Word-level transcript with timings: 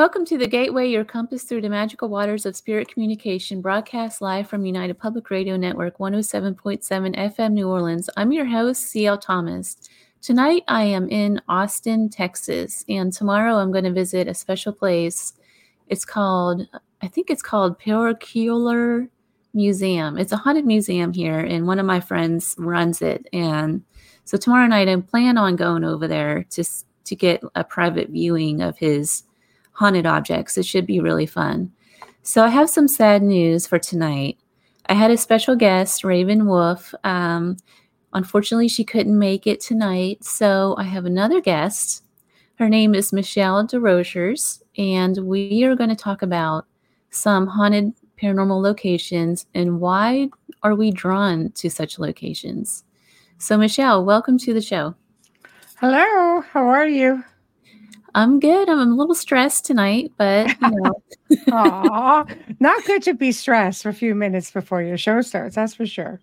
Welcome 0.00 0.24
to 0.24 0.38
the 0.38 0.46
Gateway, 0.46 0.88
your 0.88 1.04
compass 1.04 1.42
through 1.42 1.60
the 1.60 1.68
magical 1.68 2.08
waters 2.08 2.46
of 2.46 2.56
spirit 2.56 2.88
communication, 2.88 3.60
broadcast 3.60 4.22
live 4.22 4.48
from 4.48 4.64
United 4.64 4.98
Public 4.98 5.28
Radio 5.28 5.58
Network 5.58 5.98
107.7 5.98 7.14
FM 7.14 7.52
New 7.52 7.68
Orleans. 7.68 8.08
I'm 8.16 8.32
your 8.32 8.46
host, 8.46 8.84
C.L. 8.84 9.18
Thomas. 9.18 9.76
Tonight 10.22 10.64
I 10.68 10.84
am 10.84 11.06
in 11.10 11.42
Austin, 11.50 12.08
Texas, 12.08 12.82
and 12.88 13.12
tomorrow 13.12 13.56
I'm 13.56 13.72
going 13.72 13.84
to 13.84 13.92
visit 13.92 14.26
a 14.26 14.32
special 14.32 14.72
place. 14.72 15.34
It's 15.88 16.06
called, 16.06 16.66
I 17.02 17.06
think 17.06 17.28
it's 17.28 17.42
called 17.42 17.78
Paracular 17.78 19.06
Museum. 19.52 20.16
It's 20.16 20.32
a 20.32 20.38
haunted 20.38 20.64
museum 20.64 21.12
here, 21.12 21.40
and 21.40 21.66
one 21.66 21.78
of 21.78 21.84
my 21.84 22.00
friends 22.00 22.54
runs 22.56 23.02
it. 23.02 23.26
And 23.34 23.84
so 24.24 24.38
tomorrow 24.38 24.66
night 24.66 24.88
I 24.88 24.96
plan 24.96 25.36
on 25.36 25.56
going 25.56 25.84
over 25.84 26.08
there 26.08 26.46
to 26.52 26.64
to 27.04 27.16
get 27.16 27.42
a 27.54 27.64
private 27.64 28.08
viewing 28.10 28.62
of 28.62 28.78
his 28.78 29.24
haunted 29.80 30.04
objects. 30.04 30.58
It 30.58 30.66
should 30.66 30.84
be 30.84 31.00
really 31.00 31.24
fun. 31.24 31.72
So, 32.22 32.44
I 32.44 32.48
have 32.48 32.68
some 32.68 32.86
sad 32.86 33.22
news 33.22 33.66
for 33.66 33.78
tonight. 33.78 34.36
I 34.86 34.92
had 34.92 35.10
a 35.10 35.16
special 35.16 35.56
guest, 35.56 36.04
Raven 36.04 36.46
Wolf. 36.46 36.94
Um, 37.02 37.56
unfortunately, 38.12 38.68
she 38.68 38.84
couldn't 38.84 39.18
make 39.18 39.46
it 39.46 39.58
tonight. 39.58 40.22
So, 40.22 40.74
I 40.76 40.82
have 40.84 41.06
another 41.06 41.40
guest. 41.40 42.04
Her 42.56 42.68
name 42.68 42.94
is 42.94 43.10
Michelle 43.10 43.66
Desrochers, 43.66 44.60
and 44.76 45.16
we 45.26 45.64
are 45.64 45.74
going 45.74 45.88
to 45.88 45.96
talk 45.96 46.20
about 46.20 46.66
some 47.08 47.46
haunted 47.46 47.94
paranormal 48.20 48.60
locations 48.60 49.46
and 49.54 49.80
why 49.80 50.28
are 50.62 50.74
we 50.74 50.90
drawn 50.90 51.52
to 51.52 51.70
such 51.70 51.98
locations. 51.98 52.84
So, 53.38 53.56
Michelle, 53.56 54.04
welcome 54.04 54.36
to 54.40 54.52
the 54.52 54.60
show. 54.60 54.94
Hello, 55.76 56.42
how 56.42 56.68
are 56.68 56.86
you? 56.86 57.24
I'm 58.14 58.40
good. 58.40 58.68
I'm 58.68 58.78
a 58.78 58.94
little 58.94 59.14
stressed 59.14 59.64
tonight, 59.64 60.12
but 60.16 60.48
you 60.48 60.70
know. 60.70 61.02
Aww, 61.48 62.36
not 62.60 62.84
good 62.84 63.02
to 63.04 63.14
be 63.14 63.32
stressed 63.32 63.82
for 63.82 63.88
a 63.88 63.94
few 63.94 64.14
minutes 64.14 64.50
before 64.50 64.82
your 64.82 64.98
show 64.98 65.20
starts. 65.20 65.54
That's 65.54 65.74
for 65.74 65.86
sure. 65.86 66.20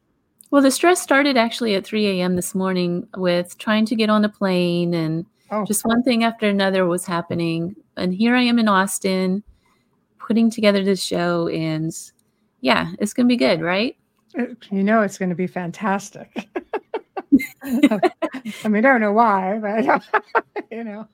Well, 0.52 0.62
the 0.62 0.72
stress 0.72 1.02
started 1.02 1.36
actually 1.36 1.76
at 1.76 1.86
3 1.86 2.08
a.m. 2.08 2.36
this 2.36 2.56
morning 2.56 3.08
with 3.18 3.58
trying 3.58 3.86
to 3.88 3.96
get 3.96 4.10
on 4.10 4.24
a 4.24 4.30
plane, 4.30 4.94
and 4.94 5.26
oh. 5.52 5.66
just 5.66 5.86
one 5.86 6.04
thing 6.04 6.24
after 6.24 6.48
another 6.48 6.86
was 6.86 7.06
happening. 7.06 7.76
And 7.98 8.14
here 8.14 8.36
I 8.36 8.44
am 8.44 8.60
in 8.60 8.68
Austin, 8.68 9.44
putting 10.20 10.50
together 10.50 10.84
this 10.84 11.04
show, 11.04 11.48
and 11.50 11.92
yeah, 12.62 12.92
it's 13.00 13.14
gonna 13.14 13.28
be 13.28 13.38
good, 13.38 13.62
right? 13.62 13.98
Uh, 14.38 14.46
you 14.72 14.84
know, 14.84 15.02
it's 15.02 15.18
going 15.18 15.30
to 15.30 15.36
be 15.36 15.48
fantastic. 15.48 16.48
I 17.64 18.68
mean, 18.68 18.86
I 18.86 18.90
don't 18.90 19.02
know 19.02 19.14
why, 19.14 19.60
but 19.60 20.04
you 20.72 20.84
know. 20.84 21.08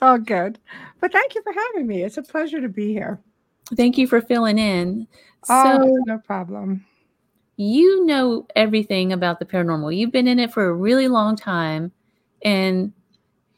It's 0.00 0.06
all 0.06 0.16
good. 0.16 0.58
But 0.98 1.12
thank 1.12 1.34
you 1.34 1.42
for 1.42 1.52
having 1.52 1.86
me. 1.86 2.02
It's 2.02 2.16
a 2.16 2.22
pleasure 2.22 2.58
to 2.58 2.70
be 2.70 2.94
here. 2.94 3.20
Thank 3.76 3.98
you 3.98 4.06
for 4.06 4.22
filling 4.22 4.56
in. 4.56 5.06
Oh, 5.50 5.62
so, 5.62 5.98
no 6.06 6.16
problem. 6.16 6.86
You 7.58 8.06
know 8.06 8.46
everything 8.56 9.12
about 9.12 9.40
the 9.40 9.44
paranormal. 9.44 9.94
You've 9.94 10.10
been 10.10 10.26
in 10.26 10.38
it 10.38 10.54
for 10.54 10.70
a 10.70 10.72
really 10.72 11.06
long 11.06 11.36
time 11.36 11.92
and 12.42 12.94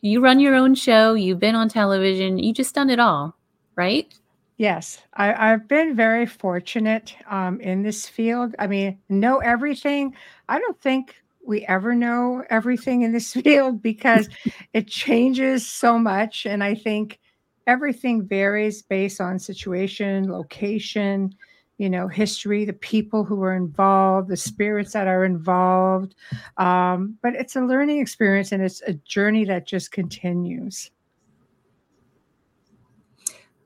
you 0.00 0.20
run 0.20 0.40
your 0.40 0.56
own 0.56 0.74
show, 0.74 1.14
you've 1.14 1.38
been 1.38 1.54
on 1.54 1.68
television, 1.68 2.38
you 2.38 2.52
just 2.52 2.74
done 2.74 2.90
it 2.90 2.98
all, 2.98 3.36
right? 3.76 4.12
Yes, 4.56 5.00
I, 5.14 5.26
have 5.26 5.68
been 5.68 5.94
very 5.94 6.26
fortunate 6.26 7.14
um, 7.30 7.60
in 7.60 7.84
this 7.84 8.08
field. 8.08 8.56
I 8.58 8.66
mean, 8.66 8.98
know 9.08 9.38
everything. 9.38 10.16
I 10.48 10.58
don't 10.58 10.80
think 10.80 11.21
we 11.46 11.64
ever 11.66 11.94
know 11.94 12.44
everything 12.50 13.02
in 13.02 13.12
this 13.12 13.32
field 13.42 13.82
because 13.82 14.28
it 14.72 14.88
changes 14.88 15.68
so 15.68 15.98
much. 15.98 16.46
And 16.46 16.62
I 16.62 16.74
think 16.74 17.18
everything 17.66 18.26
varies 18.26 18.82
based 18.82 19.20
on 19.20 19.38
situation, 19.38 20.30
location, 20.30 21.34
you 21.78 21.90
know, 21.90 22.06
history, 22.06 22.64
the 22.64 22.72
people 22.72 23.24
who 23.24 23.42
are 23.42 23.56
involved, 23.56 24.28
the 24.28 24.36
spirits 24.36 24.92
that 24.92 25.08
are 25.08 25.24
involved. 25.24 26.14
Um, 26.56 27.18
but 27.22 27.34
it's 27.34 27.56
a 27.56 27.60
learning 27.60 28.00
experience 28.00 28.52
and 28.52 28.62
it's 28.62 28.82
a 28.82 28.94
journey 28.94 29.44
that 29.46 29.66
just 29.66 29.90
continues. 29.90 30.90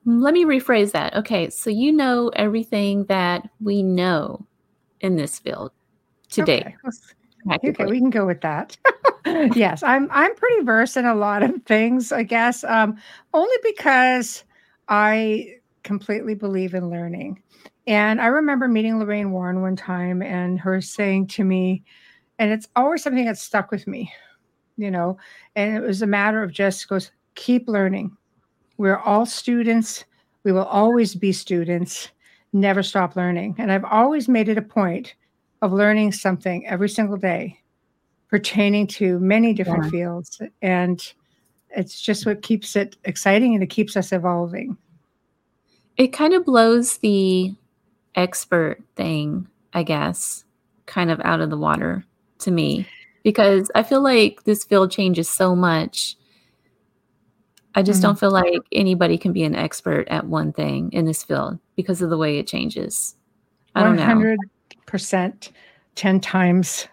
Let 0.07 0.35
me 0.35 0.45
rephrase 0.45 0.93
that. 0.93 1.17
Okay, 1.17 1.51
so 1.51 1.69
you 1.69 1.93
know 1.93 2.29
everything 2.37 3.05
that 3.07 3.49
we 3.61 3.83
know 3.83 4.47
in 5.01 5.17
this 5.17 5.41
field 5.41 5.73
today. 6.31 6.77
Okay. 6.85 6.93
Okay, 7.53 7.85
we 7.85 7.99
can 7.99 8.11
go 8.11 8.27
with 8.27 8.41
that. 8.41 8.77
yes, 9.55 9.83
I'm 9.83 10.09
I'm 10.11 10.35
pretty 10.35 10.63
versed 10.63 10.97
in 10.97 11.05
a 11.05 11.15
lot 11.15 11.43
of 11.43 11.63
things, 11.65 12.13
I 12.13 12.23
guess. 12.23 12.65
Um, 12.65 12.97
only 13.35 13.57
because 13.63 14.45
I 14.89 15.55
completely 15.83 16.35
believe 16.35 16.75
in 16.75 16.91
learning. 16.91 17.41
And 17.87 18.21
I 18.21 18.27
remember 18.27 18.67
meeting 18.67 18.99
Lorraine 18.99 19.31
Warren 19.31 19.63
one 19.63 19.77
time 19.77 20.21
and 20.21 20.59
her 20.59 20.81
saying 20.81 21.29
to 21.29 21.45
me, 21.45 21.85
and 22.39 22.51
it's 22.51 22.69
always 22.75 23.03
something 23.03 23.25
that 23.27 23.39
stuck 23.39 23.71
with 23.71 23.87
me, 23.87 24.13
you 24.77 24.91
know, 24.91 25.17
and 25.55 25.77
it 25.77 25.81
was 25.81 26.03
a 26.03 26.07
matter 26.07 26.43
of 26.43 26.53
just 26.53 26.89
goes, 26.89 27.13
keep 27.37 27.69
learning. 27.69 28.17
We're 28.77 28.99
all 28.99 29.25
students. 29.25 30.05
We 30.43 30.53
will 30.53 30.65
always 30.65 31.15
be 31.15 31.33
students. 31.33 32.11
Never 32.53 32.83
stop 32.83 33.15
learning. 33.15 33.55
And 33.59 33.71
I've 33.71 33.85
always 33.85 34.29
made 34.29 34.49
it 34.49 34.59
a 34.59 34.63
point 34.63 35.15
of 35.63 35.73
learning 35.73 36.13
something 36.13 36.67
every 36.67 36.89
single 36.89 37.17
day 37.17 37.61
pertaining 38.29 38.87
to 38.87 39.19
many 39.21 39.53
different 39.53 39.85
yeah. 39.85 39.91
fields. 39.91 40.41
And 40.63 41.13
it's 41.71 42.01
just 42.01 42.27
what 42.27 42.43
keeps 42.43 42.77
it 42.77 42.97
exciting 43.05 43.55
and 43.55 43.63
it 43.63 43.71
keeps 43.71 43.97
us 43.97 44.13
evolving. 44.13 44.77
It 45.97 46.09
kind 46.09 46.35
of 46.35 46.45
blows 46.45 46.99
the 46.99 47.55
expert 48.15 48.83
thing, 48.97 49.49
I 49.73 49.83
guess, 49.83 50.45
kind 50.87 51.11
of 51.11 51.21
out 51.21 51.41
of 51.41 51.51
the 51.51 51.57
water 51.57 52.05
to 52.41 52.51
me 52.51 52.87
because 53.23 53.71
I 53.75 53.83
feel 53.83 54.03
like 54.03 54.45
this 54.45 54.65
field 54.65 54.91
changes 54.91 55.29
so 55.29 55.57
much. 55.57 56.17
I 57.75 57.83
just 57.83 57.99
mm-hmm. 57.99 58.09
don't 58.09 58.21
feel 58.21 58.31
like 58.31 58.61
anybody 58.73 59.19
can 59.19 59.33
be 59.33 59.45
an 59.45 59.55
expert 59.55 60.09
at 60.09 60.27
one 60.27 60.53
thing 60.53 60.91
in 60.93 61.05
this 61.05 61.23
field 61.23 61.59
because 61.77 62.03
of 62.03 62.11
the 62.11 62.17
way 62.17 62.39
it 62.39 62.47
changes. 62.47 63.17
I 63.75 63.83
don't 63.83 63.97
know 63.97 64.37
percent 64.87 65.53
10 65.97 66.21
times 66.21 66.89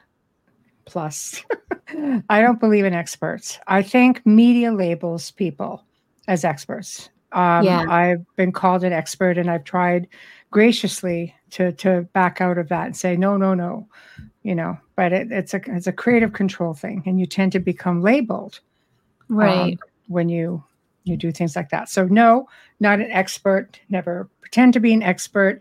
plus. 0.85 1.43
I 2.29 2.41
don't 2.41 2.59
believe 2.59 2.85
in 2.85 2.93
experts. 2.93 3.59
I 3.67 3.81
think 3.81 4.25
media 4.25 4.71
labels 4.71 5.31
people 5.31 5.83
as 6.27 6.43
experts. 6.43 7.09
Um, 7.31 7.65
yeah. 7.65 7.85
I've 7.89 8.25
been 8.35 8.51
called 8.51 8.83
an 8.83 8.93
expert 8.93 9.37
and 9.37 9.49
I've 9.49 9.63
tried 9.63 10.07
graciously 10.51 11.35
to 11.49 11.71
to 11.73 12.03
back 12.13 12.39
out 12.39 12.59
of 12.59 12.69
that 12.69 12.85
and 12.85 12.95
say 12.95 13.17
no 13.17 13.37
no 13.37 13.55
no 13.55 13.87
you 14.43 14.53
know 14.53 14.77
but 14.95 15.11
it, 15.11 15.31
it's 15.31 15.53
a 15.55 15.61
it's 15.65 15.87
a 15.87 15.91
creative 15.91 16.33
control 16.33 16.75
thing 16.75 17.01
and 17.07 17.19
you 17.19 17.25
tend 17.25 17.51
to 17.51 17.59
become 17.59 18.03
labeled 18.03 18.59
um, 19.31 19.37
right 19.37 19.73
um, 19.73 19.79
when 20.09 20.29
you 20.29 20.63
you 21.05 21.17
do 21.17 21.31
things 21.31 21.55
like 21.55 21.69
that 21.69 21.89
so 21.89 22.05
no 22.05 22.47
not 22.79 22.99
an 22.99 23.09
expert 23.09 23.79
never 23.89 24.29
pretend 24.41 24.73
to 24.73 24.79
be 24.79 24.93
an 24.93 25.01
expert 25.01 25.59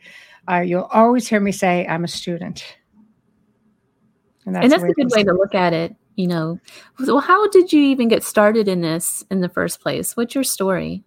uh, 0.50 0.60
you'll 0.60 0.88
always 0.92 1.28
hear 1.28 1.40
me 1.40 1.52
say, 1.52 1.86
I'm 1.86 2.04
a 2.04 2.08
student. 2.08 2.64
And 4.44 4.56
that's, 4.56 4.64
and 4.64 4.72
that's 4.72 4.82
a 4.82 4.92
good 4.92 5.10
way 5.12 5.22
to 5.22 5.32
look 5.32 5.54
at 5.54 5.72
it. 5.72 5.94
You 6.16 6.26
know, 6.26 6.60
well, 7.00 7.20
how 7.20 7.48
did 7.48 7.72
you 7.72 7.80
even 7.84 8.08
get 8.08 8.22
started 8.22 8.68
in 8.68 8.82
this 8.82 9.24
in 9.30 9.40
the 9.40 9.48
first 9.48 9.80
place? 9.80 10.14
What's 10.16 10.34
your 10.34 10.44
story? 10.44 11.04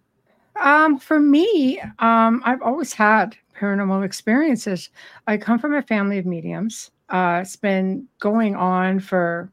Um, 0.60 0.98
for 0.98 1.20
me, 1.20 1.78
um, 1.98 2.42
I've 2.44 2.62
always 2.62 2.92
had 2.92 3.36
paranormal 3.56 4.04
experiences. 4.04 4.90
I 5.26 5.36
come 5.36 5.58
from 5.58 5.74
a 5.74 5.82
family 5.82 6.18
of 6.18 6.26
mediums. 6.26 6.90
Uh, 7.08 7.40
it's 7.42 7.56
been 7.56 8.08
going 8.18 8.56
on 8.56 8.98
for, 8.98 9.52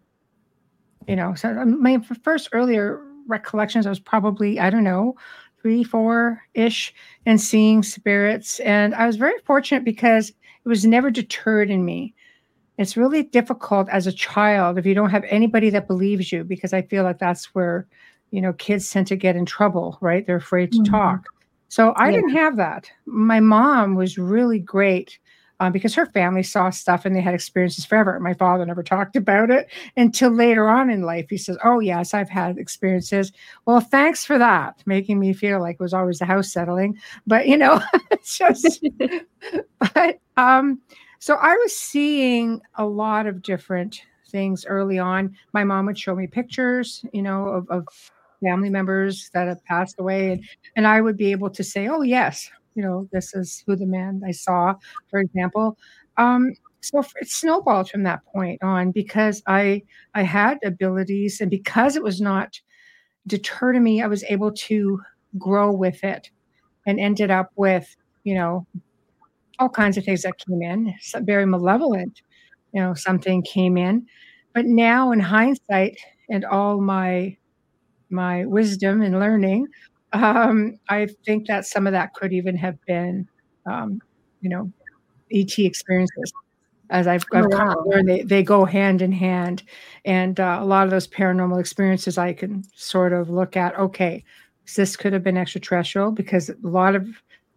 you 1.07 1.15
know, 1.15 1.35
so 1.35 1.53
my 1.65 1.99
first 2.23 2.49
earlier 2.51 3.05
recollections, 3.27 3.85
I 3.85 3.89
was 3.89 3.99
probably, 3.99 4.59
I 4.59 4.69
don't 4.69 4.83
know, 4.83 5.15
three, 5.63 5.83
four 5.83 6.39
ish, 6.53 6.93
and 7.25 7.41
seeing 7.41 7.81
spirits. 7.81 8.59
And 8.59 8.93
I 8.93 9.07
was 9.07 9.15
very 9.15 9.39
fortunate 9.45 9.83
because 9.83 10.29
it 10.29 10.69
was 10.69 10.85
never 10.85 11.09
deterred 11.09 11.71
in 11.71 11.83
me. 11.83 12.13
It's 12.77 12.97
really 12.97 13.23
difficult 13.23 13.87
as 13.89 14.05
a 14.05 14.11
child 14.11 14.77
if 14.77 14.85
you 14.85 14.93
don't 14.93 15.09
have 15.09 15.23
anybody 15.29 15.71
that 15.71 15.87
believes 15.87 16.31
you, 16.31 16.43
because 16.43 16.73
I 16.73 16.81
feel 16.81 17.03
like 17.03 17.17
that's 17.17 17.55
where, 17.55 17.87
you 18.31 18.41
know, 18.41 18.53
kids 18.53 18.89
tend 18.89 19.07
to 19.07 19.15
get 19.15 19.35
in 19.35 19.45
trouble, 19.45 19.97
right? 20.01 20.27
They're 20.27 20.35
afraid 20.35 20.71
to 20.73 20.79
mm-hmm. 20.79 20.91
talk. 20.91 21.25
So 21.69 21.91
I 21.91 22.09
yeah. 22.09 22.17
didn't 22.17 22.35
have 22.35 22.57
that. 22.57 22.91
My 23.05 23.39
mom 23.39 23.95
was 23.95 24.17
really 24.17 24.59
great 24.59 25.17
um, 25.59 25.71
because 25.71 25.95
her 25.95 26.05
family 26.07 26.43
saw 26.43 26.69
stuff 26.69 27.05
and 27.05 27.15
they 27.15 27.21
had 27.21 27.33
experiences 27.33 27.85
forever. 27.85 28.19
My 28.19 28.33
father 28.33 28.65
never 28.65 28.83
talked 28.83 29.15
about 29.15 29.51
it 29.51 29.67
until 29.95 30.31
later 30.31 30.67
on 30.67 30.89
in 30.89 31.03
life. 31.03 31.27
He 31.29 31.37
says, 31.37 31.57
Oh, 31.63 31.79
yes, 31.79 32.13
I've 32.13 32.29
had 32.29 32.57
experiences. 32.57 33.31
Well, 33.65 33.79
thanks 33.79 34.25
for 34.25 34.37
that, 34.37 34.81
making 34.85 35.19
me 35.19 35.33
feel 35.33 35.59
like 35.59 35.75
it 35.75 35.83
was 35.83 35.93
always 35.93 36.19
the 36.19 36.25
house 36.25 36.51
settling. 36.51 36.97
But, 37.27 37.47
you 37.47 37.57
know, 37.57 37.81
it's 38.11 38.37
just, 38.37 38.85
but, 39.93 40.19
um, 40.37 40.81
so 41.19 41.35
I 41.35 41.55
was 41.55 41.75
seeing 41.75 42.61
a 42.75 42.85
lot 42.85 43.27
of 43.27 43.41
different 43.41 44.01
things 44.27 44.65
early 44.65 44.99
on. 44.99 45.35
My 45.53 45.63
mom 45.63 45.85
would 45.85 45.97
show 45.97 46.15
me 46.15 46.27
pictures, 46.27 47.05
you 47.13 47.21
know, 47.21 47.47
of, 47.47 47.69
of 47.69 47.87
family 48.43 48.69
members 48.69 49.29
that 49.33 49.47
have 49.47 49.63
passed 49.63 49.99
away, 49.99 50.33
and, 50.33 50.43
and 50.75 50.85
I 50.85 50.99
would 50.99 51.15
be 51.15 51.31
able 51.31 51.49
to 51.51 51.63
say, 51.63 51.87
"Oh 51.87 52.01
yes, 52.01 52.51
you 52.75 52.83
know, 52.83 53.07
this 53.11 53.33
is 53.35 53.63
who 53.65 53.75
the 53.75 53.85
man 53.85 54.21
I 54.25 54.31
saw," 54.31 54.75
for 55.09 55.19
example. 55.19 55.77
Um, 56.17 56.53
so 56.81 56.99
it 57.21 57.29
snowballed 57.29 57.89
from 57.89 58.03
that 58.03 58.25
point 58.33 58.61
on 58.63 58.91
because 58.91 59.41
I 59.47 59.83
I 60.15 60.23
had 60.23 60.59
abilities, 60.65 61.41
and 61.41 61.49
because 61.51 61.95
it 61.95 62.03
was 62.03 62.21
not 62.21 62.59
deterred 63.27 63.75
to 63.75 63.81
me, 63.81 64.01
I 64.01 64.07
was 64.07 64.23
able 64.25 64.51
to 64.53 65.01
grow 65.37 65.71
with 65.73 66.03
it, 66.03 66.31
and 66.87 66.99
ended 66.99 67.31
up 67.31 67.51
with 67.57 67.95
you 68.25 68.35
know 68.35 68.67
all 69.59 69.69
kinds 69.69 69.97
of 69.97 70.03
things 70.05 70.23
that 70.23 70.37
came 70.37 70.61
in, 70.61 70.93
very 71.21 71.45
malevolent. 71.45 72.21
You 72.73 72.81
know, 72.81 72.93
something 72.95 73.43
came 73.43 73.77
in, 73.77 74.07
but 74.53 74.65
now 74.65 75.11
in 75.11 75.19
hindsight, 75.19 75.97
and 76.29 76.45
all 76.45 76.81
my 76.81 77.37
my 78.09 78.45
wisdom 78.45 79.01
and 79.01 79.19
learning, 79.19 79.67
um, 80.13 80.79
I 80.89 81.07
think 81.25 81.47
that 81.47 81.65
some 81.65 81.87
of 81.87 81.93
that 81.93 82.13
could 82.13 82.33
even 82.33 82.55
have 82.57 82.77
been, 82.85 83.27
um, 83.65 84.01
you 84.41 84.49
know, 84.49 84.71
ET 85.31 85.57
experiences. 85.57 86.31
As 86.89 87.07
I've, 87.07 87.25
I've 87.33 87.45
oh, 87.45 87.49
wow. 87.49 87.83
learned, 87.85 88.07
they, 88.07 88.21
they 88.21 88.43
go 88.43 88.65
hand 88.65 89.01
in 89.01 89.11
hand. 89.11 89.63
And 90.05 90.39
uh, 90.39 90.59
a 90.61 90.65
lot 90.65 90.85
of 90.85 90.91
those 90.91 91.07
paranormal 91.07 91.59
experiences, 91.59 92.17
I 92.17 92.33
can 92.33 92.63
sort 92.75 93.13
of 93.13 93.29
look 93.29 93.57
at, 93.57 93.77
okay, 93.79 94.23
this 94.75 94.95
could 94.95 95.13
have 95.13 95.23
been 95.23 95.37
extraterrestrial 95.37 96.11
because 96.11 96.49
a 96.49 96.55
lot 96.61 96.95
of 96.95 97.07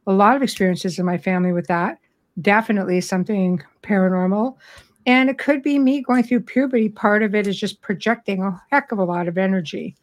a 0.09 0.13
lot 0.13 0.37
of 0.37 0.43
experiences 0.43 0.99
in 0.99 1.05
my 1.05 1.19
family 1.19 1.53
with 1.53 1.67
that. 1.67 1.99
Definitely 2.41 3.01
something 3.01 3.63
paranormal. 3.83 4.57
And 5.05 5.29
it 5.29 5.39
could 5.39 5.63
be 5.63 5.79
me 5.79 6.01
going 6.01 6.23
through 6.23 6.41
puberty. 6.43 6.89
Part 6.89 7.23
of 7.23 7.35
it 7.35 7.47
is 7.47 7.59
just 7.59 7.81
projecting 7.81 8.43
a 8.43 8.61
heck 8.71 8.93
of 8.93 8.99
a 8.99 9.05
lot 9.05 9.29
of 9.29 9.37
energy 9.37 9.97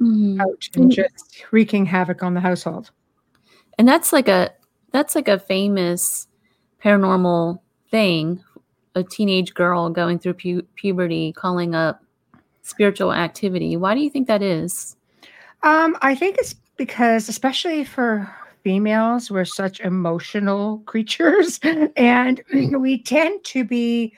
mm-hmm. 0.00 0.40
and 0.74 0.90
just 0.90 1.44
wreaking 1.50 1.86
havoc 1.86 2.22
on 2.22 2.34
the 2.34 2.40
household. 2.40 2.90
And 3.78 3.86
that's 3.86 4.12
like 4.12 4.28
a 4.28 4.50
that's 4.92 5.14
like 5.14 5.28
a 5.28 5.38
famous 5.38 6.26
paranormal 6.82 7.60
thing. 7.90 8.42
A 8.94 9.04
teenage 9.04 9.54
girl 9.54 9.90
going 9.90 10.18
through 10.18 10.34
pu- 10.34 10.66
puberty 10.74 11.32
calling 11.32 11.74
up 11.74 12.02
spiritual 12.62 13.12
activity. 13.12 13.76
Why 13.76 13.94
do 13.94 14.00
you 14.00 14.10
think 14.10 14.26
that 14.26 14.42
is? 14.42 14.96
Um, 15.62 15.96
I 16.02 16.14
think 16.14 16.36
it's 16.38 16.54
because, 16.76 17.28
especially 17.28 17.84
for 17.84 18.32
females, 18.62 19.30
we're 19.30 19.44
such 19.44 19.80
emotional 19.80 20.78
creatures, 20.86 21.60
and 21.96 22.42
we 22.52 23.02
tend 23.02 23.44
to 23.44 23.64
be 23.64 24.12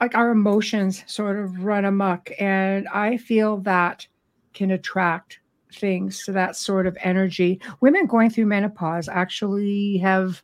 like 0.00 0.14
our 0.14 0.30
emotions 0.30 1.04
sort 1.06 1.38
of 1.38 1.64
run 1.64 1.84
amok. 1.84 2.30
And 2.38 2.88
I 2.88 3.18
feel 3.18 3.58
that 3.58 4.06
can 4.54 4.70
attract 4.70 5.40
things 5.72 6.24
to 6.24 6.32
that 6.32 6.56
sort 6.56 6.86
of 6.86 6.96
energy. 7.02 7.60
Women 7.80 8.06
going 8.06 8.30
through 8.30 8.46
menopause 8.46 9.08
actually 9.08 9.98
have 9.98 10.42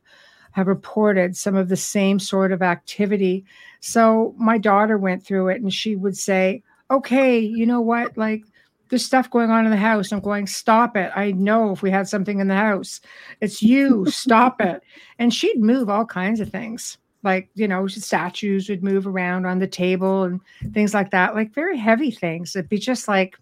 have 0.52 0.66
reported 0.68 1.36
some 1.36 1.54
of 1.54 1.68
the 1.68 1.76
same 1.76 2.18
sort 2.18 2.50
of 2.50 2.62
activity. 2.62 3.44
So 3.80 4.34
my 4.38 4.56
daughter 4.56 4.96
went 4.96 5.22
through 5.22 5.48
it 5.48 5.60
and 5.60 5.72
she 5.72 5.96
would 5.96 6.16
say, 6.16 6.62
"Okay, 6.90 7.38
you 7.38 7.66
know 7.66 7.80
what? 7.80 8.16
Like 8.16 8.42
there's 8.88 9.04
stuff 9.04 9.30
going 9.30 9.50
on 9.50 9.66
in 9.66 9.70
the 9.70 9.76
house." 9.76 10.12
I'm 10.12 10.20
going, 10.20 10.46
"Stop 10.46 10.96
it. 10.96 11.12
I 11.14 11.32
know 11.32 11.72
if 11.72 11.82
we 11.82 11.90
had 11.90 12.08
something 12.08 12.40
in 12.40 12.48
the 12.48 12.54
house. 12.54 13.00
It's 13.40 13.62
you. 13.62 14.06
Stop 14.10 14.60
it." 14.60 14.82
And 15.18 15.32
she'd 15.32 15.60
move 15.60 15.88
all 15.88 16.04
kinds 16.04 16.40
of 16.40 16.50
things. 16.50 16.98
Like, 17.22 17.48
you 17.54 17.66
know, 17.66 17.86
statues 17.86 18.68
would 18.68 18.84
move 18.84 19.06
around 19.06 19.46
on 19.46 19.58
the 19.58 19.66
table 19.66 20.24
and 20.24 20.40
things 20.74 20.92
like 20.92 21.10
that, 21.10 21.34
like 21.34 21.54
very 21.54 21.78
heavy 21.78 22.10
things. 22.10 22.54
It'd 22.54 22.68
be 22.68 22.78
just 22.78 23.08
like 23.08 23.38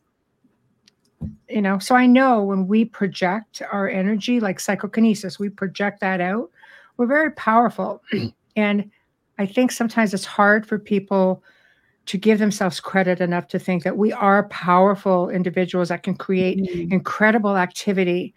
you 1.49 1.63
know 1.63 1.79
so 1.79 1.95
i 1.95 2.07
know 2.07 2.43
when 2.43 2.67
we 2.67 2.85
project 2.85 3.63
our 3.73 3.89
energy 3.89 4.41
like 4.41 4.61
psychokinesis 4.61 5.39
we 5.39 5.49
project 5.49 6.01
that 6.01 6.21
out. 6.21 6.51
We're 6.97 7.07
very 7.07 7.33
powerful. 7.33 8.03
And 8.57 8.91
i 9.39 9.47
think 9.47 9.73
sometimes 9.73 10.15
it's 10.15 10.25
hard 10.25 10.65
for 10.65 10.79
people 10.79 11.43
to 12.07 12.17
give 12.17 12.39
themselves 12.39 12.79
credit 12.79 13.21
enough 13.21 13.49
to 13.49 13.59
think 13.59 13.83
that 13.83 13.97
we 13.97 14.13
are 14.13 14.49
powerful 14.49 15.29
individuals 15.29 15.89
that 15.89 16.03
can 16.05 16.15
create 16.15 16.59
mm-hmm. 16.59 16.93
incredible 16.93 17.57
activity. 17.57 18.33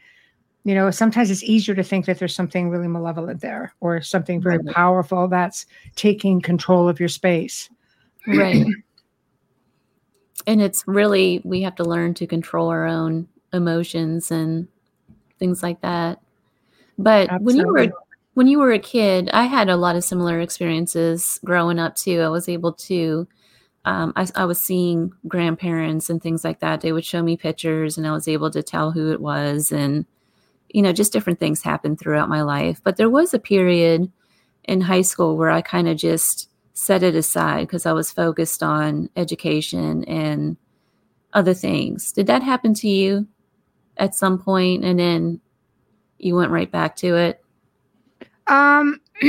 You 0.64 0.74
know 0.74 0.90
sometimes 0.90 1.30
it's 1.30 1.44
easier 1.44 1.76
to 1.76 1.84
think 1.84 2.08
that 2.08 2.18
there's 2.18 2.36
something 2.36 2.70
really 2.70 2.88
malevolent 2.88 3.42
there 3.42 3.74
or 3.80 4.02
something 4.02 4.42
very 4.42 4.58
right. 4.58 4.76
powerful 4.76 5.28
that's 5.28 5.66
taking 5.96 6.42
control 6.42 6.90
of 6.90 7.00
your 7.00 7.10
space. 7.10 7.70
Right 8.26 8.66
and 10.46 10.62
it's 10.62 10.84
really 10.88 11.42
we 11.44 11.62
have 11.62 11.76
to 11.76 11.84
learn 11.84 12.14
to 12.16 12.28
control 12.28 12.70
our 12.70 12.86
own 12.86 13.28
emotions 13.54 14.32
and 14.32 14.68
things 15.40 15.64
like 15.64 15.82
that. 15.82 16.20
But 16.98 17.30
Absolutely. 17.30 17.46
when 17.46 17.56
you 17.58 17.74
were 17.74 17.94
when 18.34 18.48
you 18.48 18.60
were 18.60 18.72
a 18.72 18.78
kid 18.78 19.32
i 19.34 19.46
had 19.46 19.68
a 19.68 19.76
lot 19.76 19.96
of 19.96 20.04
similar 20.04 20.40
experiences 20.40 21.40
growing 21.44 21.80
up 21.80 21.96
too. 21.96 22.22
I 22.22 22.30
was 22.30 22.48
able 22.48 22.74
to 22.74 23.28
um, 23.86 24.12
I, 24.18 24.28
I, 24.36 24.44
was 24.44 24.60
seeing 24.60 25.14
grandparents 25.30 26.10
and 26.10 26.22
things 26.22 26.44
like 26.44 26.60
that. 26.60 26.82
They 26.82 26.92
would 26.92 27.06
show 27.06 27.24
me 27.24 27.38
pictures 27.38 27.98
and 27.98 28.06
i 28.06 28.12
was 28.12 28.28
able 28.28 28.52
to 28.52 28.62
tell 28.62 28.92
who 28.92 29.12
it 29.12 29.22
was 29.22 29.72
and 29.72 30.06
you 30.70 30.82
know 30.82 30.92
just 30.92 31.14
different 31.14 31.40
things 31.40 31.64
happened 31.64 32.00
throughout 32.00 32.30
my 32.30 32.42
life. 32.42 32.80
But 32.84 32.98
there 32.98 33.10
was 33.10 33.34
a 33.34 33.40
period 33.40 34.12
in 34.66 34.82
high 34.82 35.02
school 35.02 35.38
where 35.38 35.50
i 35.50 35.62
kind 35.62 35.88
of 35.88 35.98
just 35.98 36.50
set 36.78 37.02
it 37.02 37.16
aside 37.16 37.62
because 37.62 37.88
I 37.88 37.92
was 37.92 38.12
focused 38.12 38.62
on 38.62 39.10
education 39.16 40.04
and 40.04 40.58
other 41.34 41.56
things. 41.56 42.12
Did 42.12 42.28
that 42.28 42.44
happen 42.44 42.76
to 42.76 42.88
you 42.88 43.28
at 43.98 44.14
some 44.14 44.38
point 44.38 44.86
and 44.86 45.00
then 45.00 45.42
you 46.20 46.36
went 46.36 46.52
right 46.52 46.72
back 46.72 46.96
to 46.98 47.16
it? 47.16 47.44
Um 48.46 49.02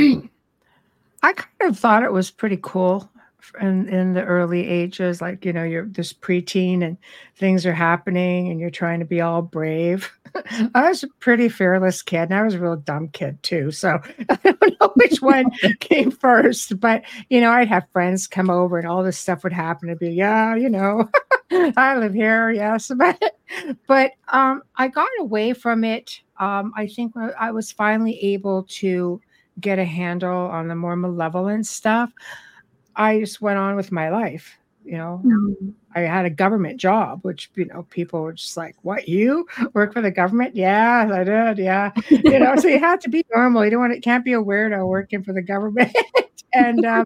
I 1.23 1.33
kind 1.33 1.71
of 1.71 1.79
thought 1.79 2.03
it 2.03 2.13
was 2.13 2.29
pretty 2.29 2.59
cool 2.61 3.09
in 3.61 3.87
in 3.89 4.13
the 4.13 4.23
early 4.23 4.67
ages 4.67 5.21
like 5.21 5.45
you 5.45 5.53
know 5.53 5.63
you're 5.63 5.85
this 5.85 6.13
preteen 6.13 6.83
and 6.83 6.97
things 7.35 7.65
are 7.65 7.73
happening 7.73 8.49
and 8.49 8.59
you're 8.59 8.69
trying 8.69 8.99
to 8.99 9.05
be 9.05 9.21
all 9.21 9.41
brave. 9.41 10.11
I 10.75 10.89
was 10.89 11.03
a 11.03 11.07
pretty 11.19 11.49
fearless 11.49 12.03
kid 12.03 12.23
and 12.23 12.35
i 12.35 12.43
was 12.43 12.53
a 12.53 12.59
real 12.59 12.75
dumb 12.75 13.07
kid 13.07 13.41
too 13.41 13.71
so 13.71 13.99
i 14.29 14.35
don't 14.43 14.79
know 14.79 14.91
which 14.95 15.21
one 15.21 15.49
came 15.79 16.11
first 16.11 16.79
but 16.79 17.03
you 17.29 17.41
know 17.41 17.51
i'd 17.51 17.67
have 17.67 17.87
friends 17.93 18.27
come 18.27 18.49
over 18.49 18.77
and 18.77 18.87
all 18.87 19.03
this 19.03 19.17
stuff 19.17 19.43
would 19.43 19.53
happen. 19.53 19.89
And 19.89 19.97
be 19.97 20.11
yeah 20.11 20.55
you 20.55 20.69
know 20.69 21.09
i 21.51 21.97
live 21.97 22.13
here 22.13 22.51
yes 22.51 22.91
but 22.95 23.19
but 23.87 24.11
um 24.27 24.61
i 24.75 24.87
got 24.87 25.09
away 25.19 25.53
from 25.53 25.83
it 25.83 26.21
um 26.39 26.73
i 26.75 26.85
think 26.85 27.13
i 27.17 27.49
was 27.49 27.71
finally 27.71 28.19
able 28.19 28.63
to 28.69 29.19
get 29.59 29.79
a 29.79 29.85
handle 29.85 30.47
on 30.47 30.67
the 30.67 30.75
more 30.75 30.95
malevolent 30.95 31.65
stuff 31.65 32.11
I 32.99 33.21
just 33.21 33.41
went 33.41 33.57
on 33.57 33.75
with 33.77 33.91
my 33.91 34.09
life. 34.09 34.57
You 34.85 34.97
know, 34.97 35.21
mm-hmm. 35.23 35.69
I 35.95 36.01
had 36.01 36.25
a 36.25 36.29
government 36.29 36.79
job, 36.79 37.19
which 37.23 37.49
you 37.55 37.65
know 37.65 37.83
people 37.89 38.21
were 38.21 38.33
just 38.33 38.57
like, 38.57 38.75
"What 38.81 39.07
you 39.07 39.47
work 39.73 39.93
for 39.93 40.01
the 40.01 40.11
government?" 40.11 40.55
Yeah, 40.55 41.09
I 41.11 41.23
did. 41.23 41.63
Yeah, 41.63 41.91
you 42.09 42.39
know, 42.39 42.55
so 42.55 42.67
you 42.67 42.79
have 42.89 42.99
to 43.01 43.09
be 43.09 43.25
normal. 43.33 43.63
You 43.63 43.71
don't 43.71 43.79
want 43.81 43.93
it 43.93 44.01
can't 44.01 44.25
be 44.25 44.33
a 44.33 44.41
weirdo 44.41 44.87
working 44.87 45.23
for 45.23 45.33
the 45.33 45.41
government, 45.41 45.95
and 46.53 46.85
um, 46.85 47.05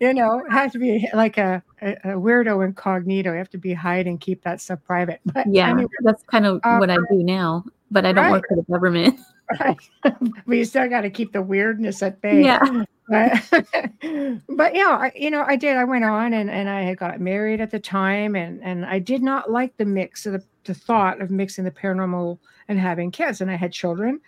you 0.00 0.14
know, 0.14 0.40
it 0.40 0.52
has 0.52 0.72
to 0.72 0.78
be 0.78 1.08
like 1.14 1.38
a, 1.38 1.62
a, 1.80 1.92
a, 1.92 2.08
weirdo 2.16 2.64
incognito. 2.64 3.32
You 3.32 3.38
have 3.38 3.50
to 3.50 3.58
be 3.58 3.72
hiding, 3.72 4.18
keep 4.18 4.42
that 4.42 4.60
stuff 4.60 4.80
private. 4.84 5.20
But 5.26 5.46
yeah, 5.50 5.70
anyway, 5.70 5.88
that's 6.00 6.22
kind 6.24 6.46
of 6.46 6.60
um, 6.64 6.80
what 6.80 6.90
I 6.90 6.96
do 6.96 7.22
now. 7.22 7.64
But 7.90 8.06
I 8.06 8.12
don't 8.12 8.24
right. 8.24 8.32
work 8.32 8.44
for 8.48 8.56
the 8.56 8.62
government. 8.62 9.20
Right. 9.58 9.76
but 10.02 10.56
you 10.56 10.64
still 10.64 10.88
got 10.88 11.02
to 11.02 11.10
keep 11.10 11.32
the 11.32 11.42
weirdness 11.42 12.02
at 12.02 12.20
bay. 12.20 12.44
Yeah. 12.44 12.84
But, 13.08 13.42
but 14.48 14.74
yeah, 14.74 14.96
I, 15.00 15.12
you 15.16 15.30
know, 15.30 15.42
I 15.42 15.56
did. 15.56 15.76
I 15.76 15.84
went 15.84 16.04
on 16.04 16.32
and, 16.32 16.48
and 16.48 16.68
I 16.68 16.82
had 16.82 16.98
got 16.98 17.20
married 17.20 17.60
at 17.60 17.72
the 17.72 17.80
time, 17.80 18.36
and 18.36 18.62
and 18.62 18.86
I 18.86 19.00
did 19.00 19.20
not 19.20 19.50
like 19.50 19.76
the 19.76 19.84
mix 19.84 20.26
of 20.26 20.34
the, 20.34 20.44
the 20.64 20.74
thought 20.74 21.20
of 21.20 21.30
mixing 21.30 21.64
the 21.64 21.72
paranormal 21.72 22.38
and 22.68 22.78
having 22.78 23.10
kids, 23.10 23.40
and 23.40 23.50
I 23.50 23.56
had 23.56 23.72
children, 23.72 24.20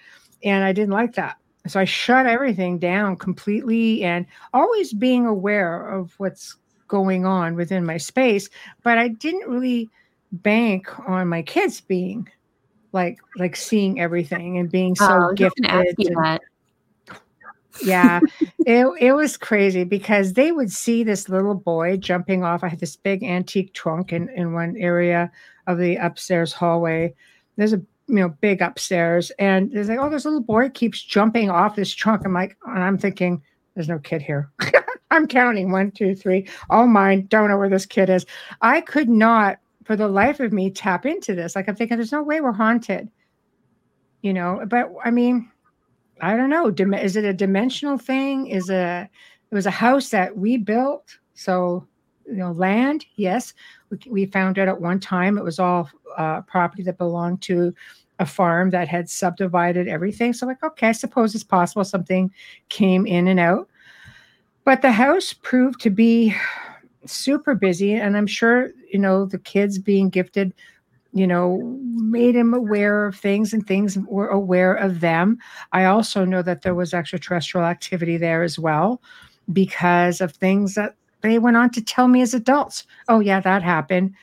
and 0.43 0.65
I 0.65 0.73
didn't 0.73 0.95
like 0.95 1.15
that. 1.15 1.37
So 1.69 1.79
I 1.79 1.85
shut 1.85 2.27
everything 2.27 2.81
down 2.81 3.17
completely, 3.17 4.03
and 4.03 4.27
always 4.53 4.93
being 4.93 5.27
aware 5.27 5.87
of 5.87 6.15
what's 6.19 6.57
going 6.89 7.25
on 7.25 7.55
within 7.55 7.87
my 7.87 7.99
space, 7.99 8.51
but 8.83 8.99
I 8.99 9.09
didn't 9.09 9.49
really 9.49 9.89
bank 10.33 10.89
on 11.09 11.29
my 11.29 11.43
kids 11.43 11.81
being 11.81 12.29
like 12.93 13.19
like 13.37 13.57
seeing 13.57 14.01
everything 14.01 14.59
and 14.59 14.71
being 14.71 14.95
so 14.95 15.29
oh, 15.31 15.33
gifted. 15.35 15.67
And, 15.67 16.41
yeah, 17.83 18.21
it 18.67 18.87
it 19.01 19.13
was 19.13 19.37
crazy 19.37 19.85
because 19.85 20.35
they 20.35 20.53
would 20.53 20.71
see 20.71 21.03
this 21.03 21.29
little 21.29 21.55
boy 21.55 21.97
jumping 21.97 22.45
off. 22.45 22.63
I 22.63 22.69
had 22.69 22.81
this 22.81 22.97
big 22.97 23.23
antique 23.23 23.73
trunk 23.73 24.13
in 24.13 24.29
in 24.31 24.53
one 24.53 24.77
area 24.77 25.31
of 25.67 25.79
the 25.79 25.97
upstairs 25.97 26.53
hallway. 26.53 27.15
There's 27.57 27.73
a 27.73 27.83
you 28.09 28.17
know 28.17 28.29
big 28.41 28.61
upstairs, 28.61 29.31
and 29.39 29.73
there's 29.73 29.89
like, 29.89 29.99
oh, 29.99 30.11
this 30.11 30.25
little 30.25 30.41
boy 30.43 30.69
keeps 30.71 31.03
jumping 31.03 31.51
off 31.51 31.77
this 31.77 31.95
trunk. 31.95 32.23
I'm 32.25 32.35
like, 32.35 32.57
and 32.67 32.83
I'm 32.83 32.99
thinking, 32.99 33.43
there's 33.75 33.89
no 33.89 33.99
kid 33.99 34.23
here. 34.23 34.51
I'm 35.11 35.27
counting 35.27 35.71
one, 35.71 35.91
two, 35.91 36.15
three, 36.15 36.49
all 36.71 36.87
mine. 36.87 37.27
Don't 37.27 37.51
know 37.51 37.59
where 37.59 37.69
this 37.69 37.87
kid 37.87 38.09
is. 38.09 38.25
I 38.63 38.81
could 38.81 39.11
not 39.11 39.59
for 39.85 39.97
the 39.97 40.09
life 40.09 40.41
of 40.41 40.53
me 40.53 40.71
tap 40.71 41.07
into 41.07 41.35
this. 41.35 41.57
Like 41.57 41.69
I'm 41.69 41.77
thinking, 41.77 41.97
there's 41.97 42.13
no 42.13 42.23
way 42.23 42.41
we're 42.41 42.53
haunted, 42.53 43.09
you 44.23 44.33
know. 44.33 44.65
But 44.67 44.93
I 45.05 45.11
mean, 45.11 45.51
I 46.21 46.37
don't 46.37 46.51
know. 46.51 46.69
Is 46.97 47.17
it 47.17 47.25
a 47.25 47.33
dimensional 47.33 47.99
thing? 47.99 48.47
Is 48.47 48.71
a 48.71 49.09
it 49.51 49.55
was 49.55 49.67
a 49.67 49.71
house 49.71 50.11
that 50.11 50.37
we 50.37 50.57
built, 50.57 51.19
so 51.35 51.87
you 52.27 52.35
know, 52.35 52.53
land. 52.53 53.05
Yes, 53.17 53.55
we, 53.91 53.99
we 54.09 54.27
found 54.27 54.59
out 54.59 54.69
at 54.69 54.81
one 54.81 55.01
time 55.01 55.37
it 55.37 55.45
was 55.45 55.59
all 55.59 55.91
uh, 56.17 56.43
property 56.43 56.83
that 56.85 56.99
belonged 56.99 57.43
to 57.43 57.75
a 58.19 58.27
farm 58.27 58.71
that 58.71 58.89
had 58.89 59.11
subdivided 59.11 59.89
everything. 59.89 60.33
So 60.33 60.47
like, 60.47 60.63
okay, 60.63 60.89
I 60.89 60.93
suppose 60.93 61.35
it's 61.35 61.45
possible 61.45 61.85
something 61.85 62.31
came 62.69 63.07
in 63.07 63.29
and 63.29 63.41
out. 63.41 63.69
But 64.65 64.81
the 64.81 64.93
house 64.93 65.33
proved 65.33 65.81
to 65.81 65.91
be 65.91 66.35
super 67.07 67.55
busy, 67.55 67.95
and 67.95 68.17
I'm 68.17 68.27
sure 68.27 68.71
you 68.93 68.99
know 68.99 69.27
the 69.27 69.39
kids 69.39 69.79
being 69.79 70.09
gifted 70.09 70.55
you 71.13 71.27
know, 71.27 71.61
made 71.95 72.35
him 72.35 72.55
aware 72.55 73.07
of 73.07 73.17
things 73.17 73.53
and 73.53 73.67
things 73.67 73.99
were 73.99 74.29
aware 74.29 74.75
of 74.75 75.01
them. 75.01 75.39
I 75.73 75.85
also 75.85 76.25
know 76.25 76.43
that 76.43 76.63
there 76.63 76.75
was 76.75 76.95
extraterrestrial 76.95 77.67
activity 77.67 78.17
there 78.17 78.43
as 78.43 78.59
well 78.59 79.03
because 79.53 80.21
of 80.21 80.33
things 80.33 80.75
that 80.75 80.95
they 81.21 81.39
went 81.39 81.57
on 81.57 81.71
to 81.71 81.83
tell 81.83 82.09
me 82.09 82.23
as 82.23 82.35
adults. 82.35 82.85
Oh, 83.09 83.21
yeah, 83.21 83.41
that 83.41 83.63
happened. 83.63 84.15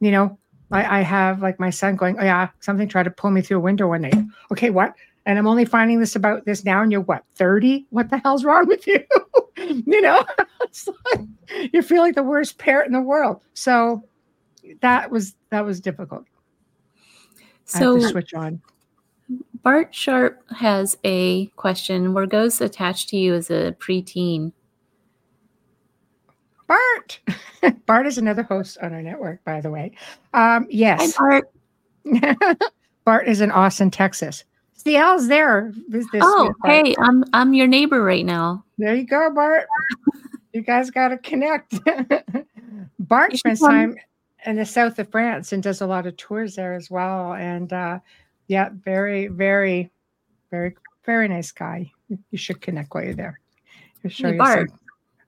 You 0.00 0.10
know, 0.10 0.38
I, 0.70 1.00
I 1.00 1.02
have 1.02 1.42
like 1.42 1.60
my 1.60 1.70
son 1.70 1.96
going, 1.96 2.18
Oh, 2.18 2.24
yeah, 2.24 2.48
something 2.60 2.88
tried 2.88 3.04
to 3.04 3.10
pull 3.10 3.30
me 3.30 3.42
through 3.42 3.58
a 3.58 3.60
window 3.60 3.88
one 3.88 4.02
night. 4.02 4.16
Okay, 4.50 4.70
what? 4.70 4.94
And 5.26 5.38
I'm 5.38 5.46
only 5.46 5.66
finding 5.66 6.00
this 6.00 6.16
about 6.16 6.46
this 6.46 6.64
now, 6.64 6.82
and 6.82 6.90
you're 6.90 7.02
what, 7.02 7.24
30? 7.36 7.86
What 7.90 8.10
the 8.10 8.18
hell's 8.18 8.44
wrong 8.44 8.66
with 8.66 8.86
you? 8.86 8.98
you 9.86 10.00
know, 10.00 10.24
like, 11.12 11.72
you 11.72 11.82
feel 11.82 12.02
like 12.02 12.14
the 12.14 12.22
worst 12.22 12.58
parent 12.58 12.86
in 12.86 12.92
the 12.92 13.00
world. 13.00 13.42
So 13.54 14.02
that 14.80 15.10
was 15.10 15.34
that 15.50 15.64
was 15.64 15.80
difficult. 15.80 16.24
So 17.64 17.98
switch 18.00 18.34
on. 18.34 18.60
Bart 19.62 19.94
Sharp 19.94 20.42
has 20.50 20.96
a 21.04 21.46
question. 21.56 22.14
Where 22.14 22.26
goes 22.26 22.60
attached 22.60 23.08
to 23.10 23.16
you 23.16 23.34
as 23.34 23.50
a 23.50 23.76
preteen? 23.78 24.52
Bart. 26.66 27.20
Bart 27.86 28.06
is 28.06 28.18
another 28.18 28.42
host 28.42 28.78
on 28.82 28.92
our 28.92 29.02
network, 29.02 29.44
by 29.44 29.60
the 29.60 29.70
way. 29.70 29.92
Um, 30.34 30.66
yes. 30.68 31.14
Hi, 31.16 31.42
Bart. 32.04 32.60
Bart 33.04 33.28
is 33.28 33.40
in 33.40 33.50
Austin, 33.50 33.90
Texas. 33.90 34.44
CL's 34.84 35.28
there. 35.28 35.72
This, 35.88 36.06
this 36.10 36.22
oh, 36.24 36.52
hey, 36.64 36.94
I'm 36.98 37.24
I'm 37.32 37.54
your 37.54 37.66
neighbor 37.66 38.02
right 38.02 38.24
now. 38.24 38.64
There 38.78 38.94
you 38.94 39.06
go, 39.06 39.30
Bart. 39.32 39.66
you 40.52 40.62
guys 40.62 40.90
got 40.90 41.08
to 41.08 41.18
connect. 41.18 41.74
Bart 42.98 43.36
spends 43.36 43.60
time 43.60 43.96
in 44.44 44.56
the 44.56 44.66
south 44.66 44.98
of 44.98 45.10
France 45.10 45.52
and 45.52 45.62
does 45.62 45.80
a 45.80 45.86
lot 45.86 46.06
of 46.06 46.16
tours 46.16 46.56
there 46.56 46.74
as 46.74 46.90
well. 46.90 47.34
And 47.34 47.72
uh, 47.72 48.00
yeah, 48.48 48.70
very, 48.72 49.28
very, 49.28 49.90
very, 50.50 50.74
very 51.04 51.28
nice 51.28 51.52
guy. 51.52 51.90
You 52.08 52.38
should 52.38 52.60
connect 52.60 52.94
while 52.94 53.04
you're 53.04 53.14
there. 53.14 53.40
Show 54.08 54.32
hey, 54.32 54.36
Bart, 54.36 54.70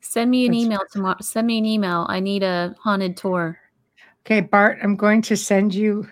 send 0.01 0.31
me 0.31 0.47
an 0.47 0.55
email 0.55 0.81
tomorrow. 0.91 1.17
Send 1.21 1.47
me 1.47 1.59
an 1.59 1.65
email. 1.65 2.07
I 2.09 2.19
need 2.21 2.43
a 2.43 2.75
haunted 2.81 3.17
tour. 3.17 3.59
Okay, 4.27 4.41
Bart, 4.41 4.79
I'm 4.83 4.97
going 4.97 5.23
to 5.23 5.37
send 5.37 5.75
you 5.75 6.09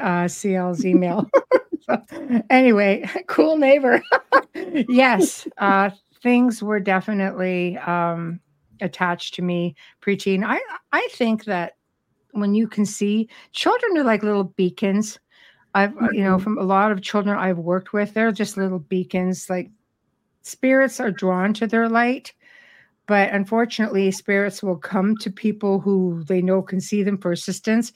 uh, 0.00 0.28
CL's 0.28 0.84
email. 0.84 1.28
anyway, 2.50 3.08
cool 3.26 3.56
neighbor. 3.56 4.02
yes, 4.88 5.46
uh, 5.58 5.90
things 6.22 6.62
were 6.62 6.80
definitely 6.80 7.78
um, 7.78 8.40
attached 8.80 9.34
to 9.34 9.42
me 9.42 9.74
preteen. 10.02 10.44
I 10.44 10.60
I 10.92 11.08
think 11.12 11.44
that 11.44 11.74
when 12.32 12.54
you 12.54 12.68
can 12.68 12.86
see 12.86 13.28
children 13.52 13.96
are 13.98 14.04
like 14.04 14.22
little 14.22 14.44
beacons. 14.44 15.18
I've 15.74 15.90
mm-hmm. 15.90 16.14
you 16.14 16.24
know 16.24 16.36
mm-hmm. 16.36 16.44
from 16.44 16.58
a 16.58 16.62
lot 16.62 16.92
of 16.92 17.02
children 17.02 17.36
I've 17.38 17.58
worked 17.58 17.92
with, 17.92 18.14
they're 18.14 18.32
just 18.32 18.56
little 18.56 18.78
beacons. 18.78 19.50
Like 19.50 19.70
spirits 20.42 21.00
are 21.00 21.10
drawn 21.10 21.52
to 21.54 21.66
their 21.66 21.88
light, 21.88 22.32
but 23.06 23.32
unfortunately, 23.32 24.10
spirits 24.10 24.62
will 24.62 24.76
come 24.76 25.16
to 25.18 25.30
people 25.30 25.80
who 25.80 26.24
they 26.24 26.42
know 26.42 26.62
can 26.62 26.80
see 26.80 27.02
them 27.02 27.18
for 27.18 27.32
assistance, 27.32 27.92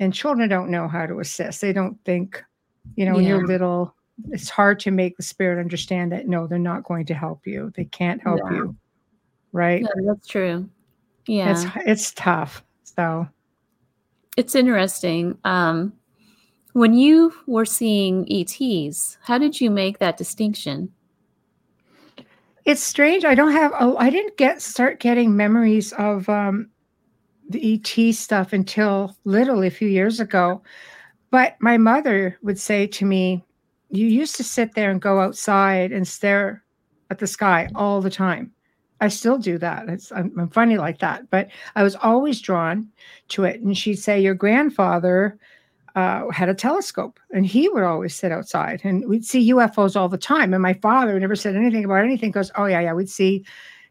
and 0.00 0.14
children 0.14 0.48
don't 0.48 0.70
know 0.70 0.88
how 0.88 1.06
to 1.06 1.20
assist. 1.20 1.60
They 1.60 1.72
don't 1.72 1.98
think, 2.04 2.42
you 2.94 3.04
know, 3.04 3.12
yeah. 3.12 3.16
when 3.16 3.24
you're 3.24 3.46
little, 3.46 3.94
it's 4.30 4.48
hard 4.48 4.80
to 4.80 4.90
make 4.90 5.16
the 5.16 5.22
spirit 5.22 5.60
understand 5.60 6.12
that 6.12 6.28
no, 6.28 6.46
they're 6.46 6.58
not 6.58 6.84
going 6.84 7.06
to 7.06 7.14
help 7.14 7.46
you. 7.46 7.72
They 7.76 7.84
can't 7.84 8.22
help 8.22 8.40
yeah. 8.44 8.56
you, 8.56 8.76
right? 9.52 9.82
Yeah, 9.82 10.02
that's 10.06 10.26
true. 10.26 10.68
Yeah, 11.26 11.50
it's 11.50 11.64
it's 11.86 12.12
tough. 12.12 12.62
So 12.84 13.26
it's 14.36 14.54
interesting. 14.54 15.38
Um, 15.44 15.92
when 16.72 16.94
you 16.94 17.32
were 17.46 17.64
seeing 17.64 18.30
ETs, 18.30 19.18
how 19.22 19.38
did 19.38 19.60
you 19.60 19.70
make 19.70 19.98
that 19.98 20.16
distinction? 20.16 20.92
It's 22.66 22.82
strange. 22.82 23.24
I 23.24 23.34
don't 23.34 23.52
have. 23.52 23.72
Oh, 23.78 23.96
I 23.96 24.10
didn't 24.10 24.36
get 24.36 24.60
start 24.60 25.00
getting 25.00 25.36
memories 25.36 25.92
of 25.94 26.28
um, 26.28 26.68
the 27.48 27.74
ET 27.74 28.14
stuff 28.14 28.52
until 28.52 29.16
literally 29.24 29.68
a 29.68 29.70
few 29.70 29.88
years 29.88 30.20
ago. 30.20 30.62
But 31.36 31.56
my 31.60 31.76
mother 31.76 32.38
would 32.40 32.58
say 32.58 32.86
to 32.86 33.04
me, 33.04 33.44
"You 33.90 34.06
used 34.06 34.36
to 34.36 34.42
sit 34.42 34.74
there 34.74 34.90
and 34.90 35.02
go 35.02 35.20
outside 35.20 35.92
and 35.92 36.08
stare 36.08 36.64
at 37.10 37.18
the 37.18 37.26
sky 37.26 37.68
all 37.74 38.00
the 38.00 38.08
time." 38.08 38.52
I 39.02 39.08
still 39.08 39.36
do 39.36 39.58
that. 39.58 39.86
I'm, 40.14 40.32
I'm, 40.40 40.48
funny 40.48 40.78
like 40.78 40.98
that, 41.00 41.28
but 41.28 41.48
I 41.74 41.82
was 41.82 41.94
always 41.96 42.40
drawn 42.40 42.88
to 43.28 43.44
it. 43.44 43.60
And 43.60 43.76
she'd 43.76 43.96
say, 43.96 44.18
"Your 44.18 44.32
grandfather 44.34 45.36
uh, 45.94 46.30
had 46.30 46.48
a 46.48 46.54
telescope, 46.54 47.20
and 47.30 47.44
he 47.44 47.68
would 47.68 47.82
always 47.82 48.14
sit 48.14 48.32
outside, 48.32 48.80
and 48.82 49.06
we'd 49.06 49.26
see 49.26 49.52
UFOs 49.52 49.94
all 49.94 50.08
the 50.08 50.16
time." 50.16 50.54
And 50.54 50.62
my 50.62 50.72
father 50.72 51.20
never 51.20 51.36
said 51.36 51.54
anything 51.54 51.84
about 51.84 52.02
anything. 52.02 52.30
Goes, 52.30 52.50
"Oh 52.56 52.64
yeah, 52.64 52.80
yeah, 52.80 52.94
we'd 52.94 53.10
see 53.10 53.44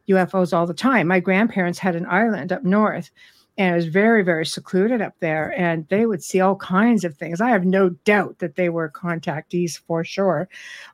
UFOs 0.09 0.51
all 0.51 0.65
the 0.65 0.73
time." 0.73 1.09
My 1.09 1.19
grandparents 1.19 1.77
had 1.77 1.95
an 1.95 2.07
island 2.07 2.51
up 2.51 2.63
north, 2.63 3.11
and 3.57 3.73
it 3.73 3.75
was 3.75 3.87
very, 3.87 4.23
very 4.23 4.45
secluded 4.45 5.01
up 5.01 5.13
there, 5.19 5.53
and 5.57 5.87
they 5.87 6.05
would 6.05 6.23
see 6.23 6.41
all 6.41 6.57
kinds 6.57 7.03
of 7.03 7.15
things. 7.15 7.39
I 7.39 7.49
have 7.49 7.65
no 7.65 7.89
doubt 7.89 8.39
that 8.39 8.55
they 8.55 8.69
were 8.69 8.89
contactees 8.89 9.79
for 9.79 10.03
sure, 10.03 10.49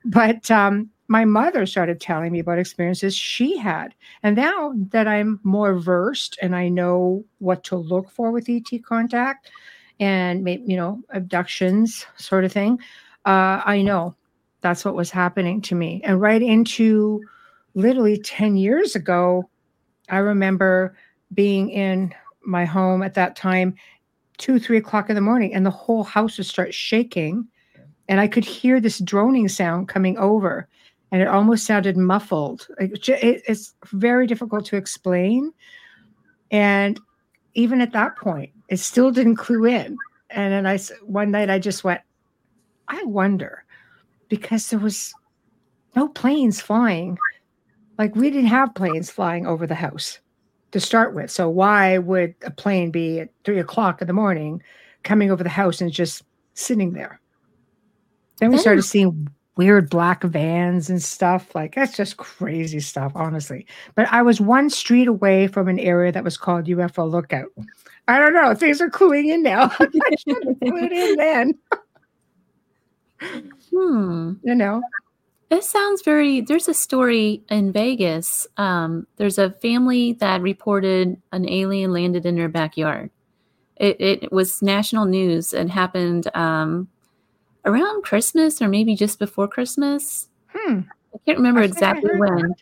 but 0.05 0.49
um, 0.51 0.89
my 1.11 1.25
mother 1.25 1.65
started 1.65 1.99
telling 1.99 2.31
me 2.31 2.39
about 2.39 2.57
experiences 2.57 3.13
she 3.15 3.57
had. 3.57 3.93
And 4.23 4.35
now 4.37 4.73
that 4.91 5.09
I'm 5.09 5.41
more 5.43 5.73
versed 5.73 6.37
and 6.41 6.55
I 6.55 6.69
know 6.69 7.25
what 7.39 7.65
to 7.65 7.75
look 7.75 8.09
for 8.09 8.31
with 8.31 8.47
ET 8.47 8.69
contact 8.85 9.51
and 9.99 10.47
you 10.47 10.77
know 10.77 11.01
abductions 11.09 12.05
sort 12.15 12.45
of 12.45 12.53
thing, 12.53 12.79
uh, 13.25 13.61
I 13.65 13.81
know 13.81 14.15
that's 14.61 14.85
what 14.85 14.95
was 14.95 15.11
happening 15.11 15.61
to 15.63 15.75
me. 15.75 16.01
And 16.05 16.21
right 16.21 16.41
into 16.41 17.21
literally 17.73 18.17
10 18.17 18.55
years 18.55 18.95
ago, 18.95 19.49
I 20.09 20.19
remember 20.19 20.95
being 21.33 21.71
in 21.71 22.13
my 22.43 22.65
home 22.65 23.03
at 23.03 23.13
that 23.15 23.35
time, 23.35 23.75
two, 24.37 24.59
three 24.59 24.77
o'clock 24.77 25.09
in 25.09 25.15
the 25.15 25.21
morning, 25.21 25.53
and 25.53 25.65
the 25.65 25.71
whole 25.71 26.03
house 26.03 26.37
would 26.37 26.47
start 26.47 26.73
shaking. 26.73 27.47
And 28.07 28.19
I 28.19 28.27
could 28.27 28.43
hear 28.43 28.79
this 28.79 28.99
droning 28.99 29.47
sound 29.47 29.87
coming 29.87 30.17
over 30.17 30.67
and 31.11 31.21
it 31.21 31.27
almost 31.27 31.65
sounded 31.65 31.97
muffled. 31.97 32.67
it's 32.79 33.75
very 33.91 34.25
difficult 34.27 34.65
to 34.65 34.77
explain. 34.77 35.51
And 36.49 36.99
even 37.53 37.81
at 37.81 37.91
that 37.91 38.15
point, 38.15 38.51
it 38.69 38.77
still 38.77 39.11
didn't 39.11 39.35
clue 39.35 39.65
in. 39.65 39.97
And 40.29 40.53
then 40.53 40.65
I 40.65 40.77
one 41.05 41.31
night 41.31 41.49
I 41.49 41.59
just 41.59 41.83
went, 41.83 42.01
I 42.87 43.03
wonder, 43.03 43.65
because 44.29 44.69
there 44.69 44.79
was 44.79 45.13
no 45.95 46.07
planes 46.07 46.61
flying. 46.61 47.17
Like 47.97 48.15
we 48.15 48.29
didn't 48.29 48.47
have 48.47 48.73
planes 48.73 49.09
flying 49.09 49.45
over 49.45 49.67
the 49.67 49.75
house 49.75 50.19
to 50.71 50.79
start 50.79 51.13
with. 51.13 51.31
So 51.31 51.49
why 51.49 51.97
would 51.97 52.35
a 52.43 52.51
plane 52.51 52.91
be 52.91 53.19
at 53.19 53.29
three 53.43 53.59
o'clock 53.59 54.01
in 54.01 54.07
the 54.07 54.13
morning 54.13 54.61
coming 55.03 55.31
over 55.31 55.43
the 55.43 55.49
house 55.49 55.81
and 55.81 55.91
just 55.91 56.23
sitting 56.53 56.93
there? 56.93 57.19
Then 58.39 58.51
we 58.51 58.57
started 58.57 58.83
seeing 58.83 59.29
weird 59.55 59.89
black 59.89 60.23
vans 60.23 60.89
and 60.89 61.01
stuff. 61.01 61.53
Like 61.53 61.75
that's 61.75 61.95
just 61.95 62.17
crazy 62.17 62.79
stuff, 62.79 63.11
honestly. 63.13 63.67
But 63.95 64.11
I 64.11 64.21
was 64.21 64.41
one 64.41 64.69
street 64.69 65.07
away 65.07 65.47
from 65.47 65.67
an 65.67 65.79
area 65.79 66.11
that 66.11 66.23
was 66.23 66.37
called 66.37 66.65
UFO 66.65 67.09
Lookout. 67.09 67.49
I 68.07 68.17
don't 68.17 68.33
know. 68.33 68.55
Things 68.55 68.81
are 68.81 68.89
cluing 68.89 69.27
in 69.27 69.43
now. 69.43 69.71
I 69.79 69.87
should 70.17 70.43
have 70.43 70.57
clued 70.57 70.91
in 70.91 71.15
then. 71.17 71.53
hmm. 73.69 74.33
You 74.43 74.55
know. 74.55 74.81
It 75.51 75.65
sounds 75.65 76.01
very. 76.01 76.39
There's 76.39 76.69
a 76.69 76.73
story 76.73 77.43
in 77.49 77.73
Vegas. 77.73 78.47
Um, 78.55 79.05
there's 79.17 79.37
a 79.37 79.51
family 79.51 80.13
that 80.13 80.41
reported 80.41 81.21
an 81.33 81.49
alien 81.49 81.91
landed 81.91 82.25
in 82.25 82.37
their 82.37 82.47
backyard. 82.47 83.11
It, 83.75 83.99
it 83.99 84.31
was 84.31 84.61
national 84.61 85.05
news. 85.05 85.53
It 85.53 85.69
happened 85.69 86.33
um, 86.35 86.87
around 87.65 88.03
Christmas 88.03 88.61
or 88.61 88.69
maybe 88.69 88.95
just 88.95 89.19
before 89.19 89.49
Christmas. 89.49 90.29
Hmm. 90.47 90.81
I 91.13 91.17
can't 91.25 91.39
remember 91.39 91.59
I 91.59 91.65
exactly 91.65 92.11
when. 92.17 92.35
That. 92.37 92.55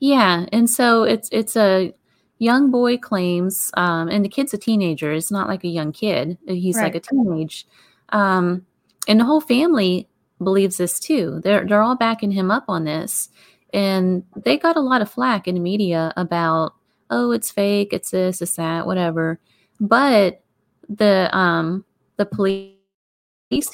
Yeah, 0.00 0.46
and 0.50 0.68
so 0.68 1.04
it's 1.04 1.28
it's 1.30 1.56
a 1.56 1.94
young 2.38 2.72
boy 2.72 2.98
claims, 2.98 3.70
um, 3.76 4.08
and 4.08 4.24
the 4.24 4.28
kid's 4.28 4.52
a 4.52 4.58
teenager. 4.58 5.12
It's 5.12 5.30
not 5.30 5.46
like 5.46 5.62
a 5.62 5.68
young 5.68 5.92
kid. 5.92 6.36
He's 6.48 6.74
right. 6.74 6.84
like 6.84 6.96
a 6.96 7.00
teenage. 7.00 7.64
Um, 8.08 8.66
and 9.06 9.20
the 9.20 9.24
whole 9.24 9.40
family 9.40 10.08
believes 10.42 10.76
this 10.76 10.98
too. 11.00 11.40
They're 11.42 11.66
they're 11.66 11.82
all 11.82 11.96
backing 11.96 12.30
him 12.30 12.50
up 12.50 12.64
on 12.68 12.84
this, 12.84 13.28
and 13.72 14.24
they 14.44 14.56
got 14.56 14.76
a 14.76 14.80
lot 14.80 15.02
of 15.02 15.10
flack 15.10 15.48
in 15.48 15.54
the 15.54 15.60
media 15.60 16.12
about, 16.16 16.74
oh, 17.10 17.32
it's 17.32 17.50
fake, 17.50 17.92
it's 17.92 18.10
this, 18.10 18.42
it's 18.42 18.56
that, 18.56 18.86
whatever. 18.86 19.38
But 19.80 20.42
the 20.88 21.28
um 21.36 21.84
the 22.16 22.26
police 22.26 22.74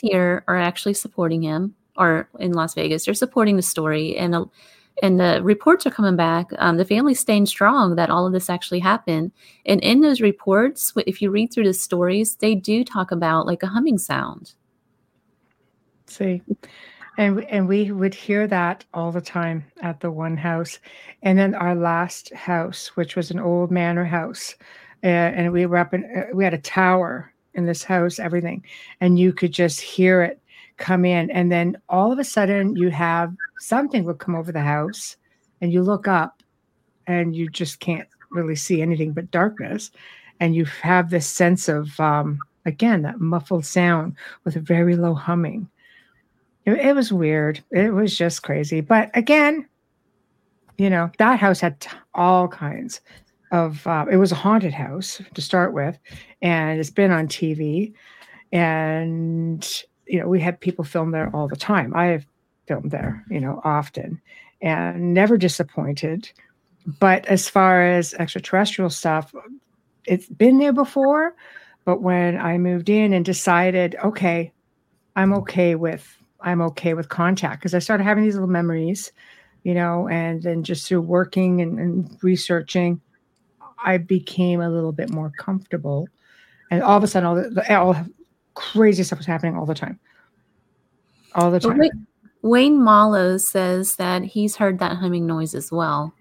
here 0.01 0.45
are 0.49 0.57
actually 0.59 0.95
supporting 0.95 1.43
him, 1.43 1.75
or 1.97 2.29
in 2.39 2.53
Las 2.53 2.75
Vegas, 2.75 3.05
they're 3.05 3.15
supporting 3.15 3.57
the 3.57 3.63
story, 3.63 4.17
and 4.17 4.35
uh, 4.35 4.45
and 5.03 5.19
the 5.19 5.41
reports 5.43 5.87
are 5.87 5.91
coming 5.91 6.17
back. 6.17 6.51
Um, 6.59 6.77
the 6.77 6.85
family's 6.85 7.21
staying 7.21 7.47
strong 7.47 7.97
that 7.97 8.11
all 8.11 8.27
of 8.27 8.33
this 8.33 8.51
actually 8.51 8.81
happened. 8.81 9.33
And 9.65 9.81
in 9.83 10.01
those 10.01 10.21
reports, 10.21 10.93
if 11.07 11.23
you 11.23 11.31
read 11.31 11.53
through 11.53 11.65
the 11.65 11.73
stories, 11.73 12.37
they 12.37 12.55
do 12.55 12.85
talk 12.85 13.11
about 13.11 13.47
like 13.47 13.63
a 13.63 13.69
humming 13.69 13.99
sound. 13.99 14.53
See, 16.11 16.43
and 17.19 17.45
and 17.45 17.69
we 17.69 17.93
would 17.93 18.15
hear 18.15 18.49
that 18.49 18.85
all 18.93 19.13
the 19.13 19.21
time 19.21 19.65
at 19.81 20.01
the 20.01 20.11
one 20.11 20.37
house, 20.37 20.81
and 21.23 21.39
then 21.39 21.55
our 21.55 21.77
last 21.77 22.35
house, 22.35 22.89
which 22.97 23.15
was 23.15 23.31
an 23.31 23.39
old 23.39 23.71
manor 23.71 24.05
house, 24.05 24.57
uh, 25.05 25.07
and 25.07 25.53
we 25.53 25.67
were 25.67 25.77
up 25.77 25.95
in 25.95 26.05
uh, 26.05 26.35
we 26.35 26.43
had 26.43 26.53
a 26.53 26.59
tower 26.59 27.33
in 27.55 27.65
this 27.65 27.85
house, 27.85 28.19
everything, 28.19 28.65
and 29.01 29.21
you 29.21 29.33
could 29.33 29.53
just 29.53 29.81
hear 29.81 30.21
it 30.23 30.41
come 30.79 31.05
in, 31.05 31.31
and 31.31 31.53
then 31.53 31.77
all 31.89 32.11
of 32.11 32.19
a 32.19 32.25
sudden 32.25 32.75
you 32.75 32.91
have 32.91 33.33
something 33.61 34.03
would 34.03 34.19
come 34.19 34.35
over 34.35 34.51
the 34.51 34.61
house, 34.61 35.17
and 35.61 35.73
you 35.73 35.81
look 35.81 36.09
up, 36.09 36.43
and 37.07 37.37
you 37.37 37.49
just 37.49 37.79
can't 37.79 38.09
really 38.33 38.57
see 38.57 38.83
anything 38.83 39.13
but 39.13 39.31
darkness, 39.31 39.93
and 40.41 40.57
you 40.57 40.65
have 40.65 41.11
this 41.11 41.29
sense 41.29 41.69
of 41.69 42.01
um, 42.01 42.41
again 42.67 43.03
that 43.03 43.21
muffled 43.21 43.65
sound 43.65 44.17
with 44.43 44.57
a 44.57 44.61
very 44.61 44.97
low 44.97 45.15
humming 45.15 45.69
it, 46.67 46.73
it 46.73 46.95
was 46.95 47.13
weird. 47.13 47.63
It 47.71 47.93
was 47.93 48.17
just 48.17 48.43
crazy. 48.43 48.81
But 48.81 49.11
again, 49.15 49.67
you 50.79 50.91
know, 50.91 51.11
that 51.19 51.39
house 51.39 51.61
had 51.61 51.81
t- 51.81 51.91
all 52.15 52.49
kinds 52.49 53.01
of, 53.53 53.87
uh, 53.87 54.07
it 54.11 54.17
was 54.17 54.33
a 54.33 54.37
haunted 54.37 54.73
house 54.73 55.21
to 55.35 55.43
start 55.43 55.75
with, 55.75 55.99
and 56.41 56.81
it's 56.81 56.91
been 56.91 57.11
on 57.11 57.29
TV. 57.29 57.93
And, 58.53 59.83
you 60.07 60.21
know, 60.21 60.29
we 60.29 60.41
had 60.41 60.61
people 60.61 60.85
film 60.85 61.11
there 61.11 61.31
all 61.35 61.49
the 61.49 61.57
time. 61.57 61.93
I 61.95 62.07
have 62.07 62.27
filmed 62.67 62.91
there, 62.91 63.25
you 63.29 63.41
know, 63.41 63.61
often 63.65 64.21
and 64.63 65.15
never 65.15 65.37
disappointed. 65.37 66.31
But 66.99 67.27
as 67.27 67.49
far 67.49 67.83
as 67.85 68.15
extraterrestrial 68.15 68.91
stuff, 68.91 69.35
it's 70.07 70.27
been 70.27 70.59
there 70.59 70.73
before. 70.73 71.35
But 71.85 72.03
when 72.03 72.39
I 72.39 72.59
moved 72.59 72.89
in 72.89 73.13
and 73.13 73.25
decided, 73.25 73.97
okay, 74.05 74.53
I'm 75.17 75.33
okay 75.35 75.75
with 75.75 76.17
I'm 76.43 76.61
okay 76.63 76.95
with 76.95 77.09
contact 77.09 77.61
because 77.61 77.75
I 77.75 77.79
started 77.79 78.05
having 78.05 78.25
these 78.25 78.35
little 78.35 78.49
memories, 78.49 79.13
you 79.63 79.75
know, 79.75 80.09
and 80.09 80.43
then 80.43 80.63
just 80.63 80.87
through 80.87 81.03
working 81.03 81.61
and, 81.61 81.79
and, 81.79 82.19
researching, 82.23 83.01
I 83.85 83.99
became 83.99 84.61
a 84.61 84.71
little 84.71 84.93
bit 84.93 85.11
more 85.11 85.33
comfortable. 85.39 86.09
And 86.71 86.83
all 86.83 86.97
of 86.97 87.05
a 87.05 87.07
sudden, 87.07 87.27
all 87.27 87.35
the, 87.35 87.77
all 87.77 87.97
crazy 88.55 89.03
stuff 89.03 89.19
was 89.19 89.27
happening 89.27 89.57
all 89.57 89.67
the 89.67 89.75
time, 89.75 89.99
all 91.35 91.51
the 91.51 91.61
time. 91.61 91.79
Well, 91.79 91.91
Wayne 92.43 92.83
Mallow 92.83 93.37
says 93.37 93.97
that 93.97 94.25
he's 94.25 94.57
heard 94.57 94.79
that 94.79 94.97
humming 94.97 95.27
noise 95.27 95.55
as 95.55 95.71
well. 95.71 96.15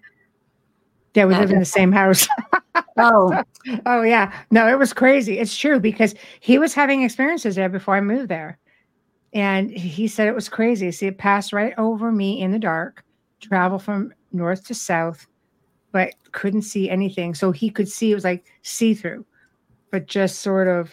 Yeah, 1.14 1.24
we 1.24 1.34
that 1.34 1.40
live 1.40 1.50
in 1.50 1.58
the 1.58 1.64
same 1.64 1.92
house. 1.92 2.28
oh, 2.96 3.42
oh 3.86 4.02
yeah. 4.02 4.32
No, 4.50 4.68
it 4.68 4.78
was 4.78 4.92
crazy. 4.92 5.38
It's 5.38 5.56
true 5.56 5.80
because 5.80 6.14
he 6.40 6.58
was 6.58 6.74
having 6.74 7.02
experiences 7.02 7.56
there 7.56 7.68
before 7.68 7.96
I 7.96 8.00
moved 8.00 8.28
there. 8.28 8.58
And 9.32 9.70
he 9.70 10.08
said 10.08 10.26
it 10.26 10.34
was 10.34 10.48
crazy. 10.48 10.90
See, 10.90 11.06
it 11.06 11.18
passed 11.18 11.52
right 11.52 11.72
over 11.78 12.10
me 12.10 12.40
in 12.40 12.50
the 12.50 12.58
dark, 12.58 13.04
travel 13.40 13.78
from 13.78 14.12
north 14.32 14.64
to 14.66 14.74
south, 14.74 15.26
but 15.92 16.14
couldn't 16.32 16.62
see 16.62 16.90
anything. 16.90 17.34
So 17.34 17.52
he 17.52 17.70
could 17.70 17.88
see 17.88 18.10
it 18.10 18.14
was 18.14 18.24
like 18.24 18.44
see 18.62 18.94
through, 18.94 19.24
but 19.90 20.06
just 20.06 20.40
sort 20.40 20.68
of 20.68 20.92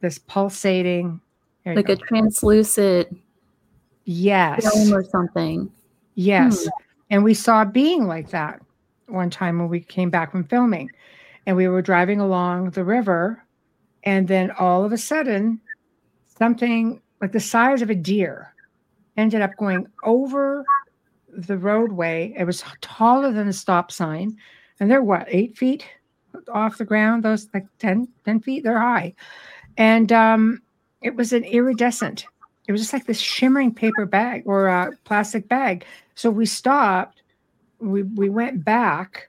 this 0.00 0.18
pulsating, 0.18 1.20
like 1.64 1.88
a 1.88 1.96
translucent, 1.96 3.08
yes, 4.04 4.70
film 4.70 4.94
or 4.94 5.04
something. 5.04 5.70
Yes, 6.14 6.64
hmm. 6.64 6.68
and 7.10 7.24
we 7.24 7.34
saw 7.34 7.62
a 7.62 7.66
being 7.66 8.06
like 8.06 8.30
that 8.30 8.60
one 9.06 9.30
time 9.30 9.58
when 9.58 9.68
we 9.68 9.80
came 9.80 10.10
back 10.10 10.30
from 10.30 10.44
filming, 10.44 10.90
and 11.46 11.56
we 11.56 11.68
were 11.68 11.82
driving 11.82 12.20
along 12.20 12.70
the 12.70 12.84
river, 12.84 13.42
and 14.04 14.28
then 14.28 14.50
all 14.52 14.84
of 14.84 14.92
a 14.92 14.98
sudden, 14.98 15.60
something 16.26 17.00
like 17.20 17.32
the 17.32 17.40
size 17.40 17.82
of 17.82 17.90
a 17.90 17.94
deer, 17.94 18.54
ended 19.16 19.42
up 19.42 19.56
going 19.56 19.86
over 20.04 20.64
the 21.32 21.58
roadway. 21.58 22.34
It 22.36 22.44
was 22.44 22.64
taller 22.80 23.32
than 23.32 23.46
the 23.46 23.52
stop 23.52 23.90
sign. 23.90 24.36
And 24.80 24.90
they're 24.90 25.02
what, 25.02 25.26
eight 25.28 25.58
feet 25.58 25.84
off 26.52 26.78
the 26.78 26.84
ground? 26.84 27.22
Those 27.22 27.48
like 27.52 27.66
10, 27.78 28.08
10 28.24 28.40
feet, 28.40 28.64
they're 28.64 28.78
high. 28.78 29.14
And 29.76 30.12
um, 30.12 30.62
it 31.02 31.14
was 31.16 31.32
an 31.32 31.44
iridescent. 31.44 32.26
It 32.66 32.72
was 32.72 32.80
just 32.80 32.92
like 32.92 33.06
this 33.06 33.20
shimmering 33.20 33.74
paper 33.74 34.06
bag 34.06 34.42
or 34.46 34.68
a 34.68 34.90
plastic 35.04 35.48
bag. 35.48 35.84
So 36.14 36.30
we 36.30 36.46
stopped, 36.46 37.22
we, 37.80 38.02
we 38.02 38.28
went 38.28 38.64
back 38.64 39.28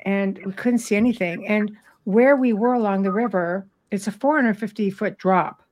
and 0.00 0.38
we 0.44 0.52
couldn't 0.52 0.80
see 0.80 0.96
anything. 0.96 1.46
And 1.46 1.76
where 2.04 2.36
we 2.36 2.52
were 2.52 2.74
along 2.74 3.02
the 3.02 3.12
river, 3.12 3.66
it's 3.90 4.06
a 4.06 4.12
450 4.12 4.90
foot 4.90 5.18
drop. 5.18 5.62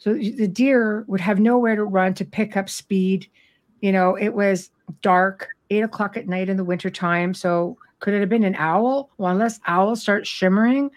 So 0.00 0.14
the 0.14 0.48
deer 0.48 1.04
would 1.08 1.20
have 1.20 1.38
nowhere 1.38 1.76
to 1.76 1.84
run 1.84 2.14
to 2.14 2.24
pick 2.24 2.56
up 2.56 2.70
speed. 2.70 3.28
You 3.80 3.92
know, 3.92 4.16
it 4.16 4.30
was 4.30 4.70
dark, 5.02 5.48
eight 5.68 5.82
o'clock 5.82 6.16
at 6.16 6.26
night 6.26 6.48
in 6.48 6.56
the 6.56 6.64
wintertime. 6.64 7.34
So 7.34 7.76
could 8.00 8.14
it 8.14 8.20
have 8.20 8.30
been 8.30 8.44
an 8.44 8.56
owl? 8.56 9.10
Well, 9.18 9.30
unless 9.30 9.60
owls 9.66 10.00
start 10.00 10.26
shimmering. 10.26 10.90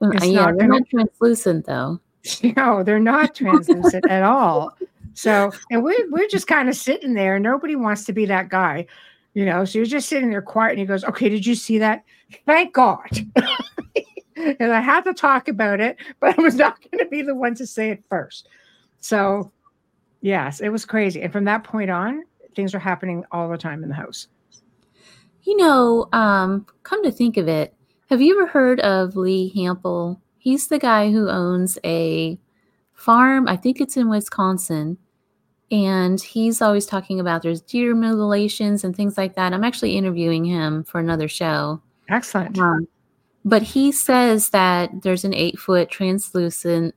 Uh, 0.00 0.10
yeah, 0.22 0.46
not 0.46 0.58
they're 0.58 0.68
gonna... 0.68 0.80
not 0.80 0.88
translucent 0.88 1.66
though. 1.66 2.00
No, 2.56 2.82
they're 2.82 2.98
not 2.98 3.36
translucent 3.36 4.04
at 4.10 4.24
all. 4.24 4.76
So, 5.14 5.52
and 5.70 5.82
we 5.82 5.96
we're 6.10 6.28
just 6.28 6.46
kind 6.46 6.68
of 6.68 6.74
sitting 6.74 7.14
there. 7.14 7.38
Nobody 7.38 7.76
wants 7.76 8.04
to 8.06 8.12
be 8.12 8.26
that 8.26 8.48
guy, 8.48 8.86
you 9.34 9.44
know. 9.44 9.64
So 9.64 9.78
you're 9.78 9.86
just 9.86 10.08
sitting 10.08 10.30
there 10.30 10.42
quiet, 10.42 10.72
and 10.72 10.80
he 10.80 10.86
goes, 10.86 11.04
"Okay, 11.04 11.28
did 11.28 11.46
you 11.46 11.54
see 11.54 11.78
that? 11.78 12.04
Thank 12.44 12.74
God." 12.74 13.08
and 14.36 14.72
I 14.72 14.80
had 14.80 15.02
to 15.02 15.14
talk 15.14 15.48
about 15.48 15.80
it, 15.80 15.96
but 16.20 16.38
I 16.38 16.42
was 16.42 16.56
not 16.56 16.80
going 16.82 17.02
to 17.04 17.10
be 17.10 17.22
the 17.22 17.34
one 17.34 17.54
to 17.56 17.66
say 17.66 17.90
it 17.90 18.04
first. 18.08 18.48
So, 19.00 19.52
yes, 20.20 20.60
it 20.60 20.68
was 20.68 20.84
crazy. 20.84 21.22
And 21.22 21.32
from 21.32 21.44
that 21.44 21.64
point 21.64 21.90
on, 21.90 22.24
things 22.54 22.74
are 22.74 22.78
happening 22.78 23.24
all 23.32 23.48
the 23.48 23.58
time 23.58 23.82
in 23.82 23.88
the 23.88 23.94
house. 23.94 24.28
You 25.42 25.56
know, 25.56 26.08
um, 26.12 26.66
come 26.82 27.04
to 27.04 27.12
think 27.12 27.36
of 27.36 27.46
it, 27.46 27.74
have 28.10 28.20
you 28.20 28.38
ever 28.38 28.46
heard 28.46 28.80
of 28.80 29.16
Lee 29.16 29.52
Hample? 29.54 30.20
He's 30.38 30.68
the 30.68 30.78
guy 30.78 31.10
who 31.10 31.28
owns 31.28 31.78
a 31.84 32.38
farm, 32.94 33.46
I 33.48 33.56
think 33.56 33.80
it's 33.80 33.96
in 33.96 34.08
Wisconsin. 34.08 34.98
And 35.70 36.20
he's 36.20 36.62
always 36.62 36.86
talking 36.86 37.18
about 37.18 37.42
there's 37.42 37.60
deer 37.60 37.94
mutilations 37.94 38.84
and 38.84 38.94
things 38.94 39.18
like 39.18 39.34
that. 39.34 39.52
I'm 39.52 39.64
actually 39.64 39.96
interviewing 39.96 40.44
him 40.44 40.84
for 40.84 41.00
another 41.00 41.26
show. 41.28 41.82
Excellent. 42.08 42.56
Um, 42.58 42.86
but 43.46 43.62
he 43.62 43.92
says 43.92 44.50
that 44.50 44.90
there's 45.02 45.24
an 45.24 45.32
eight 45.32 45.56
foot 45.56 45.88
translucent 45.88 46.96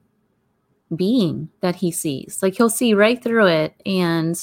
being 0.95 1.47
that 1.61 1.75
he 1.75 1.91
sees. 1.91 2.39
Like 2.41 2.55
he'll 2.55 2.71
see 2.71 2.95
right 2.95 3.21
through 3.23 3.45
it, 3.45 3.75
and 3.85 4.35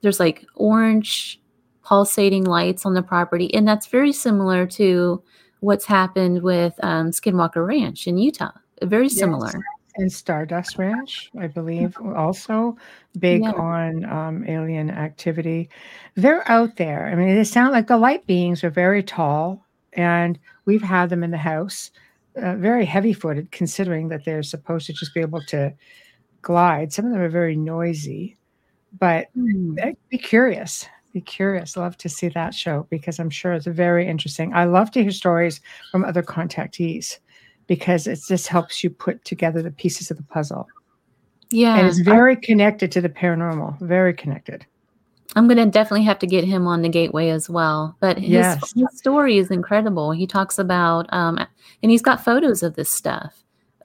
there's 0.00 0.20
like 0.20 0.46
orange 0.54 1.40
pulsating 1.82 2.44
lights 2.44 2.86
on 2.86 2.94
the 2.94 3.02
property. 3.02 3.52
And 3.52 3.66
that's 3.66 3.88
very 3.88 4.12
similar 4.12 4.66
to 4.66 5.20
what's 5.58 5.84
happened 5.84 6.42
with 6.42 6.74
um, 6.82 7.10
Skinwalker 7.10 7.66
Ranch 7.66 8.06
in 8.06 8.18
Utah. 8.18 8.52
Very 8.82 9.08
similar. 9.08 9.50
Yes. 9.52 9.62
And 9.96 10.12
Stardust 10.12 10.78
Ranch, 10.78 11.28
I 11.40 11.48
believe, 11.48 11.96
also 12.14 12.76
big 13.18 13.42
yeah. 13.42 13.50
on 13.50 14.04
um, 14.04 14.44
alien 14.46 14.90
activity. 14.90 15.70
They're 16.14 16.48
out 16.48 16.76
there. 16.76 17.08
I 17.08 17.16
mean, 17.16 17.34
they 17.34 17.42
sound 17.42 17.72
like 17.72 17.88
the 17.88 17.96
light 17.96 18.24
beings 18.28 18.62
are 18.62 18.70
very 18.70 19.02
tall 19.02 19.66
and 19.92 20.38
we've 20.64 20.82
had 20.82 21.10
them 21.10 21.24
in 21.24 21.30
the 21.30 21.36
house, 21.36 21.90
uh, 22.36 22.54
very 22.56 22.84
heavy 22.84 23.12
footed, 23.12 23.50
considering 23.50 24.08
that 24.08 24.24
they're 24.24 24.42
supposed 24.42 24.86
to 24.86 24.92
just 24.92 25.14
be 25.14 25.20
able 25.20 25.42
to 25.48 25.72
glide. 26.42 26.92
Some 26.92 27.06
of 27.06 27.12
them 27.12 27.20
are 27.20 27.28
very 27.28 27.56
noisy, 27.56 28.36
but 28.98 29.28
mm. 29.36 29.96
be 30.08 30.18
curious. 30.18 30.86
Be 31.12 31.20
curious. 31.20 31.76
Love 31.76 31.96
to 31.98 32.08
see 32.08 32.28
that 32.28 32.54
show 32.54 32.86
because 32.90 33.18
I'm 33.18 33.30
sure 33.30 33.52
it's 33.52 33.66
very 33.66 34.06
interesting. 34.06 34.52
I 34.54 34.64
love 34.64 34.90
to 34.92 35.02
hear 35.02 35.10
stories 35.10 35.60
from 35.90 36.04
other 36.04 36.22
contactees 36.22 37.18
because 37.66 38.06
it 38.06 38.20
just 38.28 38.48
helps 38.48 38.84
you 38.84 38.90
put 38.90 39.24
together 39.24 39.62
the 39.62 39.70
pieces 39.70 40.10
of 40.10 40.16
the 40.16 40.22
puzzle. 40.24 40.68
Yeah. 41.50 41.78
And 41.78 41.86
it's 41.86 42.00
very 42.00 42.36
connected 42.36 42.92
to 42.92 43.00
the 43.00 43.08
paranormal, 43.08 43.80
very 43.80 44.12
connected. 44.12 44.66
I'm 45.36 45.46
going 45.46 45.58
to 45.58 45.66
definitely 45.66 46.04
have 46.04 46.18
to 46.20 46.26
get 46.26 46.44
him 46.44 46.66
on 46.66 46.82
the 46.82 46.88
gateway 46.88 47.28
as 47.28 47.50
well. 47.50 47.96
But 48.00 48.18
his, 48.18 48.30
Yes. 48.30 48.72
his 48.74 48.86
story 48.98 49.36
is 49.38 49.50
incredible. 49.50 50.10
He 50.10 50.26
talks 50.26 50.58
about, 50.58 51.06
um, 51.12 51.38
and 51.82 51.90
he's 51.90 52.02
got 52.02 52.24
photos 52.24 52.62
of 52.62 52.74
this 52.76 52.90
stuff. 52.90 53.44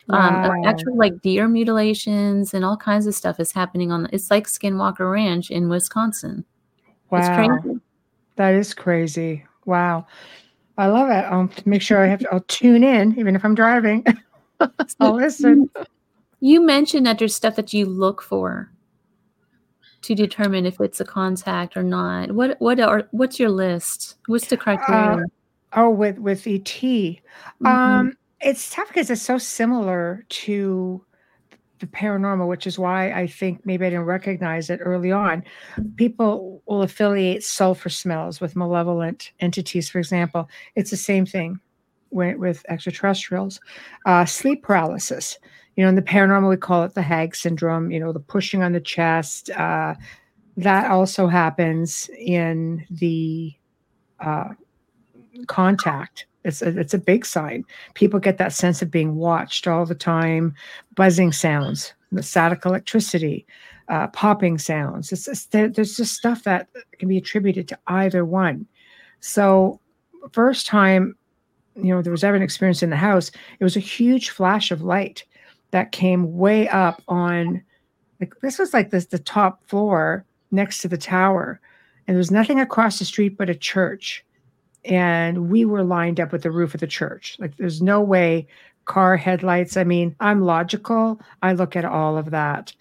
Um, 0.09 0.41
Wow. 0.41 0.61
actual 0.65 0.97
like 0.97 1.21
deer 1.21 1.47
mutilations 1.47 2.53
and 2.53 2.65
all 2.65 2.75
kinds 2.77 3.07
of 3.07 3.15
stuff 3.15 3.39
is 3.39 3.51
happening 3.53 3.91
on. 3.91 4.07
It's 4.11 4.29
like 4.31 4.47
Skinwalker 4.47 5.09
Ranch 5.11 5.49
in 5.51 5.69
Wisconsin. 5.69 6.43
Wow. 7.09 7.35
crazy. 7.61 7.79
That 8.37 8.53
is 8.55 8.73
crazy. 8.73 9.45
Wow. 9.65 10.07
I 10.77 10.87
love 10.87 11.09
it. 11.09 11.23
I'll 11.31 11.49
make 11.65 11.81
sure 11.81 12.03
I 12.03 12.07
have 12.07 12.19
to, 12.19 12.33
I'll 12.33 12.41
tune 12.47 12.83
in 12.83 13.17
even 13.19 13.35
if 13.35 13.45
I'm 13.45 13.53
driving. 13.55 14.05
I'll 14.99 15.15
listen. 15.15 15.69
You 16.39 16.65
mentioned 16.65 17.05
that 17.05 17.19
there's 17.19 17.35
stuff 17.35 17.55
that 17.57 17.73
you 17.73 17.85
look 17.85 18.21
for 18.21 18.69
to 20.03 20.15
determine 20.15 20.65
if 20.65 20.79
it's 20.79 20.99
a 20.99 21.05
contact 21.05 21.75
or 21.75 21.83
not. 21.83 22.31
What 22.31 22.59
what 22.59 22.79
are 22.79 23.07
what's 23.11 23.39
your 23.39 23.49
list? 23.49 24.17
What's 24.27 24.47
the 24.47 24.57
criteria? 24.57 25.25
Oh, 25.73 25.89
with 25.89 26.19
with 26.19 26.45
ET. 26.45 26.65
Mhm. 26.65 27.19
Um, 27.65 28.13
it's 28.41 28.69
tough 28.69 28.89
because 28.89 29.09
it's 29.09 29.21
so 29.21 29.37
similar 29.37 30.25
to 30.29 31.03
the 31.79 31.87
paranormal, 31.87 32.47
which 32.47 32.67
is 32.67 32.77
why 32.79 33.11
I 33.11 33.27
think 33.27 33.65
maybe 33.65 33.85
I 33.85 33.89
didn't 33.89 34.05
recognize 34.05 34.69
it 34.69 34.79
early 34.81 35.11
on. 35.11 35.43
People 35.95 36.61
will 36.65 36.81
affiliate 36.81 37.43
sulfur 37.43 37.89
smells 37.89 38.39
with 38.39 38.55
malevolent 38.55 39.31
entities, 39.39 39.89
for 39.89 39.99
example. 39.99 40.49
It's 40.75 40.91
the 40.91 40.97
same 40.97 41.25
thing 41.25 41.59
with, 42.09 42.37
with 42.37 42.65
extraterrestrials. 42.69 43.59
Uh, 44.05 44.23
sleep 44.25 44.63
paralysis. 44.63 45.37
You 45.75 45.83
know, 45.83 45.89
in 45.89 45.95
the 45.95 46.01
paranormal, 46.01 46.49
we 46.49 46.57
call 46.57 46.83
it 46.83 46.93
the 46.93 47.01
Hag 47.01 47.35
syndrome, 47.35 47.91
you 47.91 47.99
know, 47.99 48.11
the 48.11 48.19
pushing 48.19 48.61
on 48.61 48.73
the 48.73 48.79
chest. 48.79 49.49
Uh, 49.51 49.95
that 50.57 50.91
also 50.91 51.27
happens 51.27 52.09
in 52.17 52.85
the 52.91 53.53
uh, 54.19 54.49
contact. 55.47 56.27
It's 56.43 56.61
a, 56.61 56.77
it's 56.77 56.93
a 56.93 56.99
big 56.99 57.25
sign. 57.25 57.63
People 57.95 58.19
get 58.19 58.37
that 58.37 58.53
sense 58.53 58.81
of 58.81 58.91
being 58.91 59.15
watched 59.15 59.67
all 59.67 59.85
the 59.85 59.95
time, 59.95 60.53
buzzing 60.95 61.31
sounds, 61.31 61.93
the 62.11 62.21
static 62.21 62.65
electricity, 62.65 63.45
uh, 63.87 64.07
popping 64.07 64.57
sounds. 64.57 65.11
It's 65.11 65.45
there, 65.47 65.69
there's 65.69 65.97
just 65.97 66.13
stuff 66.13 66.43
that 66.43 66.67
can 66.99 67.09
be 67.09 67.17
attributed 67.17 67.67
to 67.69 67.79
either 67.87 68.25
one. 68.25 68.67
So, 69.21 69.79
first 70.31 70.67
time, 70.67 71.15
you 71.75 71.95
know, 71.95 72.01
there 72.01 72.11
was 72.11 72.23
ever 72.23 72.35
an 72.35 72.43
experience 72.43 72.83
in 72.83 72.89
the 72.89 72.95
house, 72.95 73.31
it 73.59 73.63
was 73.63 73.75
a 73.75 73.81
huge 73.81 74.29
flash 74.29 74.69
of 74.69 74.81
light 74.81 75.23
that 75.73 75.91
came 75.91 76.37
way 76.37 76.67
up 76.69 77.01
on, 77.07 77.61
like 78.21 78.33
this 78.41 78.57
was 78.57 78.73
like 78.73 78.89
this 78.89 79.07
the 79.07 79.19
top 79.19 79.67
floor 79.67 80.25
next 80.51 80.79
to 80.79 80.87
the 80.87 80.97
tower, 80.97 81.59
and 82.07 82.15
there 82.15 82.19
was 82.19 82.31
nothing 82.31 82.59
across 82.59 82.99
the 82.99 83.05
street 83.05 83.37
but 83.37 83.49
a 83.49 83.55
church 83.55 84.23
and 84.85 85.49
we 85.49 85.65
were 85.65 85.83
lined 85.83 86.19
up 86.19 86.31
with 86.31 86.43
the 86.43 86.51
roof 86.51 86.73
of 86.73 86.79
the 86.79 86.87
church. 86.87 87.37
Like 87.39 87.55
there's 87.57 87.81
no 87.81 88.01
way 88.01 88.47
car 88.85 89.15
headlights. 89.15 89.77
I 89.77 89.83
mean, 89.83 90.15
I'm 90.19 90.41
logical. 90.41 91.19
I 91.41 91.53
look 91.53 91.75
at 91.75 91.85
all 91.85 92.17
of 92.17 92.31
that 92.31 92.73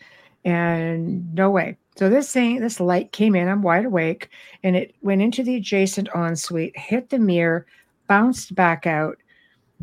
and 0.45 1.33
no 1.35 1.51
way. 1.51 1.77
So 1.97 2.09
this 2.09 2.33
thing, 2.33 2.61
this 2.61 2.81
light 2.81 3.13
came 3.13 3.37
in, 3.37 3.49
I'm 3.49 3.63
wide 3.63 3.85
awake, 3.85 4.31
and 4.63 4.75
it 4.75 4.95
went 5.03 5.23
into 5.23 5.43
the 5.43 5.57
adjacent 5.57 6.09
ensuite, 6.15 6.77
hit 6.77 7.11
the 7.11 7.19
mirror, 7.19 7.67
bounced 8.09 8.55
back 8.55 8.87
out. 8.87 9.19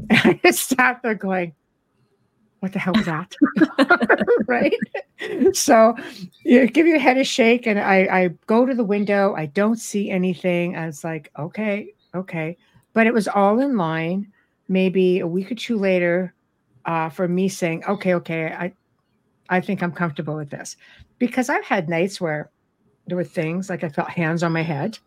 And 0.09 0.39
I 0.43 0.51
sat 0.51 1.01
there 1.03 1.13
going, 1.13 1.53
what 2.59 2.73
the 2.73 2.79
hell 2.79 2.93
was 2.95 3.05
that? 3.05 3.33
right? 4.47 4.75
So 5.53 5.95
you 6.43 6.67
give 6.67 6.87
your 6.87 6.99
head 6.99 7.17
a 7.17 7.23
shake, 7.23 7.67
and 7.67 7.79
I, 7.79 7.97
I 8.11 8.27
go 8.47 8.65
to 8.65 8.73
the 8.73 8.83
window. 8.83 9.33
I 9.35 9.47
don't 9.47 9.77
see 9.77 10.09
anything. 10.09 10.75
I 10.75 10.85
was 10.85 11.03
like, 11.03 11.31
okay, 11.37 11.93
okay. 12.13 12.57
But 12.93 13.07
it 13.07 13.13
was 13.13 13.27
all 13.27 13.59
in 13.59 13.77
line. 13.77 14.31
Maybe 14.67 15.19
a 15.19 15.27
week 15.27 15.51
or 15.51 15.55
two 15.55 15.77
later, 15.77 16.33
uh, 16.85 17.09
for 17.09 17.27
me 17.27 17.49
saying, 17.49 17.83
okay, 17.85 18.13
okay, 18.15 18.47
I, 18.47 18.73
I 19.49 19.61
think 19.61 19.81
I'm 19.81 19.91
comfortable 19.91 20.35
with 20.35 20.51
this, 20.51 20.77
because 21.17 21.49
I've 21.49 21.65
had 21.65 21.89
nights 21.89 22.21
where 22.21 22.51
there 23.07 23.17
were 23.17 23.23
things 23.23 23.69
like 23.69 23.83
I 23.83 23.89
felt 23.89 24.09
hands 24.09 24.43
on 24.43 24.51
my 24.51 24.61
head, 24.61 24.99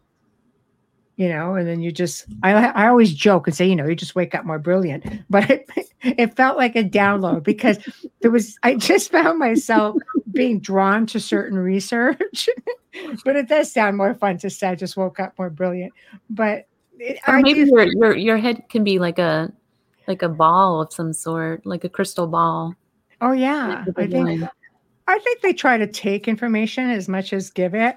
you 1.17 1.29
know, 1.29 1.55
and 1.55 1.69
then 1.69 1.81
you 1.81 1.93
just, 1.93 2.25
I, 2.43 2.53
I 2.53 2.89
always 2.89 3.13
joke 3.13 3.47
and 3.47 3.55
say, 3.55 3.67
you 3.67 3.77
know, 3.77 3.87
you 3.87 3.95
just 3.95 4.15
wake 4.15 4.35
up 4.35 4.45
more 4.45 4.59
brilliant, 4.59 5.05
but 5.31 5.49
it, 5.51 5.69
it 6.03 6.37
felt 6.37 6.57
like 6.57 6.75
a 6.75 6.85
download 6.85 7.43
because 7.45 7.79
there 8.21 8.31
was, 8.31 8.59
I 8.63 8.77
just 8.77 9.11
found 9.11 9.39
myself 9.39 9.97
being 10.33 10.59
drawn 10.59 11.07
to 11.07 11.21
certain 11.21 11.59
research, 11.59 12.49
but 13.25 13.37
it 13.37 13.49
does 13.49 13.71
sound 13.73 13.97
more 13.97 14.15
fun 14.15 14.39
to 14.39 14.51
say 14.51 14.69
I 14.69 14.75
just 14.75 14.97
woke 14.97 15.21
up 15.21 15.39
more 15.39 15.51
brilliant, 15.51 15.93
but 16.31 16.67
it, 16.99 17.19
Or 17.27 17.37
I 17.37 17.43
maybe 17.43 17.65
do- 17.65 17.71
your, 17.71 17.85
your 17.85 18.17
your 18.17 18.37
head 18.37 18.69
can 18.69 18.85
be 18.85 18.99
like 18.99 19.19
a 19.19 19.53
like 20.07 20.23
a 20.23 20.29
ball 20.29 20.83
of 20.83 20.93
some 20.93 21.13
sort, 21.13 21.65
like 21.67 21.85
a 21.85 21.89
crystal 21.89 22.27
ball. 22.27 22.75
oh 23.21 23.33
yeah, 23.33 23.85
I 23.97 24.07
think. 24.07 24.43
I 25.09 25.19
think 25.19 25.41
they 25.41 25.53
try 25.53 25.79
to 25.79 25.87
take 25.87 26.29
information 26.29 26.89
as 26.91 27.09
much 27.09 27.33
as 27.33 27.51
give 27.51 27.75
it. 27.75 27.97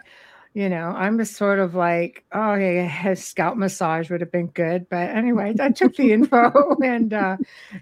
You 0.56 0.70
know, 0.70 0.94
I'm 0.96 1.18
just 1.18 1.36
sort 1.36 1.60
of 1.60 1.76
like, 1.76 2.24
oh 2.32 2.54
yeah, 2.54 3.10
a 3.10 3.16
scalp 3.18 3.58
massage 3.58 4.10
would 4.10 4.22
have 4.22 4.32
been 4.32 4.48
good. 4.48 4.88
But 4.90 5.10
anyway, 5.10 5.54
I 5.60 5.70
took 5.72 5.98
the 5.98 6.14
info 6.14 6.78
and 6.84 7.14
uh 7.14 7.36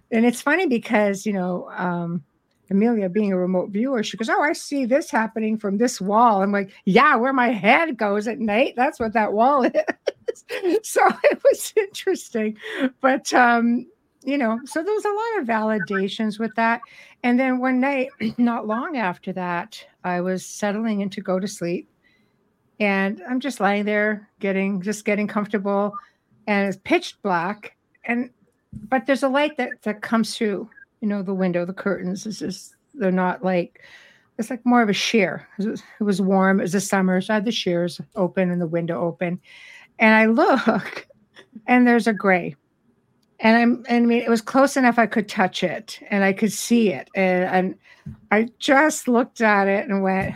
and 0.09 0.25
it's 0.25 0.41
funny 0.41 0.65
because, 0.65 1.23
you 1.23 1.33
know, 1.33 1.69
um 1.77 2.23
Amelia 2.71 3.09
being 3.09 3.31
a 3.31 3.37
remote 3.37 3.69
viewer, 3.69 4.01
she 4.01 4.17
goes, 4.17 4.27
Oh, 4.27 4.41
I 4.41 4.53
see 4.53 4.85
this 4.85 5.11
happening 5.11 5.55
from 5.59 5.77
this 5.77 6.01
wall. 6.01 6.41
I'm 6.41 6.51
like, 6.51 6.71
Yeah, 6.85 7.15
where 7.17 7.31
my 7.31 7.49
head 7.49 7.95
goes 7.95 8.27
at 8.27 8.39
night, 8.39 8.73
that's 8.75 8.99
what 8.99 9.13
that 9.13 9.33
wall 9.33 9.63
is. 9.65 9.73
so 10.81 11.07
it 11.25 11.41
was 11.43 11.73
interesting. 11.77 12.57
But 13.01 13.31
um, 13.35 13.85
you 14.23 14.39
know, 14.39 14.59
so 14.65 14.81
there 14.83 14.95
was 14.95 15.05
a 15.05 15.09
lot 15.09 15.41
of 15.41 15.47
validations 15.47 16.39
with 16.39 16.55
that. 16.55 16.81
And 17.21 17.39
then 17.39 17.59
one 17.59 17.79
night, 17.79 18.09
not 18.39 18.65
long 18.65 18.97
after 18.97 19.31
that, 19.33 19.85
I 20.03 20.21
was 20.21 20.43
settling 20.43 21.01
in 21.01 21.11
to 21.11 21.21
go 21.21 21.39
to 21.39 21.47
sleep. 21.47 21.87
And 22.79 23.21
I'm 23.29 23.39
just 23.39 23.59
lying 23.59 23.85
there 23.85 24.29
getting 24.39 24.81
just 24.81 25.05
getting 25.05 25.27
comfortable. 25.27 25.93
And 26.47 26.67
it's 26.67 26.77
pitch 26.83 27.21
black. 27.21 27.75
And 28.05 28.29
but 28.89 29.05
there's 29.05 29.23
a 29.23 29.29
light 29.29 29.57
that 29.57 29.69
that 29.83 30.01
comes 30.01 30.35
through, 30.35 30.69
you 31.01 31.07
know, 31.07 31.21
the 31.21 31.33
window, 31.33 31.65
the 31.65 31.73
curtains. 31.73 32.25
It's 32.25 32.39
just 32.39 32.75
they're 32.93 33.11
not 33.11 33.43
like 33.43 33.81
it's 34.37 34.49
like 34.49 34.65
more 34.65 34.81
of 34.81 34.89
a 34.89 34.93
sheer. 34.93 35.47
It 35.59 35.67
was, 35.67 35.83
it 35.99 36.03
was 36.03 36.21
warm. 36.21 36.59
It 36.59 36.63
was 36.63 36.71
the 36.71 36.81
summer. 36.81 37.21
So 37.21 37.33
I 37.33 37.35
had 37.35 37.45
the 37.45 37.51
shears 37.51 38.01
open 38.15 38.49
and 38.49 38.59
the 38.61 38.67
window 38.67 38.99
open. 38.99 39.39
And 39.99 40.15
I 40.15 40.25
look 40.25 41.07
and 41.67 41.87
there's 41.87 42.07
a 42.07 42.13
gray 42.13 42.55
and 43.43 43.57
I'm 43.57 43.85
and 43.87 44.05
I 44.05 44.07
mean 44.07 44.21
it 44.21 44.29
was 44.29 44.41
close 44.41 44.75
enough 44.75 44.97
I 44.97 45.05
could 45.05 45.27
touch 45.27 45.63
it 45.63 45.99
and 46.09 46.23
I 46.23 46.33
could 46.33 46.51
see 46.51 46.89
it 46.91 47.09
and, 47.13 47.43
and 47.43 47.75
I 48.31 48.49
just 48.57 49.07
looked 49.07 49.41
at 49.41 49.67
it 49.67 49.87
and 49.87 50.01
went 50.01 50.33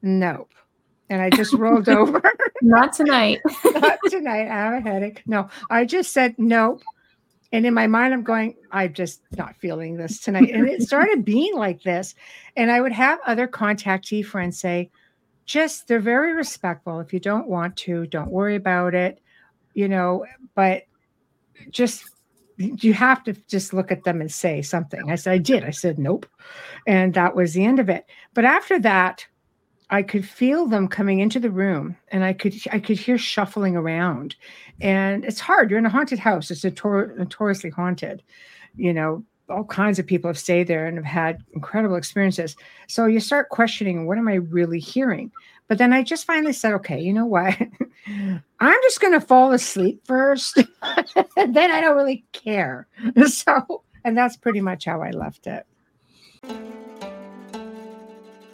nope 0.00 0.54
and 1.10 1.20
I 1.20 1.28
just 1.28 1.52
rolled 1.52 1.88
over 1.88 2.22
Not 2.62 2.92
tonight. 2.92 3.40
not 3.64 3.98
tonight 4.08 4.48
I 4.48 4.54
have 4.54 4.74
a 4.74 4.80
headache 4.80 5.22
no 5.26 5.48
I 5.68 5.84
just 5.84 6.12
said 6.12 6.34
nope 6.38 6.82
and 7.52 7.66
in 7.66 7.74
my 7.74 7.86
mind 7.86 8.14
I'm 8.14 8.22
going 8.22 8.56
I'm 8.70 8.92
just 8.94 9.22
not 9.36 9.56
feeling 9.56 9.96
this 9.96 10.20
tonight 10.20 10.50
and 10.50 10.68
it 10.68 10.82
started 10.82 11.24
being 11.24 11.56
like 11.56 11.82
this 11.82 12.14
and 12.56 12.70
I 12.70 12.80
would 12.80 12.92
have 12.92 13.18
other 13.26 13.48
contactee 13.48 14.24
friends 14.24 14.58
say 14.58 14.90
just 15.44 15.88
they're 15.88 16.00
very 16.00 16.32
respectful 16.32 17.00
if 17.00 17.12
you 17.12 17.20
don't 17.20 17.48
want 17.48 17.76
to 17.78 18.06
don't 18.06 18.30
worry 18.30 18.56
about 18.56 18.94
it 18.94 19.20
you 19.74 19.88
know 19.88 20.24
but 20.54 20.84
just 21.70 22.04
you 22.60 22.92
have 22.92 23.24
to 23.24 23.32
just 23.48 23.72
look 23.72 23.90
at 23.90 24.04
them 24.04 24.20
and 24.20 24.30
say 24.30 24.60
something. 24.60 25.10
I 25.10 25.14
said, 25.14 25.32
I 25.32 25.38
did. 25.38 25.64
I 25.64 25.70
said, 25.70 25.98
nope. 25.98 26.26
And 26.86 27.14
that 27.14 27.34
was 27.34 27.54
the 27.54 27.64
end 27.64 27.78
of 27.78 27.88
it. 27.88 28.04
But 28.34 28.44
after 28.44 28.78
that, 28.80 29.26
I 29.90 30.02
could 30.02 30.26
feel 30.26 30.66
them 30.66 30.86
coming 30.88 31.18
into 31.18 31.40
the 31.40 31.50
room 31.50 31.96
and 32.08 32.24
I 32.24 32.32
could 32.32 32.54
I 32.72 32.78
could 32.78 32.98
hear 32.98 33.18
shuffling 33.18 33.76
around. 33.76 34.36
And 34.80 35.24
it's 35.24 35.40
hard. 35.40 35.68
You're 35.68 35.80
in 35.80 35.86
a 35.86 35.90
haunted 35.90 36.18
house. 36.18 36.50
It's 36.50 36.62
notor- 36.62 37.16
notoriously 37.16 37.70
haunted. 37.70 38.22
You 38.76 38.94
know, 38.94 39.24
all 39.48 39.64
kinds 39.64 39.98
of 39.98 40.06
people 40.06 40.28
have 40.28 40.38
stayed 40.38 40.68
there 40.68 40.86
and 40.86 40.96
have 40.96 41.04
had 41.04 41.44
incredible 41.52 41.96
experiences. 41.96 42.56
So 42.86 43.06
you 43.06 43.20
start 43.20 43.48
questioning, 43.48 44.06
what 44.06 44.16
am 44.16 44.28
I 44.28 44.34
really 44.34 44.78
hearing? 44.78 45.32
But 45.66 45.78
then 45.78 45.92
I 45.92 46.02
just 46.02 46.24
finally 46.24 46.52
said, 46.52 46.72
okay, 46.74 47.00
you 47.00 47.12
know 47.12 47.26
what? 47.26 47.56
I'm 48.60 48.82
just 48.82 49.00
going 49.00 49.12
to 49.12 49.20
fall 49.20 49.52
asleep 49.52 50.00
first. 50.04 50.54
then 51.36 51.70
I 51.70 51.80
don't 51.80 51.96
really 51.96 52.24
care. 52.32 52.86
So, 53.26 53.82
and 54.04 54.16
that's 54.16 54.36
pretty 54.36 54.60
much 54.60 54.86
how 54.86 55.02
I 55.02 55.10
left 55.10 55.46
it. 55.46 55.66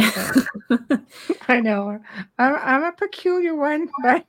I 1.48 1.60
know 1.60 1.98
I'm, 2.38 2.54
I'm 2.56 2.84
a 2.84 2.92
peculiar 2.92 3.54
one, 3.54 3.88
but 4.02 4.24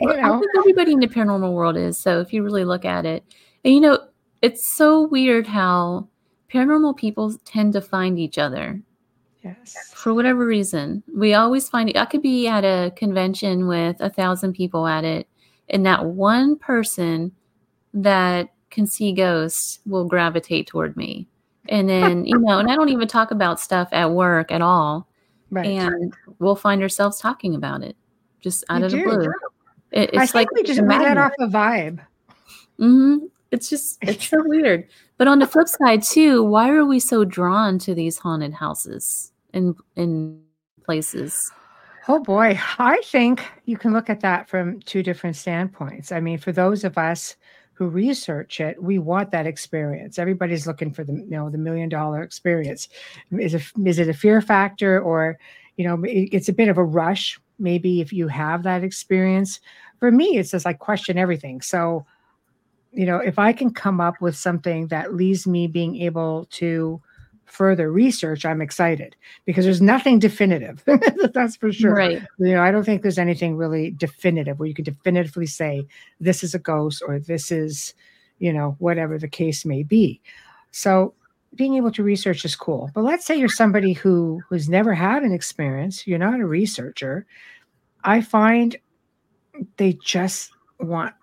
you 0.00 0.12
I 0.12 0.20
know, 0.20 0.38
think 0.38 0.50
everybody 0.56 0.92
in 0.92 1.00
the 1.00 1.08
paranormal 1.08 1.52
world 1.52 1.76
is. 1.76 1.98
So 1.98 2.20
if 2.20 2.32
you 2.32 2.42
really 2.42 2.64
look 2.64 2.84
at 2.84 3.06
it, 3.06 3.24
and 3.64 3.74
you 3.74 3.80
know, 3.80 3.98
it's 4.42 4.66
so 4.66 5.06
weird 5.06 5.46
how 5.46 6.08
paranormal 6.52 6.96
people 6.96 7.34
tend 7.44 7.72
to 7.74 7.80
find 7.80 8.18
each 8.18 8.38
other 8.38 8.80
yes, 9.42 9.92
for 9.94 10.14
whatever 10.14 10.46
reason. 10.46 11.02
We 11.14 11.34
always 11.34 11.68
find 11.68 11.88
it. 11.88 11.96
I 11.96 12.04
could 12.04 12.22
be 12.22 12.46
at 12.48 12.64
a 12.64 12.90
convention 12.96 13.66
with 13.66 13.96
a 14.00 14.10
thousand 14.10 14.54
people 14.54 14.86
at 14.86 15.04
it, 15.04 15.28
and 15.68 15.84
that 15.86 16.04
one 16.04 16.56
person 16.56 17.32
that 17.94 18.52
can 18.70 18.86
see 18.86 19.12
ghosts 19.12 19.80
will 19.86 20.04
gravitate 20.04 20.66
toward 20.66 20.96
me. 20.96 21.26
And 21.68 21.88
then, 21.88 22.24
you 22.24 22.38
know, 22.38 22.58
and 22.58 22.70
I 22.70 22.74
don't 22.74 22.88
even 22.88 23.08
talk 23.08 23.30
about 23.30 23.60
stuff 23.60 23.88
at 23.92 24.10
work 24.10 24.50
at 24.50 24.62
all. 24.62 25.06
right. 25.50 25.66
And 25.66 26.14
we'll 26.38 26.56
find 26.56 26.82
ourselves 26.82 27.18
talking 27.20 27.54
about 27.54 27.82
it 27.82 27.96
just 28.40 28.64
out 28.70 28.80
You 28.80 28.86
of 28.86 28.92
the 28.92 28.98
do. 28.98 29.04
blue. 29.04 29.32
It, 29.90 30.10
I 30.16 30.22
it's 30.22 30.32
think 30.32 30.34
like 30.34 30.50
we 30.52 30.62
just 30.62 30.80
we 30.80 30.86
off 30.88 31.32
a 31.38 31.46
vibe. 31.46 32.00
hmm 32.78 33.16
It's 33.50 33.68
just 33.68 33.98
it's 34.02 34.28
so 34.28 34.42
weird. 34.44 34.88
But 35.18 35.28
on 35.28 35.38
the 35.40 35.46
flip 35.46 35.68
side 35.68 36.02
too, 36.02 36.42
why 36.44 36.70
are 36.70 36.84
we 36.84 37.00
so 37.00 37.24
drawn 37.24 37.78
to 37.80 37.94
these 37.94 38.18
haunted 38.18 38.54
houses 38.54 39.32
and 39.52 39.74
in 39.96 40.40
places? 40.84 41.52
Oh 42.10 42.20
boy, 42.20 42.58
I 42.78 43.02
think 43.04 43.44
you 43.66 43.76
can 43.76 43.92
look 43.92 44.08
at 44.08 44.20
that 44.20 44.48
from 44.48 44.80
two 44.80 45.02
different 45.02 45.36
standpoints. 45.36 46.10
I 46.12 46.20
mean, 46.20 46.38
for 46.38 46.52
those 46.52 46.82
of 46.84 46.96
us 46.96 47.36
who 47.78 47.88
research 47.88 48.60
it, 48.60 48.82
we 48.82 48.98
want 48.98 49.30
that 49.30 49.46
experience. 49.46 50.18
Everybody's 50.18 50.66
looking 50.66 50.92
for 50.92 51.04
the 51.04 51.12
you 51.14 51.30
know 51.30 51.48
the 51.48 51.58
million 51.58 51.88
dollar 51.88 52.22
experience. 52.22 52.88
Is 53.30 53.54
it 53.54 53.62
is 53.86 54.00
it 54.00 54.08
a 54.08 54.14
fear 54.14 54.40
factor 54.42 55.00
or 55.00 55.38
you 55.76 55.84
know 55.86 56.02
it- 56.04 56.30
it's 56.32 56.48
a 56.48 56.52
bit 56.52 56.68
of 56.68 56.76
a 56.78 56.84
rush? 56.84 57.38
Maybe 57.60 58.00
if 58.00 58.12
you 58.12 58.28
have 58.28 58.64
that 58.64 58.82
experience. 58.84 59.60
For 60.00 60.10
me, 60.10 60.38
it's 60.38 60.50
just 60.52 60.64
like 60.64 60.78
question 60.80 61.18
everything. 61.18 61.60
So, 61.60 62.04
you 62.92 63.06
know, 63.06 63.18
if 63.18 63.38
I 63.38 63.52
can 63.52 63.72
come 63.72 64.00
up 64.00 64.20
with 64.20 64.36
something 64.36 64.88
that 64.88 65.14
leaves 65.14 65.46
me 65.46 65.66
being 65.66 65.96
able 66.02 66.46
to 66.52 67.00
further 67.50 67.90
research, 67.90 68.44
I'm 68.44 68.60
excited 68.60 69.16
because 69.44 69.64
there's 69.64 69.82
nothing 69.82 70.18
definitive. 70.18 70.82
That's 71.34 71.56
for 71.56 71.72
sure. 71.72 71.94
Right. 71.94 72.22
You 72.38 72.54
know, 72.54 72.62
I 72.62 72.70
don't 72.70 72.84
think 72.84 73.02
there's 73.02 73.18
anything 73.18 73.56
really 73.56 73.90
definitive 73.90 74.58
where 74.58 74.68
you 74.68 74.74
could 74.74 74.84
definitively 74.84 75.46
say 75.46 75.86
this 76.20 76.44
is 76.44 76.54
a 76.54 76.58
ghost 76.58 77.02
or 77.06 77.18
this 77.18 77.50
is, 77.50 77.94
you 78.38 78.52
know, 78.52 78.76
whatever 78.78 79.18
the 79.18 79.28
case 79.28 79.64
may 79.64 79.82
be. 79.82 80.20
So 80.70 81.14
being 81.54 81.74
able 81.74 81.90
to 81.92 82.02
research 82.02 82.44
is 82.44 82.54
cool. 82.54 82.90
But 82.94 83.04
let's 83.04 83.24
say 83.24 83.36
you're 83.36 83.48
somebody 83.48 83.92
who 83.92 84.42
who's 84.48 84.68
never 84.68 84.94
had 84.94 85.22
an 85.22 85.32
experience, 85.32 86.06
you're 86.06 86.18
not 86.18 86.40
a 86.40 86.46
researcher. 86.46 87.26
I 88.04 88.20
find 88.20 88.76
they 89.76 89.94
just 89.94 90.50
want 90.78 91.14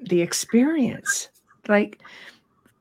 the 0.00 0.22
experience. 0.22 1.28
Like 1.68 2.00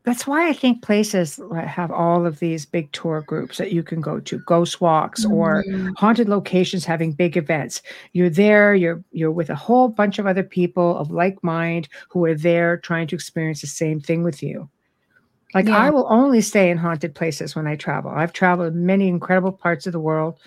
that's 0.07 0.25
why 0.25 0.47
I 0.49 0.53
think 0.53 0.81
places 0.81 1.35
that 1.51 1.67
have 1.67 1.91
all 1.91 2.25
of 2.25 2.39
these 2.39 2.65
big 2.65 2.91
tour 2.93 3.21
groups 3.21 3.57
that 3.59 3.71
you 3.73 3.83
can 3.83 4.01
go 4.01 4.19
to, 4.21 4.39
ghost 4.39 4.81
walks 4.81 5.25
or 5.25 5.65
Mhm. 5.69 5.93
haunted 5.97 6.29
locations 6.29 6.85
having 6.85 7.11
big 7.13 7.37
events. 7.37 7.81
You're 8.13 8.29
there, 8.31 8.73
you're 8.75 9.03
you're 9.11 9.31
with 9.31 9.49
a 9.51 9.55
whole 9.55 9.89
bunch 9.89 10.19
of 10.19 10.25
other 10.27 10.43
people 10.43 10.97
of 10.97 11.11
like 11.11 11.43
mind 11.43 11.89
who 12.09 12.25
are 12.25 12.35
there 12.35 12.77
trying 12.77 13.07
to 13.07 13.15
experience 13.15 13.61
the 13.61 13.67
same 13.67 13.99
thing 14.01 14.23
with 14.23 14.41
you. 14.43 14.69
Like 15.55 15.67
Yeah. 15.67 15.77
I 15.87 15.89
will 15.91 16.07
only 16.09 16.41
stay 16.41 16.69
in 16.71 16.77
haunted 16.77 17.15
places 17.15 17.55
when 17.55 17.67
I 17.67 17.75
travel. 17.75 18.11
I've 18.11 18.33
traveled 18.33 18.75
many 18.75 19.07
incredible 19.07 19.51
parts 19.53 19.87
of 19.87 19.93
the 19.93 19.99
world 19.99 20.39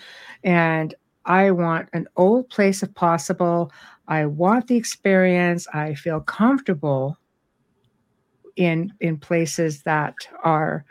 and 0.43 0.93
I 1.25 1.51
want 1.51 1.89
an 1.93 2.07
old 2.17 2.49
place 2.49 2.83
if 2.83 2.93
possible. 2.95 3.71
I 4.07 4.25
want 4.25 4.67
the 4.67 4.77
experience. 4.77 5.67
I 5.73 5.93
feel 5.95 6.19
comfortable 6.21 7.17
in 8.61 8.93
in 8.99 9.17
places 9.17 9.81
that 9.83 10.13
are 10.43 10.85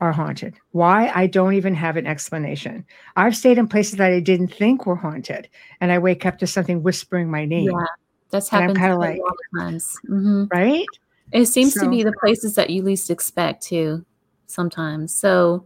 are 0.00 0.12
haunted. 0.12 0.54
Why? 0.72 1.10
I 1.14 1.26
don't 1.26 1.54
even 1.54 1.74
have 1.74 1.96
an 1.96 2.06
explanation. 2.06 2.84
I've 3.16 3.34
stayed 3.34 3.56
in 3.56 3.66
places 3.66 3.96
that 3.96 4.12
I 4.12 4.20
didn't 4.20 4.48
think 4.52 4.84
were 4.84 4.96
haunted, 4.96 5.48
and 5.80 5.90
I 5.90 5.98
wake 5.98 6.26
up 6.26 6.38
to 6.40 6.46
something 6.46 6.82
whispering 6.82 7.30
my 7.30 7.46
name. 7.46 7.70
Yeah. 7.70 7.86
That's 8.30 8.48
happened 8.48 8.78
like- 8.98 9.18
lot 9.20 9.30
of 9.30 9.60
times. 9.60 9.98
hmm 10.06 10.44
Right? 10.52 10.84
It 11.32 11.46
seems 11.46 11.74
to 11.74 11.88
be 11.88 12.02
the 12.04 12.12
places 12.20 12.54
that 12.54 12.70
you 12.70 12.82
least 12.82 13.10
expect 13.10 13.62
to 13.68 14.04
sometimes. 14.46 15.12
So 15.14 15.64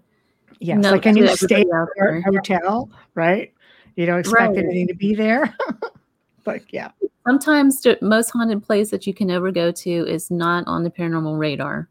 note 0.60 0.92
like 0.92 1.06
a 1.06 1.12
new 1.12 1.26
state 1.28 1.66
or 1.98 2.20
hotel, 2.22 2.88
right? 3.14 3.52
You 3.96 4.06
don't 4.06 4.20
expect 4.20 4.56
Right. 4.56 4.58
anything 4.58 4.86
to 4.88 4.94
be 4.94 5.14
there. 5.14 5.54
but 6.44 6.62
yeah. 6.72 6.92
Sometimes 7.26 7.80
the 7.80 7.98
most 8.00 8.30
haunted 8.30 8.62
place 8.62 8.90
that 8.90 9.06
you 9.06 9.14
can 9.14 9.30
ever 9.30 9.50
go 9.50 9.70
to 9.72 9.90
is 9.90 10.30
not 10.30 10.64
on 10.66 10.82
the 10.82 10.90
paranormal 10.90 11.38
radar 11.38 11.88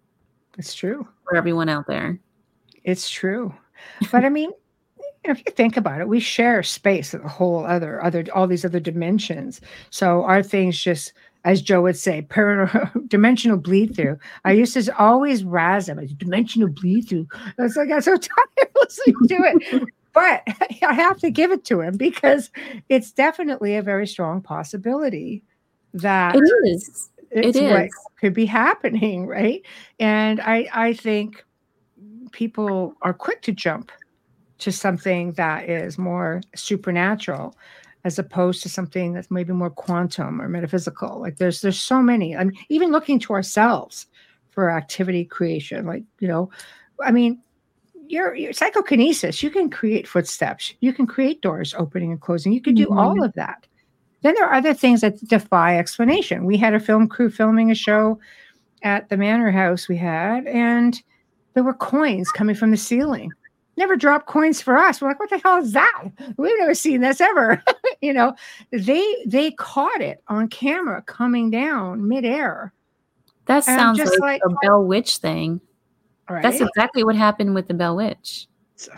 It's 0.57 0.73
true. 0.73 1.07
for 1.23 1.35
everyone 1.35 1.69
out 1.69 1.87
there. 1.87 2.19
It's 2.83 3.09
true. 3.09 3.53
But 4.11 4.25
I 4.25 4.29
mean, 4.29 4.51
if 5.23 5.39
you 5.39 5.51
think 5.51 5.77
about 5.77 6.01
it, 6.01 6.07
we 6.07 6.19
share 6.19 6.63
space 6.63 7.13
with 7.13 7.23
a 7.23 7.27
whole 7.29 7.65
other 7.65 8.03
other 8.03 8.25
all 8.33 8.47
these 8.47 8.65
other 8.65 8.79
dimensions. 8.79 9.61
So 9.89 10.23
our 10.23 10.41
things 10.41 10.81
just 10.81 11.13
as 11.45 11.61
Joe 11.61 11.81
would 11.83 11.97
say, 11.97 12.21
paranormal 12.29 13.07
dimensional 13.07 13.57
bleed 13.57 13.95
through. 13.95 14.17
I 14.43 14.51
used 14.51 14.73
to 14.73 14.97
always 14.97 15.43
razz 15.43 15.87
him, 15.87 16.05
dimensional 16.17 16.67
bleed 16.67 17.07
through. 17.07 17.27
I 17.57 17.63
was 17.63 17.77
like, 17.77 17.89
I'm 17.91 18.01
so 18.01 18.17
tired 18.17 18.69
listening 18.75 19.15
to 19.29 19.35
it. 19.35 19.83
But 20.19 20.43
I 20.83 20.93
have 20.93 21.17
to 21.19 21.31
give 21.31 21.51
it 21.51 21.63
to 21.65 21.81
him 21.81 21.97
because 21.97 22.51
it's 22.89 23.11
definitely 23.11 23.75
a 23.75 23.81
very 23.81 24.05
strong 24.05 24.41
possibility 24.41 25.43
that 25.93 26.35
It 26.35 26.43
is. 26.67 27.09
it's 27.31 27.57
It 27.57 27.63
what 27.63 27.83
is. 27.85 27.95
could 28.19 28.33
be 28.33 28.45
happening, 28.45 29.27
right? 29.39 29.61
And 29.99 30.41
I 30.41 30.67
I 30.73 30.93
think 30.93 31.43
people 32.31 32.93
are 33.01 33.13
quick 33.13 33.41
to 33.43 33.51
jump 33.51 33.91
to 34.59 34.71
something 34.71 35.31
that 35.33 35.69
is 35.69 35.97
more 35.97 36.41
supernatural 36.53 37.55
as 38.03 38.19
opposed 38.19 38.61
to 38.63 38.69
something 38.69 39.13
that's 39.13 39.31
maybe 39.31 39.53
more 39.53 39.69
quantum 39.69 40.41
or 40.41 40.49
metaphysical. 40.49 41.19
Like 41.19 41.37
there's 41.37 41.61
there's 41.61 41.79
so 41.81 42.01
many. 42.01 42.35
I 42.35 42.43
mean, 42.43 42.57
even 42.69 42.91
looking 42.91 43.19
to 43.19 43.33
ourselves 43.33 44.07
for 44.49 44.69
activity 44.69 45.23
creation, 45.23 45.85
like 45.85 46.03
you 46.19 46.27
know, 46.27 46.49
I 47.01 47.11
mean, 47.11 47.41
your, 48.09 48.35
your 48.35 48.51
psychokinesis, 48.53 49.43
you 49.43 49.49
can 49.49 49.69
create 49.69 50.07
footsteps, 50.07 50.73
you 50.79 50.93
can 50.93 51.05
create 51.05 51.41
doors 51.41 51.73
opening 51.77 52.11
and 52.11 52.19
closing, 52.19 52.51
you 52.51 52.61
can 52.61 52.75
do 52.75 52.87
all 52.89 53.13
mm-hmm. 53.13 53.23
of 53.23 53.33
that. 53.33 53.67
Then 54.21 54.33
there 54.35 54.45
are 54.45 54.53
other 54.53 54.73
things 54.73 55.01
that 55.01 55.23
defy 55.27 55.77
explanation. 55.77 56.45
We 56.45 56.57
had 56.57 56.73
a 56.73 56.79
film 56.79 57.07
crew 57.07 57.29
filming 57.29 57.71
a 57.71 57.75
show 57.75 58.19
at 58.83 59.09
the 59.09 59.17
manor 59.17 59.51
house 59.51 59.87
we 59.87 59.97
had, 59.97 60.45
and 60.47 61.01
there 61.53 61.63
were 61.63 61.73
coins 61.73 62.31
coming 62.31 62.55
from 62.55 62.71
the 62.71 62.77
ceiling. 62.77 63.31
Never 63.77 63.95
dropped 63.95 64.25
coins 64.25 64.61
for 64.61 64.77
us. 64.77 64.99
We're 64.99 65.07
like, 65.07 65.19
what 65.19 65.29
the 65.29 65.37
hell 65.37 65.57
is 65.57 65.71
that? 65.71 66.03
We've 66.35 66.57
never 66.59 66.73
seen 66.73 66.99
this 66.99 67.21
ever. 67.21 67.63
you 68.01 68.11
know, 68.11 68.35
they 68.71 69.23
they 69.25 69.51
caught 69.51 70.01
it 70.01 70.21
on 70.27 70.49
camera 70.49 71.01
coming 71.03 71.49
down 71.49 72.05
midair. 72.07 72.73
That 73.45 73.63
sounds 73.63 73.97
just 73.97 74.19
like, 74.19 74.41
like- 74.43 74.51
a 74.51 74.67
Bell 74.67 74.83
Witch 74.83 75.17
thing. 75.17 75.61
Right. 76.29 76.43
That's 76.43 76.61
exactly 76.61 77.03
what 77.03 77.15
happened 77.15 77.55
with 77.55 77.67
the 77.67 77.73
Bell 77.73 77.95
Witch. 77.95 78.47
So, 78.75 78.91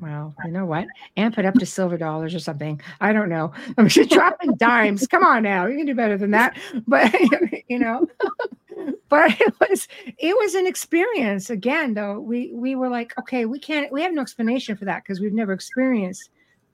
Well, 0.00 0.34
you 0.44 0.50
know 0.50 0.64
what? 0.64 0.86
Amp 1.16 1.38
it 1.38 1.44
up 1.44 1.54
to 1.54 1.66
silver 1.66 1.98
dollars 1.98 2.34
or 2.34 2.40
something. 2.40 2.80
I 3.00 3.12
don't 3.12 3.28
know. 3.28 3.52
I 3.76 3.82
mean, 3.82 3.90
you're 3.94 4.06
dropping 4.06 4.54
dimes. 4.56 5.06
Come 5.06 5.24
on 5.24 5.42
now, 5.42 5.66
you 5.66 5.76
can 5.76 5.86
do 5.86 5.94
better 5.94 6.16
than 6.16 6.30
that. 6.32 6.56
But 6.86 7.14
you 7.68 7.78
know, 7.78 8.06
but 9.08 9.38
it 9.40 9.54
was 9.60 9.86
it 10.18 10.36
was 10.36 10.54
an 10.54 10.66
experience. 10.66 11.50
Again, 11.50 11.94
though, 11.94 12.18
we 12.18 12.50
we 12.54 12.74
were 12.74 12.88
like, 12.88 13.16
okay, 13.18 13.44
we 13.44 13.58
can't. 13.58 13.92
We 13.92 14.02
have 14.02 14.12
no 14.12 14.22
explanation 14.22 14.76
for 14.76 14.86
that 14.86 15.04
because 15.04 15.20
we've 15.20 15.32
never 15.32 15.52
experienced 15.52 16.30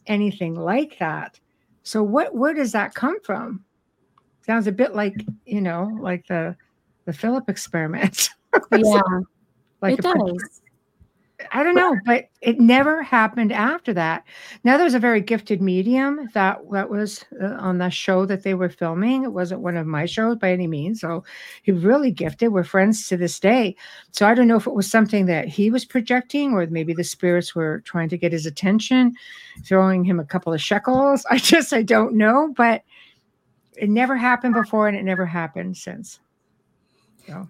anything 0.07 0.55
like 0.55 0.98
that. 1.00 1.40
So 1.83 2.03
what 2.03 2.35
where 2.35 2.55
does 2.55 2.72
that 2.72 2.94
come 2.94 3.20
from? 3.22 3.64
Sounds 4.46 4.66
a 4.66 4.72
bit 4.72 4.94
like, 4.94 5.24
you 5.44 5.61
know, 5.61 5.90
like 6.00 6.27
the 6.29 6.57
the 7.05 7.12
Philip 7.12 7.48
experiment. 7.48 8.31
Yeah, 8.72 9.00
like 9.85 9.99
it 9.99 10.05
a- 10.05 10.14
does. 10.14 10.61
I 11.53 11.62
don't 11.62 11.75
know, 11.75 11.97
but 12.07 12.27
it 12.40 12.61
never 12.61 13.03
happened 13.03 13.53
after 13.53 13.92
that. 13.94 14.25
Now 14.62 14.79
there's 14.79 14.94
a 14.94 15.01
very 15.01 15.20
gifted 15.20 15.61
medium 15.61 16.29
that 16.33 16.61
that 16.70 16.88
was 16.88 17.25
uh, 17.42 17.57
on 17.59 17.79
the 17.79 17.90
show 17.90 18.25
that 18.27 18.44
they 18.44 18.55
were 18.55 18.68
filming. 18.68 19.25
It 19.25 19.33
wasn't 19.33 19.61
one 19.61 19.77
of 19.77 19.87
my 19.87 20.07
shows 20.07 20.37
by 20.37 20.53
any 20.53 20.66
means. 20.68 21.01
So 21.01 21.25
he 21.62 21.73
really 21.73 22.12
gifted. 22.12 22.53
We're 22.53 22.64
friends 22.64 23.09
to 23.09 23.16
this 23.16 23.40
day. 23.40 23.75
So 24.12 24.27
I 24.27 24.35
don't 24.35 24.47
know 24.47 24.57
if 24.57 24.66
it 24.66 24.75
was 24.75 24.88
something 24.88 25.27
that 25.27 25.49
he 25.49 25.70
was 25.70 25.85
projecting, 25.85 26.53
or 26.53 26.66
maybe 26.66 26.94
the 26.94 27.05
spirits 27.05 27.55
were 27.55 27.81
trying 27.81 28.09
to 28.11 28.18
get 28.18 28.33
his 28.33 28.47
attention, 28.47 29.14
throwing 29.64 30.05
him 30.05 30.20
a 30.20 30.25
couple 30.25 30.53
of 30.53 30.62
shekels. 30.62 31.27
I 31.31 31.38
just 31.38 31.73
I 31.73 31.83
don't 31.83 32.14
know, 32.14 32.55
but 32.57 32.83
it 33.77 33.90
never 33.90 34.16
happened 34.16 34.55
before, 34.55 34.87
and 34.87 34.97
it 34.97 35.05
never 35.05 35.27
happened 35.27 35.77
since. 35.77 36.20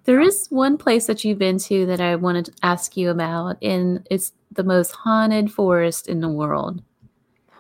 There 0.04 0.20
is 0.20 0.46
one 0.50 0.76
place 0.78 1.06
that 1.06 1.24
you've 1.24 1.38
been 1.38 1.58
to 1.58 1.86
that 1.86 2.00
I 2.00 2.16
wanted 2.16 2.46
to 2.46 2.52
ask 2.62 2.96
you 2.96 3.10
about, 3.10 3.56
and 3.62 4.06
it's 4.10 4.32
the 4.52 4.64
most 4.64 4.92
haunted 4.92 5.50
forest 5.50 6.08
in 6.08 6.20
the 6.20 6.28
world. 6.28 6.82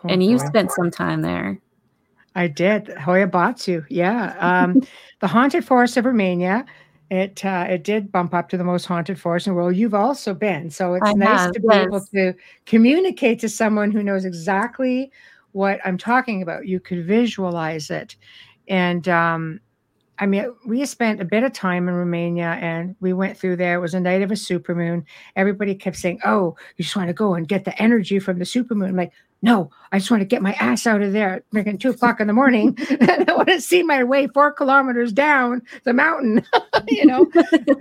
oh 0.04 0.08
and 0.08 0.22
you 0.22 0.38
spent 0.38 0.70
some 0.72 0.90
time 0.90 1.22
there. 1.22 1.60
I 2.34 2.48
did 2.48 2.86
Hoia 2.86 3.30
Baciu. 3.30 3.84
Yeah, 3.88 4.34
um, 4.38 4.82
the 5.20 5.28
haunted 5.28 5.64
forest 5.64 5.96
of 5.96 6.04
Romania. 6.04 6.64
It 7.10 7.44
uh, 7.44 7.66
it 7.68 7.84
did 7.84 8.10
bump 8.10 8.34
up 8.34 8.48
to 8.48 8.56
the 8.56 8.64
most 8.64 8.86
haunted 8.86 9.20
forest 9.20 9.46
in 9.46 9.52
the 9.52 9.56
world. 9.56 9.76
You've 9.76 9.94
also 9.94 10.34
been, 10.34 10.70
so 10.70 10.94
it's 10.94 11.06
I 11.06 11.12
nice 11.12 11.40
have, 11.40 11.52
to 11.52 11.60
be 11.60 11.74
able 11.74 12.00
to 12.00 12.34
communicate 12.66 13.38
to 13.40 13.48
someone 13.48 13.90
who 13.90 14.02
knows 14.02 14.24
exactly 14.24 15.12
what 15.52 15.80
I'm 15.84 15.98
talking 15.98 16.42
about. 16.42 16.66
You 16.66 16.80
could 16.80 17.04
visualize 17.06 17.90
it, 17.90 18.16
and 18.68 19.06
um, 19.08 19.60
I 20.18 20.26
mean, 20.26 20.54
we 20.64 20.84
spent 20.86 21.20
a 21.20 21.24
bit 21.24 21.42
of 21.42 21.52
time 21.52 21.88
in 21.88 21.94
Romania, 21.94 22.56
and 22.60 22.94
we 23.00 23.12
went 23.12 23.36
through 23.36 23.56
there. 23.56 23.74
It 23.74 23.80
was 23.80 23.94
a 23.94 24.00
night 24.00 24.22
of 24.22 24.30
a 24.30 24.34
supermoon. 24.34 25.04
Everybody 25.34 25.74
kept 25.74 25.96
saying, 25.96 26.20
"Oh, 26.24 26.56
you 26.76 26.84
just 26.84 26.94
want 26.96 27.08
to 27.08 27.14
go 27.14 27.34
and 27.34 27.48
get 27.48 27.64
the 27.64 27.80
energy 27.82 28.18
from 28.20 28.38
the 28.38 28.44
supermoon." 28.44 28.88
I'm 28.88 28.96
like, 28.96 29.12
no, 29.42 29.70
I 29.92 29.98
just 29.98 30.10
want 30.10 30.22
to 30.22 30.26
get 30.26 30.40
my 30.40 30.54
ass 30.54 30.86
out 30.86 31.02
of 31.02 31.12
there 31.12 31.34
at 31.34 31.50
freaking 31.50 31.78
two 31.78 31.90
o'clock 31.90 32.18
in 32.18 32.26
the 32.28 32.32
morning. 32.32 32.78
I 33.00 33.26
want 33.28 33.48
to 33.48 33.60
see 33.60 33.82
my 33.82 34.02
way 34.02 34.26
four 34.28 34.50
kilometers 34.52 35.12
down 35.12 35.60
the 35.82 35.92
mountain, 35.92 36.42
you 36.88 37.04
know. 37.04 37.26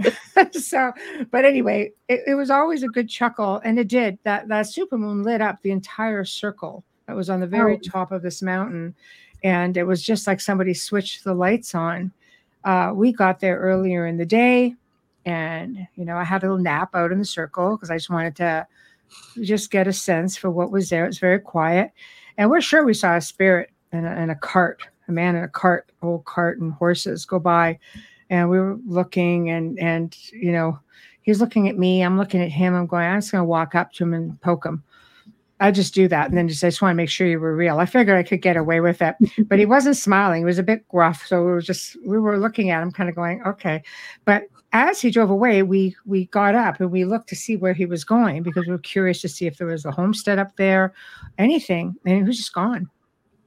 so, 0.52 0.92
but 1.32 1.46
anyway, 1.46 1.92
it, 2.10 2.22
it 2.28 2.36
was 2.36 2.50
always 2.50 2.84
a 2.84 2.88
good 2.90 3.08
chuckle, 3.10 3.62
and 3.64 3.80
it 3.80 3.88
did. 3.88 4.18
That 4.24 4.48
that 4.50 4.66
supermoon 4.66 5.24
lit 5.24 5.40
up 5.40 5.62
the 5.62 5.72
entire 5.72 6.26
circle 6.26 6.84
that 7.08 7.16
was 7.16 7.30
on 7.30 7.40
the 7.40 7.48
very 7.48 7.76
Oh. 7.76 7.90
top 7.90 8.12
of 8.12 8.24
this 8.24 8.42
mountain, 8.42 8.96
and 9.44 9.78
it 9.78 9.84
was 9.84 10.02
just 10.02 10.26
like 10.28 10.42
somebody 10.42 10.74
switched 10.74 11.24
the 11.24 11.34
lights 11.34 11.76
on. 11.76 12.12
Uh, 12.64 12.92
we 12.94 13.12
got 13.12 13.40
there 13.40 13.58
earlier 13.60 14.06
in 14.06 14.18
the 14.18 14.26
day, 14.26 14.76
and 15.26 15.88
you 15.96 16.06
know, 16.06 16.18
I 16.18 16.24
had 16.24 16.44
a 16.44 16.48
little 16.48 16.64
nap 16.64 16.96
out 16.96 17.12
in 17.12 17.20
the 17.20 17.26
circle 17.26 17.76
because 17.76 17.90
I 17.90 17.98
just 17.98 18.10
wanted 18.10 18.36
to 18.38 18.68
just 19.42 19.72
get 19.72 19.88
a 19.88 19.94
sense 19.94 20.38
for 20.38 20.50
what 20.50 20.72
was 20.72 20.90
there. 20.90 21.06
It's 21.06 21.18
very 21.18 21.40
quiet, 21.40 21.92
and 22.38 22.50
we're 22.50 22.62
sure 22.62 22.86
we 22.86 22.94
saw 22.94 23.16
a 23.16 23.22
spirit 23.22 23.72
and 23.92 24.06
a, 24.06 24.10
and 24.10 24.32
a 24.32 24.36
cart, 24.36 24.82
a 25.08 25.12
man 25.12 25.36
in 25.36 25.44
a 25.44 25.50
cart, 25.50 25.92
old 26.02 26.26
cart, 26.26 26.60
and 26.60 26.74
horses 26.74 27.26
go 27.26 27.40
by, 27.40 27.80
and 28.30 28.50
we 28.50 28.60
were 28.60 28.78
looking, 28.88 29.50
and 29.50 29.78
and 29.80 30.18
you 30.32 30.52
know, 30.52 30.80
he's 31.22 31.42
looking 31.42 31.68
at 31.68 31.78
me, 31.78 32.02
I'm 32.02 32.18
looking 32.18 32.42
at 32.42 32.52
him, 32.52 32.76
I'm 32.76 32.88
going, 32.88 33.06
I'm 33.06 33.20
just 33.20 33.32
gonna 33.32 33.44
walk 33.44 33.76
up 33.76 33.92
to 33.94 34.04
him 34.04 34.14
and 34.14 34.40
poke 34.42 34.66
him. 34.66 34.84
I 35.60 35.72
just 35.72 35.94
do 35.94 36.08
that, 36.08 36.30
and 36.30 36.38
then 36.38 36.48
just 36.48 36.64
I 36.64 36.68
just 36.68 36.82
want 36.82 36.92
to 36.92 36.96
make 36.96 37.10
sure 37.10 37.28
you 37.28 37.40
were 37.40 37.56
real. 37.56 37.80
I 37.80 37.86
figured 37.86 38.18
I 38.18 38.24
could 38.24 38.42
get 38.42 38.58
away 38.58 38.80
with 38.80 39.02
it, 39.02 39.16
but 39.48 39.60
he 39.60 39.66
wasn't 39.66 39.96
smiling. 39.96 40.42
He 40.42 40.46
was 40.46 40.60
a 40.60 40.64
bit 40.64 40.88
gruff, 40.88 41.26
so 41.26 41.40
we 41.40 41.52
were 41.52 41.62
just 41.62 41.96
we 42.06 42.20
were 42.20 42.38
looking 42.38 42.70
at 42.70 42.82
him, 42.82 42.92
kind 42.92 43.10
of 43.10 43.16
going, 43.16 43.42
okay, 43.44 43.84
but 44.26 44.44
as 44.74 45.00
he 45.00 45.12
drove 45.12 45.30
away, 45.30 45.64
we 45.64 45.96
we 46.06 46.26
got 46.26 46.56
up 46.56 46.80
and 46.80 46.92
we 46.92 47.06
looked 47.06 47.30
to 47.30 47.36
see 47.36 47.56
where 47.56 47.74
he 47.74 47.86
was 47.86 48.04
going 48.04 48.44
because 48.44 48.66
we 48.66 48.72
were 48.72 48.80
curious 48.80 49.22
to 49.22 49.30
see 49.30 49.46
if 49.46 49.58
there 49.58 49.68
was 49.68 49.86
a 49.86 49.92
homestead 49.92 50.40
up 50.40 50.56
there, 50.58 50.94
anything, 51.38 51.96
and 52.06 52.18
he 52.18 52.24
was 52.24 52.38
just 52.38 52.54
gone. 52.54 52.90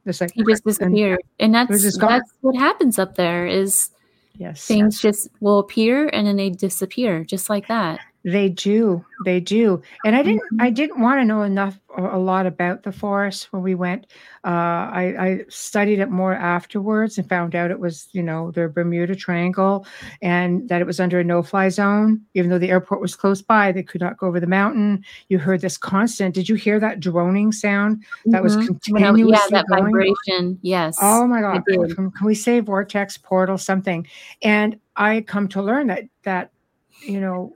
Just 0.07 0.21
like 0.21 0.33
He 0.33 0.45
just 0.45 0.65
disappeared, 0.65 1.23
and 1.41 1.55
that's 1.55 1.83
just 1.83 2.01
that's 2.01 2.33
what 2.41 2.57
happens 2.57 2.99
up 2.99 3.17
there. 3.17 3.47
Is 3.47 3.91
Yes, 4.39 4.67
things 4.67 5.01
just 5.01 5.29
will 5.41 5.59
appear 5.59 6.09
and 6.13 6.27
then 6.27 6.37
they 6.37 6.51
disappear, 6.51 7.25
just 7.25 7.49
like 7.49 7.69
that. 7.69 8.01
They 8.27 8.49
do. 8.49 9.05
They 9.25 9.39
do. 9.39 9.81
And 10.05 10.17
I 10.17 10.23
didn't. 10.25 10.43
I 10.59 10.69
didn't 10.69 11.01
want 11.01 11.21
to 11.21 11.25
know 11.25 11.43
enough 11.43 11.79
a 11.97 12.17
a 12.17 12.19
lot 12.19 12.45
about 12.45 12.83
the 12.83 12.91
forest 12.91 13.53
when 13.53 13.63
we 13.63 13.77
went. 13.77 14.09
Uh, 14.45 14.49
I, 14.93 15.15
I 15.19 15.41
studied 15.49 16.01
it 16.01 16.11
more 16.11 16.35
afterwards 16.35 17.19
and 17.19 17.29
found 17.29 17.55
out 17.55 17.71
it 17.71 17.79
was, 17.79 18.09
you 18.11 18.25
know, 18.25 18.51
the 18.51 18.67
Bermuda 18.69 19.15
Triangle 19.15 19.87
and 20.23 20.69
that 20.69 20.81
it 20.81 20.89
was 20.89 20.99
under 20.99 21.21
a 21.21 21.25
no-fly 21.25 21.69
zone. 21.69 22.21
Even 22.35 22.51
though 22.51 22.59
the 22.59 22.69
airport 22.71 23.01
was 23.01 23.15
close 23.15 23.43
by, 23.43 23.71
they 23.71 23.85
could 23.85 24.01
not 24.01 24.19
go 24.19 24.27
over 24.27 24.41
the 24.41 24.47
mountain. 24.49 25.05
You 25.29 25.39
heard 25.39 25.61
this 25.61 25.79
constant. 25.79 26.35
Did 26.35 26.49
you 26.49 26.57
hear 26.57 26.81
that 26.81 26.99
droning 26.99 27.53
sound 27.53 28.05
that 28.27 28.43
was 28.43 28.57
Mhm. 28.57 28.59
When 28.91 29.05
I- 29.05 29.07
continuously 29.07 29.33
yeah, 29.53 29.63
that 29.63 29.67
going? 29.69 29.85
vibration. 29.85 30.59
Yes. 30.63 30.99
Oh 31.01 31.29
my 31.29 31.43
God. 31.43 31.63
Can, 31.65 32.11
can 32.11 32.27
we 32.27 32.35
say 32.35 32.59
vortex, 32.59 33.17
portal, 33.19 33.57
something? 33.57 34.05
And 34.43 34.81
I 34.97 35.21
come 35.21 35.47
to 35.51 35.63
learn 35.63 35.87
that 35.87 36.05
that, 36.25 36.51
you 37.07 37.21
know, 37.21 37.53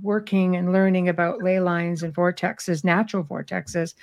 working 0.00 0.56
and 0.56 0.72
learning 0.72 1.08
about 1.08 1.42
ley 1.42 1.60
lines 1.60 2.02
and 2.02 2.14
vortexes, 2.14 2.84
natural 2.84 3.24
vortexes, 3.24 3.94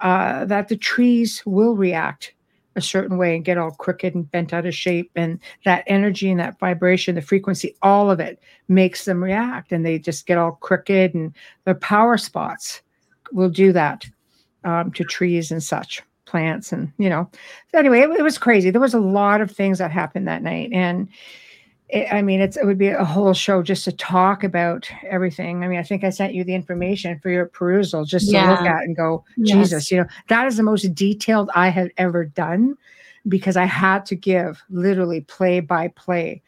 uh, 0.00 0.44
that 0.44 0.68
the 0.68 0.76
trees 0.76 1.42
will 1.46 1.74
react 1.74 2.34
a 2.76 2.80
certain 2.80 3.18
way 3.18 3.34
and 3.34 3.44
get 3.44 3.58
all 3.58 3.72
crooked 3.72 4.14
and 4.14 4.30
bent 4.30 4.52
out 4.52 4.66
of 4.66 4.74
shape. 4.74 5.10
And 5.16 5.38
that 5.64 5.84
energy 5.86 6.30
and 6.30 6.40
that 6.40 6.58
vibration, 6.58 7.14
the 7.14 7.22
frequency, 7.22 7.74
all 7.82 8.10
of 8.10 8.20
it 8.20 8.40
makes 8.68 9.04
them 9.04 9.22
react. 9.22 9.72
And 9.72 9.84
they 9.84 9.98
just 9.98 10.26
get 10.26 10.38
all 10.38 10.52
crooked 10.52 11.14
and 11.14 11.34
their 11.64 11.74
power 11.74 12.16
spots 12.16 12.82
will 13.32 13.50
do 13.50 13.72
that 13.72 14.06
um, 14.64 14.92
to 14.92 15.04
trees 15.04 15.50
and 15.50 15.62
such 15.62 16.02
plants 16.24 16.72
and 16.72 16.92
you 16.98 17.08
know 17.08 17.28
anyway 17.72 18.00
it, 18.00 18.10
it 18.10 18.22
was 18.22 18.36
crazy 18.36 18.70
there 18.70 18.82
was 18.82 18.92
a 18.92 19.00
lot 19.00 19.40
of 19.40 19.50
things 19.50 19.78
that 19.78 19.90
happened 19.90 20.28
that 20.28 20.42
night 20.42 20.68
and 20.74 21.08
it, 21.88 22.12
i 22.12 22.20
mean 22.22 22.40
it's 22.40 22.56
it 22.56 22.64
would 22.66 22.78
be 22.78 22.88
a 22.88 23.04
whole 23.04 23.32
show 23.34 23.62
just 23.62 23.84
to 23.84 23.92
talk 23.92 24.44
about 24.44 24.90
everything. 25.08 25.62
I 25.64 25.68
mean 25.68 25.78
i 25.78 25.82
think 25.82 26.04
i 26.04 26.10
sent 26.10 26.34
you 26.34 26.44
the 26.44 26.54
information 26.54 27.18
for 27.20 27.30
your 27.30 27.46
perusal 27.46 28.04
just 28.04 28.30
to 28.30 28.36
look 28.50 28.60
at 28.60 28.82
and 28.84 28.96
go 28.96 29.24
Yes. 29.36 29.56
jesus 29.56 29.90
you 29.90 29.98
know 29.98 30.06
that 30.28 30.46
is 30.46 30.56
the 30.56 30.62
most 30.62 30.94
detailed 30.94 31.50
i 31.54 31.68
had 31.68 31.92
ever 31.96 32.24
done 32.24 32.76
because 33.28 33.56
i 33.56 33.64
had 33.64 34.04
to 34.06 34.14
give 34.14 34.62
literally 34.70 35.20
play 35.22 35.60
by 35.60 35.88
play. 35.88 36.42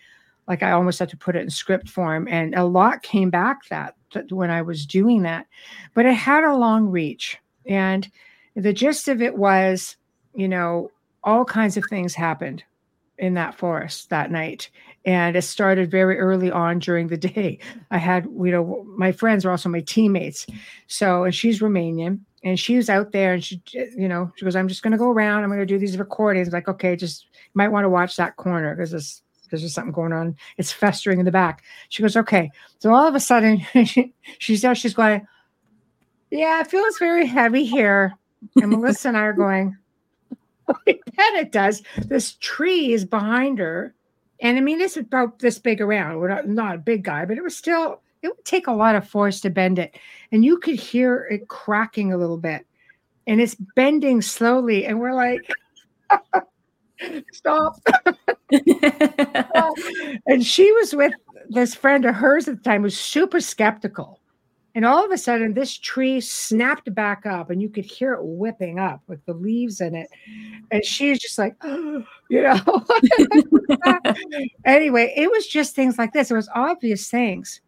Like 0.49 0.63
i 0.63 0.73
almost 0.73 0.99
had 0.99 1.09
to 1.11 1.17
put 1.17 1.37
it 1.37 1.43
in 1.43 1.51
script 1.51 1.89
form 1.89 2.27
and 2.29 2.55
a 2.55 2.65
lot 2.65 3.03
came 3.03 3.31
back 3.31 3.69
that, 3.69 3.95
that 4.15 4.31
when 4.33 4.51
i 4.51 4.63
was 4.63 4.85
doing 4.87 5.23
that 5.23 5.47
but 5.95 6.07
it 6.07 6.15
had 6.15 6.45
a 6.45 6.57
long 6.57 6.87
reach. 6.87 7.39
And 7.67 8.11
the 8.57 8.73
gist 8.73 9.09
of 9.09 9.23
it 9.23 9.37
was 9.37 9.97
you 10.35 10.49
know 10.49 10.91
all 11.23 11.45
kinds 11.45 11.77
of 11.77 11.85
things 11.89 12.15
happened 12.15 12.65
in 13.19 13.35
that 13.35 13.55
forest 13.55 14.09
that 14.11 14.31
night 14.31 14.71
and 15.05 15.37
it 15.37 15.43
started 15.43 15.91
very 15.91 16.19
early 16.19 16.51
on 16.51 16.79
during 16.79 17.09
the 17.09 17.17
day. 17.17 17.59
I 17.91 17.99
had 17.99 18.25
you 18.25 18.51
know 18.51 18.85
my 18.97 19.13
friends 19.13 19.45
are 19.45 19.51
also 19.51 19.69
my 19.69 19.81
teammates. 19.81 20.47
So 20.87 21.25
and 21.25 21.35
she's 21.35 21.61
romanian 21.61 22.21
and 22.45 22.59
she 22.59 22.77
was 22.77 22.91
out 22.91 23.13
there 23.13 23.35
and 23.35 23.45
she 23.45 23.63
you 23.75 24.09
know 24.09 24.31
she 24.37 24.45
goes 24.45 24.57
i'm 24.57 24.69
just 24.69 24.83
going 24.83 24.93
to 24.93 24.99
go 24.99 25.11
around. 25.11 25.43
I'm 25.43 25.49
going 25.49 25.61
to 25.61 25.67
do 25.67 25.79
these 25.79 25.99
recordings. 25.99 26.53
Like 26.53 26.69
okay 26.69 26.97
just 26.97 27.27
you 27.33 27.51
might 27.55 27.69
want 27.69 27.85
to 27.85 27.91
watch 27.91 28.17
that 28.17 28.37
corner 28.37 28.75
because 28.75 28.91
there's 28.91 29.23
there's 29.51 29.63
just 29.63 29.75
something 29.75 29.93
going 29.93 30.13
on. 30.13 30.37
It's 30.59 30.71
festering 30.71 31.19
in 31.19 31.25
the 31.25 31.33
back. 31.33 31.65
She 31.89 32.03
goes 32.03 32.17
okay. 32.17 32.51
So 32.79 32.95
all 32.95 33.09
of 33.09 33.15
a 33.15 33.21
sudden 33.21 33.59
she, 33.85 34.15
she's 34.39 34.63
there 34.63 34.75
she's 34.75 34.95
going 34.95 35.27
yeah 36.31 36.61
it 36.61 36.69
feels 36.69 36.99
very 36.99 37.27
heavy 37.27 37.65
here. 37.65 38.15
And 38.57 38.71
melissa 38.71 39.09
and 39.09 39.17
i 39.17 39.21
are 39.21 39.33
going 39.33 39.77
I 40.87 40.99
bet 41.17 41.35
it 41.35 41.53
does. 41.53 41.83
This 42.07 42.35
tree 42.41 42.93
is 42.93 43.05
behind 43.05 43.59
her. 43.59 43.95
And 44.41 44.57
I 44.57 44.61
mean, 44.61 44.81
it's 44.81 44.97
about 44.97 45.39
this 45.39 45.59
big 45.59 45.81
around. 45.81 46.19
We're 46.19 46.29
not, 46.29 46.49
not 46.49 46.75
a 46.77 46.79
big 46.79 47.05
guy, 47.05 47.25
but 47.25 47.37
it 47.37 47.43
was 47.43 47.57
still, 47.57 48.01
it 48.23 48.29
would 48.29 48.45
take 48.45 48.67
a 48.67 48.73
lot 48.73 48.95
of 48.95 49.09
force 49.09 49.41
to 49.43 49.51
bend 49.51 49.79
it. 49.79 49.97
And 50.33 50.45
you 50.45 50.59
could 50.59 50.77
hear 50.77 51.27
it 51.31 51.49
cracking 51.49 52.13
a 52.13 52.17
little 52.17 52.39
bit. 52.39 52.67
And 53.27 53.41
it's 53.41 53.57
bending 53.77 54.23
slowly. 54.23 54.87
And 54.87 54.99
we're 54.99 55.15
like, 55.15 55.51
stop. 57.33 57.77
and 60.27 60.45
she 60.45 60.73
was 60.73 60.95
with 60.95 61.13
this 61.49 61.75
friend 61.75 62.05
of 62.05 62.15
hers 62.15 62.49
at 62.49 62.57
the 62.57 62.63
time 62.63 62.81
who 62.81 62.85
was 62.85 62.99
super 62.99 63.41
skeptical. 63.41 64.20
And 64.75 64.85
all 64.85 65.05
of 65.05 65.11
a 65.11 65.19
sudden, 65.19 65.55
this 65.55 65.77
tree 65.77 66.21
snapped 66.21 66.95
back 66.95 67.27
up, 67.27 67.51
and 67.51 67.61
you 67.61 67.69
could 67.69 67.85
hear 67.85 68.15
it 68.15 68.21
whipping 68.23 68.79
up 68.79 69.03
with 69.09 69.25
the 69.27 69.35
leaves 69.35 69.81
in 69.81 69.95
it. 69.95 70.09
And 70.71 70.85
she's 70.85 71.19
just 71.19 71.39
like, 71.39 71.57
oh, 71.63 72.05
you 72.31 72.43
know. 72.43 72.85
anyway, 74.65 75.13
it 75.17 75.31
was 75.31 75.47
just 75.47 75.75
things 75.75 75.99
like 75.99 76.13
this. 76.13 76.31
It 76.31 76.35
was 76.35 76.49
obvious 76.55 77.11
things, 77.11 77.61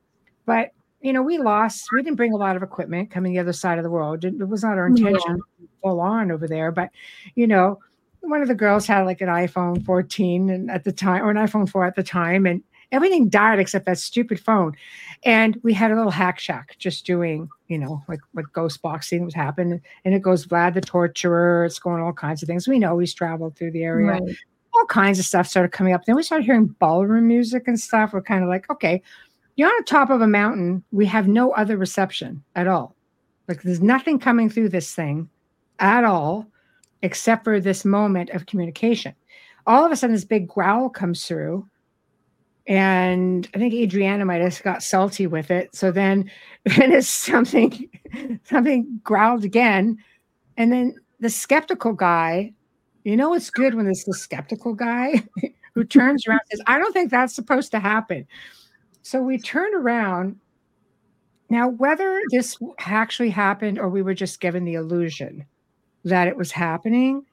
but 0.47 0.71
you 1.03 1.13
know, 1.13 1.23
we 1.23 1.37
lost, 1.37 1.89
we 1.93 2.03
didn't 2.03 2.17
bring 2.17 2.33
a 2.33 2.37
lot 2.37 2.57
of 2.57 2.63
equipment 2.63 3.11
coming 3.11 3.33
the 3.33 3.41
other 3.41 3.53
side 3.53 3.77
of 3.77 3.85
the 3.85 3.91
world. 3.91 4.25
It, 4.25 4.49
was 4.49 4.63
not 4.63 4.79
our 4.79 4.87
intention 4.87 5.41
yeah. 5.59 5.67
full 5.83 6.01
on 6.01 6.31
over 6.31 6.47
there. 6.47 6.71
But, 6.71 6.91
you 7.35 7.49
know, 7.49 7.81
one 8.21 8.41
of 8.41 8.47
the 8.47 8.55
girls 8.55 8.87
had 8.87 9.03
like 9.03 9.21
an 9.21 9.29
iPhone 9.29 9.85
14 9.85 10.49
and 10.49 10.71
at 10.71 10.85
the 10.85 10.93
time, 10.93 11.23
or 11.23 11.31
an 11.31 11.37
iPhone 11.37 11.69
4 11.69 11.85
at 11.85 11.97
the 11.97 12.05
time, 12.05 12.47
and 12.47 12.63
everything 12.93 13.29
died 13.29 13.59
except 13.59 13.87
that 13.87 13.99
stupid 13.99 14.39
phone. 14.39 14.77
And 15.25 15.59
we 15.63 15.73
had 15.73 15.91
a 15.91 15.97
little 15.97 16.11
hack 16.11 16.39
shack 16.39 16.77
just 16.79 17.05
doing, 17.07 17.49
you 17.69 17.79
know, 17.79 18.03
like 18.09 18.21
what 18.33 18.53
ghost 18.53 18.83
boxing 18.83 19.25
was 19.25 19.35
happening. 19.35 19.81
And 20.05 20.15
it 20.15 20.23
goes 20.23 20.47
Vlad 20.47 20.75
the 20.75 20.81
Torturer, 20.81 21.65
it's 21.65 21.79
going 21.79 22.03
all 22.03 22.13
kinds 22.13 22.43
of 22.43 22.47
things. 22.47 22.69
We 22.69 22.79
know 22.79 22.99
he's 22.99 23.15
traveled 23.15 23.57
through 23.57 23.73
the 23.73 23.83
area. 23.83 24.13
Right. 24.13 24.37
All 24.75 24.87
kinds 24.87 25.19
of 25.19 25.25
stuff 25.25 25.49
started 25.49 25.73
coming 25.73 25.93
up. 25.93 26.05
Then 26.05 26.17
we 26.17 26.23
started 26.23 26.45
hearing 26.45 26.67
ballroom 26.67 27.29
music 27.29 27.67
and 27.67 27.79
stuff. 27.79 28.13
We're 28.13 28.23
kind 28.23 28.43
of 28.43 28.49
like, 28.49 28.71
okay, 28.71 29.03
you're 29.57 29.69
on 29.69 29.75
the 29.79 29.85
top 29.85 30.11
of 30.11 30.21
a 30.21 30.27
mountain. 30.27 30.83
We 30.93 31.07
have 31.07 31.29
no 31.29 31.53
other 31.53 31.77
reception 31.77 32.43
at 32.57 32.69
all. 32.69 32.95
Like 33.49 33.63
there's 33.63 33.83
nothing 33.83 34.19
coming 34.19 34.49
through 34.49 34.71
this 34.71 34.95
thing 34.95 35.29
at 35.79 36.05
all, 36.05 36.47
except 37.03 37.45
for 37.45 37.61
this 37.61 37.85
moment 37.85 38.31
of 38.31 38.47
communication. 38.47 39.15
All 39.67 39.85
of 39.85 39.93
a 39.93 39.97
sudden, 39.97 40.15
this 40.15 40.25
big 40.25 40.49
growl 40.49 40.89
comes 40.89 41.27
through. 41.27 41.69
And 42.67 43.49
I 43.55 43.59
think 43.59 43.75
Adriana 43.75 44.25
might 44.25 44.41
have 44.41 44.63
got 44.63 44.83
salty 44.83 45.27
with 45.27 45.51
it. 45.51 45.75
So 45.75 45.91
then 45.91 46.31
and 46.81 46.93
it's 46.93 47.09
something 47.09 47.89
something 48.45 49.01
growled 49.03 49.45
again. 49.45 49.99
And 50.57 50.73
then 50.73 50.95
the 51.21 51.31
skeptical 51.31 51.93
guy, 51.93 52.53
you 53.05 53.17
know 53.17 53.35
it's 53.35 53.51
good 53.51 53.75
when 53.75 53.87
it's 53.87 54.05
the 54.05 54.15
skeptical 54.15 54.75
guy 54.75 55.23
who 55.75 55.85
turns 55.85 56.27
around 56.27 56.41
says, 56.51 56.61
I 56.67 56.79
don't 56.79 56.93
think 56.93 57.11
that's 57.11 57.35
supposed 57.35 57.71
to 57.73 57.81
happen. 57.81 58.27
So 59.03 59.23
we 59.23 59.39
turned 59.39 59.75
around. 59.75 60.39
Now, 61.51 61.69
whether 61.69 62.19
this 62.31 62.57
actually 62.79 63.29
happened 63.29 63.79
or 63.79 63.89
we 63.91 64.01
were 64.01 64.15
just 64.15 64.41
given 64.41 64.65
the 64.65 64.75
illusion 64.75 65.45
that 66.05 66.27
it 66.27 66.37
was 66.37 66.51
happening, 66.51 67.27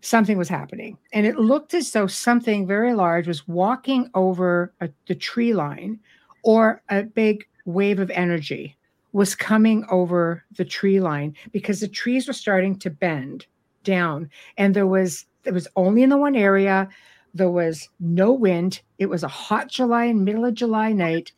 something 0.00 0.38
was 0.38 0.48
happening. 0.48 0.96
And 1.12 1.26
it 1.26 1.38
looked 1.38 1.74
as 1.74 1.90
though 1.92 2.06
something 2.06 2.66
very 2.66 2.94
large 2.94 3.26
was 3.26 3.48
walking 3.48 4.10
over 4.14 4.72
a, 4.80 4.88
the 5.06 5.14
tree 5.14 5.54
line 5.54 5.98
or 6.42 6.82
a 6.88 7.02
big 7.02 7.46
wave 7.64 7.98
of 7.98 8.10
energy 8.10 8.76
was 9.12 9.34
coming 9.34 9.84
over 9.90 10.44
the 10.56 10.64
tree 10.64 11.00
line 11.00 11.34
because 11.52 11.80
the 11.80 11.88
trees 11.88 12.26
were 12.26 12.32
starting 12.32 12.78
to 12.78 12.90
bend 12.90 13.46
down 13.82 14.30
and 14.56 14.74
there 14.74 14.86
was 14.86 15.26
it 15.44 15.54
was 15.54 15.66
only 15.76 16.02
in 16.02 16.10
the 16.10 16.16
one 16.16 16.36
area 16.36 16.88
there 17.34 17.50
was 17.50 17.88
no 18.00 18.32
wind. 18.32 18.82
It 18.98 19.06
was 19.06 19.22
a 19.22 19.28
hot 19.28 19.68
July 19.68 20.06
and 20.06 20.24
middle 20.24 20.44
of 20.44 20.54
July 20.54 20.92
night, 20.92 21.32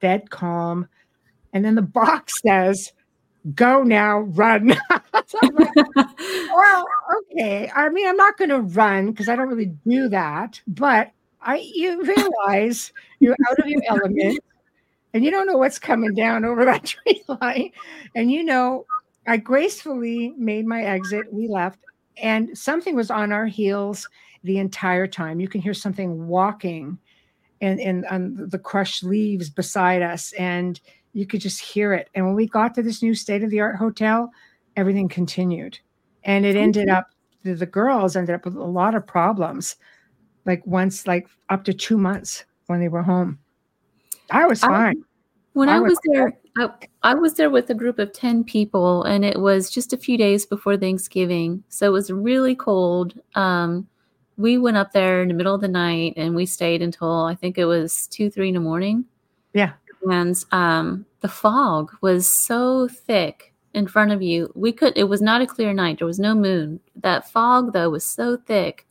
dead 0.00 0.30
calm. 0.30 0.88
And 1.52 1.64
then 1.64 1.74
the 1.74 1.82
box 1.82 2.40
says, 2.46 2.92
Go 3.54 3.82
now, 3.82 4.20
run. 4.20 4.68
like, 5.14 5.74
well, 6.54 6.86
okay. 7.32 7.70
I 7.74 7.88
mean, 7.88 8.06
I'm 8.06 8.16
not 8.16 8.36
going 8.36 8.50
to 8.50 8.60
run 8.60 9.10
because 9.10 9.28
I 9.28 9.36
don't 9.36 9.48
really 9.48 9.72
do 9.86 10.08
that. 10.08 10.60
But 10.66 11.10
I, 11.42 11.56
you 11.74 12.02
realize 12.46 12.92
you're 13.18 13.36
out 13.48 13.58
of 13.58 13.66
your 13.66 13.82
element 13.88 14.40
and 15.14 15.24
you 15.24 15.30
don't 15.30 15.46
know 15.46 15.56
what's 15.56 15.78
coming 15.78 16.14
down 16.14 16.44
over 16.44 16.64
that 16.64 16.84
tree 16.84 17.22
line. 17.40 17.70
And 18.14 18.30
you 18.30 18.44
know, 18.44 18.86
I 19.26 19.38
gracefully 19.38 20.34
made 20.36 20.66
my 20.66 20.82
exit. 20.82 21.32
We 21.32 21.48
left, 21.48 21.78
and 22.22 22.56
something 22.56 22.94
was 22.94 23.10
on 23.10 23.32
our 23.32 23.46
heels 23.46 24.08
the 24.44 24.58
entire 24.58 25.06
time. 25.06 25.40
You 25.40 25.48
can 25.48 25.60
hear 25.60 25.74
something 25.74 26.26
walking 26.26 26.98
and, 27.60 27.78
and 27.80 28.06
on 28.06 28.48
the 28.48 28.58
crushed 28.58 29.04
leaves 29.04 29.50
beside 29.50 30.02
us, 30.02 30.32
and 30.32 30.80
you 31.12 31.26
could 31.26 31.40
just 31.40 31.60
hear 31.60 31.92
it. 31.92 32.08
And 32.14 32.26
when 32.26 32.34
we 32.34 32.46
got 32.46 32.74
to 32.74 32.82
this 32.82 33.02
new 33.02 33.14
state 33.14 33.42
of 33.42 33.50
the 33.50 33.60
art 33.60 33.76
hotel, 33.76 34.30
everything 34.76 35.08
continued. 35.08 35.78
And 36.24 36.44
it 36.44 36.56
ended 36.56 36.88
up, 36.88 37.08
the, 37.42 37.54
the 37.54 37.66
girls 37.66 38.16
ended 38.16 38.34
up 38.34 38.44
with 38.44 38.56
a 38.56 38.62
lot 38.62 38.94
of 38.94 39.06
problems, 39.06 39.76
like 40.44 40.64
once, 40.66 41.06
like 41.06 41.28
up 41.48 41.64
to 41.64 41.74
two 41.74 41.98
months 41.98 42.44
when 42.66 42.80
they 42.80 42.88
were 42.88 43.02
home. 43.02 43.38
I 44.30 44.46
was 44.46 44.60
fine. 44.60 44.98
I, 44.98 45.04
when 45.54 45.68
I, 45.68 45.76
I 45.76 45.80
was, 45.80 45.90
was 45.90 45.98
there, 46.04 46.38
I, 46.56 46.68
I, 47.02 47.14
was 47.14 47.34
there 47.34 47.50
with 47.50 47.68
a 47.70 47.74
group 47.74 47.98
of 47.98 48.12
10 48.12 48.44
people, 48.44 49.02
and 49.02 49.24
it 49.24 49.40
was 49.40 49.70
just 49.70 49.92
a 49.92 49.96
few 49.96 50.16
days 50.16 50.46
before 50.46 50.76
Thanksgiving. 50.76 51.64
So 51.68 51.86
it 51.86 51.92
was 51.92 52.12
really 52.12 52.54
cold. 52.54 53.18
Um, 53.34 53.88
we 54.36 54.56
went 54.56 54.76
up 54.76 54.92
there 54.92 55.22
in 55.22 55.28
the 55.28 55.34
middle 55.34 55.54
of 55.54 55.60
the 55.60 55.68
night 55.68 56.14
and 56.16 56.34
we 56.34 56.46
stayed 56.46 56.80
until 56.80 57.24
I 57.24 57.34
think 57.34 57.58
it 57.58 57.66
was 57.66 58.06
two, 58.06 58.30
three 58.30 58.48
in 58.48 58.54
the 58.54 58.60
morning. 58.60 59.04
Yeah. 59.52 59.72
And 60.02 60.36
um, 60.52 61.06
the 61.20 61.28
fog 61.28 61.92
was 62.00 62.26
so 62.26 62.88
thick 62.88 63.54
in 63.74 63.86
front 63.86 64.12
of 64.12 64.22
you. 64.22 64.52
We 64.54 64.72
could, 64.72 64.94
it 64.96 65.04
was 65.04 65.22
not 65.22 65.42
a 65.42 65.46
clear 65.46 65.72
night. 65.72 65.98
There 65.98 66.06
was 66.06 66.18
no 66.18 66.34
moon. 66.34 66.80
That 66.96 67.30
fog, 67.30 67.72
though, 67.72 67.90
was 67.90 68.04
so 68.04 68.36
thick. 68.36 68.86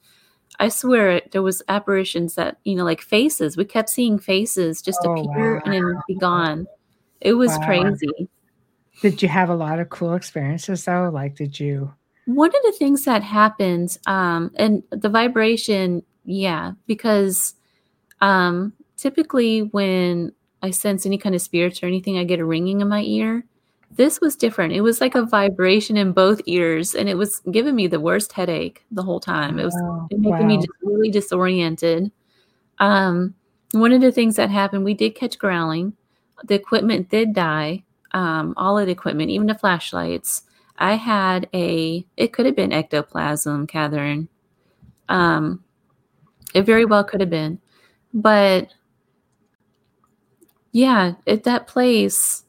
I 0.59 0.69
swear 0.69 1.11
it, 1.11 1.31
there 1.31 1.41
was 1.41 1.63
apparitions 1.69 2.35
that, 2.35 2.57
you 2.63 2.75
know, 2.75 2.83
like 2.83 3.01
faces. 3.01 3.55
We 3.55 3.65
kept 3.65 3.89
seeing 3.89 4.19
faces 4.19 4.81
just 4.81 4.99
oh, 5.03 5.13
appear 5.13 5.55
wow. 5.55 5.61
and 5.65 5.73
then 5.73 6.01
be 6.07 6.15
gone. 6.15 6.67
It 7.21 7.33
was 7.33 7.49
wow. 7.51 7.65
crazy. 7.65 8.29
Did 9.01 9.21
you 9.21 9.29
have 9.29 9.49
a 9.49 9.55
lot 9.55 9.79
of 9.79 9.89
cool 9.89 10.13
experiences 10.13 10.83
though? 10.83 11.09
Like, 11.13 11.35
did 11.35 11.59
you? 11.59 11.93
One 12.25 12.49
of 12.49 12.61
the 12.63 12.75
things 12.77 13.05
that 13.05 13.23
happens, 13.23 13.97
um, 14.05 14.51
and 14.55 14.83
the 14.91 15.09
vibration, 15.09 16.03
yeah, 16.25 16.73
because 16.85 17.55
um, 18.21 18.73
typically 18.97 19.63
when 19.63 20.33
I 20.61 20.71
sense 20.71 21.05
any 21.05 21.17
kind 21.17 21.35
of 21.35 21.41
spirits 21.41 21.81
or 21.81 21.85
anything, 21.85 22.17
I 22.17 22.23
get 22.23 22.39
a 22.39 22.45
ringing 22.45 22.81
in 22.81 22.87
my 22.87 23.01
ear. 23.01 23.45
This 23.91 24.21
was 24.21 24.35
different. 24.35 24.73
It 24.73 24.81
was 24.81 25.01
like 25.01 25.15
a 25.15 25.25
vibration 25.25 25.97
in 25.97 26.11
both 26.11 26.41
ears, 26.45 26.93
and 26.93 27.09
it 27.09 27.15
was 27.15 27.41
giving 27.51 27.75
me 27.75 27.87
the 27.87 27.99
worst 27.99 28.33
headache 28.33 28.85
the 28.91 29.01
whole 29.01 29.19
time. 29.19 29.57
It 29.59 29.65
was 29.65 29.75
oh, 29.81 30.07
making 30.11 30.29
wow. 30.29 30.45
me 30.45 30.57
just 30.57 30.69
really 30.83 31.09
disoriented. 31.09 32.11
Um, 32.77 33.33
one 33.71 33.91
of 33.91 34.01
the 34.01 34.11
things 34.11 34.35
that 34.35 34.49
happened, 34.49 34.83
we 34.83 34.93
did 34.93 35.15
catch 35.15 35.39
growling. 35.39 35.93
The 36.43 36.55
equipment 36.55 37.09
did 37.09 37.33
die. 37.33 37.83
Um, 38.11 38.53
all 38.57 38.77
of 38.77 38.85
the 38.85 38.91
equipment, 38.91 39.29
even 39.29 39.47
the 39.47 39.55
flashlights. 39.55 40.43
I 40.77 40.95
had 40.95 41.49
a, 41.53 42.05
it 42.15 42.31
could 42.31 42.45
have 42.45 42.55
been 42.55 42.71
ectoplasm, 42.71 43.67
Catherine. 43.67 44.29
Um, 45.09 45.63
it 46.53 46.63
very 46.63 46.85
well 46.85 47.03
could 47.03 47.19
have 47.19 47.29
been. 47.29 47.59
But 48.13 48.73
yeah, 50.71 51.13
at 51.27 51.43
that 51.43 51.67
place, 51.67 52.43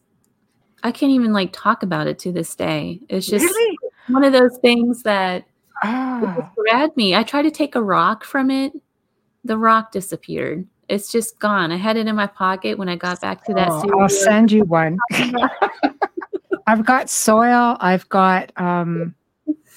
I 0.82 0.92
can't 0.92 1.12
even 1.12 1.32
like 1.32 1.50
talk 1.52 1.82
about 1.82 2.06
it 2.06 2.18
to 2.20 2.32
this 2.32 2.54
day. 2.54 3.00
It's 3.08 3.26
just 3.26 3.44
really? 3.44 3.78
one 4.08 4.24
of 4.24 4.32
those 4.32 4.58
things 4.58 5.02
that 5.02 5.44
ah. 5.82 6.52
grabbed 6.56 6.96
me. 6.96 7.14
I 7.14 7.22
tried 7.22 7.42
to 7.42 7.50
take 7.50 7.74
a 7.74 7.82
rock 7.82 8.24
from 8.24 8.50
it. 8.50 8.72
The 9.44 9.58
rock 9.58 9.92
disappeared. 9.92 10.66
It's 10.88 11.10
just 11.10 11.38
gone. 11.38 11.70
I 11.70 11.76
had 11.76 11.96
it 11.96 12.08
in 12.08 12.16
my 12.16 12.26
pocket 12.26 12.76
when 12.76 12.88
I 12.88 12.96
got 12.96 13.20
back 13.20 13.44
to 13.44 13.54
that. 13.54 13.68
Oh, 13.70 14.00
I'll 14.00 14.08
send 14.08 14.50
you 14.50 14.64
one. 14.64 14.98
I've 16.66 16.84
got 16.84 17.08
soil. 17.08 17.76
I've 17.80 18.08
got 18.08 18.52
um, 18.56 19.14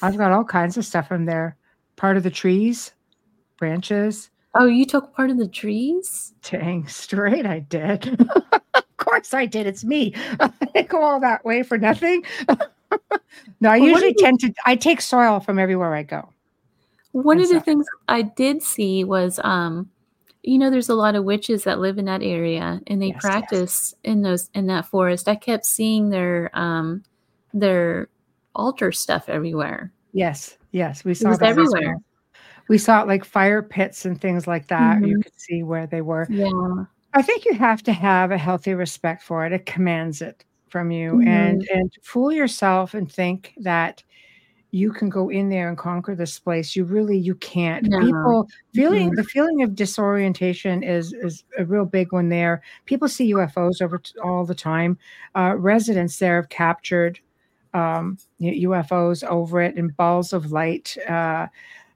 I've 0.02 0.18
got 0.18 0.32
all 0.32 0.44
kinds 0.44 0.78
of 0.78 0.86
stuff 0.86 1.12
in 1.12 1.26
there. 1.26 1.56
Part 1.96 2.18
of 2.18 2.24
the 2.24 2.32
trees, 2.32 2.94
branches. 3.58 4.30
Oh, 4.56 4.66
you 4.66 4.86
took 4.86 5.14
part 5.16 5.30
in 5.30 5.38
the 5.38 5.48
trees? 5.48 6.34
Dang 6.44 6.88
straight, 6.88 7.46
I 7.46 7.60
did. 7.60 8.20
of 8.74 8.98
course, 8.98 9.34
I 9.34 9.46
did. 9.46 9.66
It's 9.66 9.84
me. 9.84 10.14
I 10.76 10.84
go 10.84 11.02
all 11.02 11.20
that 11.22 11.44
way 11.44 11.64
for 11.64 11.78
nothing. 11.78 12.24
no, 12.48 13.70
I 13.70 13.80
well, 13.80 13.90
usually 13.90 14.14
tend 14.14 14.40
to. 14.42 14.54
I 14.66 14.76
take 14.76 15.02
soil 15.02 15.40
from 15.40 15.58
everywhere 15.58 15.96
I 15.96 16.04
go. 16.04 16.30
One 17.14 17.40
of 17.40 17.50
the 17.50 17.62
things 17.62 17.86
I 18.08 18.24
did 18.24 18.64
see 18.64 19.04
was 19.04 19.40
um, 19.44 19.90
you 20.44 20.60
know 20.60 20.70
there's 20.70 20.90
a 20.90 20.96
lot 20.96 21.16
of 21.16 21.24
witches 21.24 21.64
that 21.64 21.80
live 21.80 21.98
in 21.98 22.06
that 22.06 22.22
area 22.22 22.82
and 22.88 23.02
they 23.02 23.08
yes, 23.08 23.22
practice 23.22 23.96
yes. 24.04 24.12
in 24.12 24.22
those 24.22 24.50
in 24.54 24.68
that 24.68 24.86
forest 24.86 25.28
i 25.28 25.36
kept 25.36 25.66
seeing 25.66 26.10
their 26.10 26.52
um 26.54 27.04
their 27.54 28.10
altar 28.54 28.92
stuff 28.92 29.30
everywhere 29.30 29.92
yes 30.12 30.58
yes 30.72 31.04
we 31.04 31.14
saw 31.14 31.32
that 31.36 31.50
everywhere 31.50 31.98
we 32.68 32.78
saw 32.78 33.02
it 33.02 33.08
like 33.08 33.26
fire 33.26 33.62
pits 33.62 34.06
and 34.06 34.20
things 34.20 34.48
like 34.48 34.68
that 34.68 34.98
mm-hmm. 34.98 35.06
you 35.06 35.20
could 35.22 35.40
see 35.40 35.64
where 35.64 35.88
they 35.88 36.02
were. 36.02 36.28
Yeah. 36.30 36.86
I 37.14 37.22
think 37.22 37.46
you 37.46 37.54
have 37.54 37.84
to 37.84 37.94
have 37.94 38.32
a 38.32 38.38
healthy 38.38 38.74
respect 38.74 39.22
for 39.24 39.46
it. 39.46 39.54
It 39.54 39.66
commands 39.66 40.22
it 40.22 40.44
from 40.70 40.90
you. 40.92 41.14
Mm-hmm. 41.14 41.28
and 41.28 41.70
and 41.70 41.94
fool 42.02 42.32
yourself 42.32 42.94
and 42.94 43.12
think 43.12 43.54
that 43.58 44.04
you 44.72 44.92
can 44.92 45.08
go 45.08 45.30
in 45.30 45.50
there 45.50 45.70
and 45.70 45.78
conquer 45.78 46.16
this 46.16 46.40
place. 46.40 46.76
You 46.76 46.84
really 46.84 47.16
you 47.16 47.36
can't. 47.36 47.86
No. 47.88 48.00
people 48.00 48.48
feeling 48.74 49.10
mm-hmm. 49.10 49.16
the 49.16 49.24
feeling 49.24 49.62
of 49.62 49.76
disorientation 49.76 50.82
is 50.82 51.14
is 51.14 51.44
a 51.60 51.66
real 51.66 51.86
big 51.86 52.12
one 52.12 52.30
there. 52.30 52.64
People 52.86 53.08
see 53.08 53.32
ufos 53.32 53.84
over 53.84 54.00
t- 54.00 54.18
all 54.24 54.46
the 54.46 54.56
time. 54.56 54.98
Uh, 55.36 55.54
residents 55.58 56.18
there 56.18 56.38
have 56.38 56.50
captured 56.50 57.20
um, 57.76 58.18
ufos 58.42 59.24
over 59.24 59.62
it 59.62 59.76
and 59.76 59.96
balls 59.96 60.34
of 60.34 60.52
light. 60.52 60.98
Uh, 61.08 61.46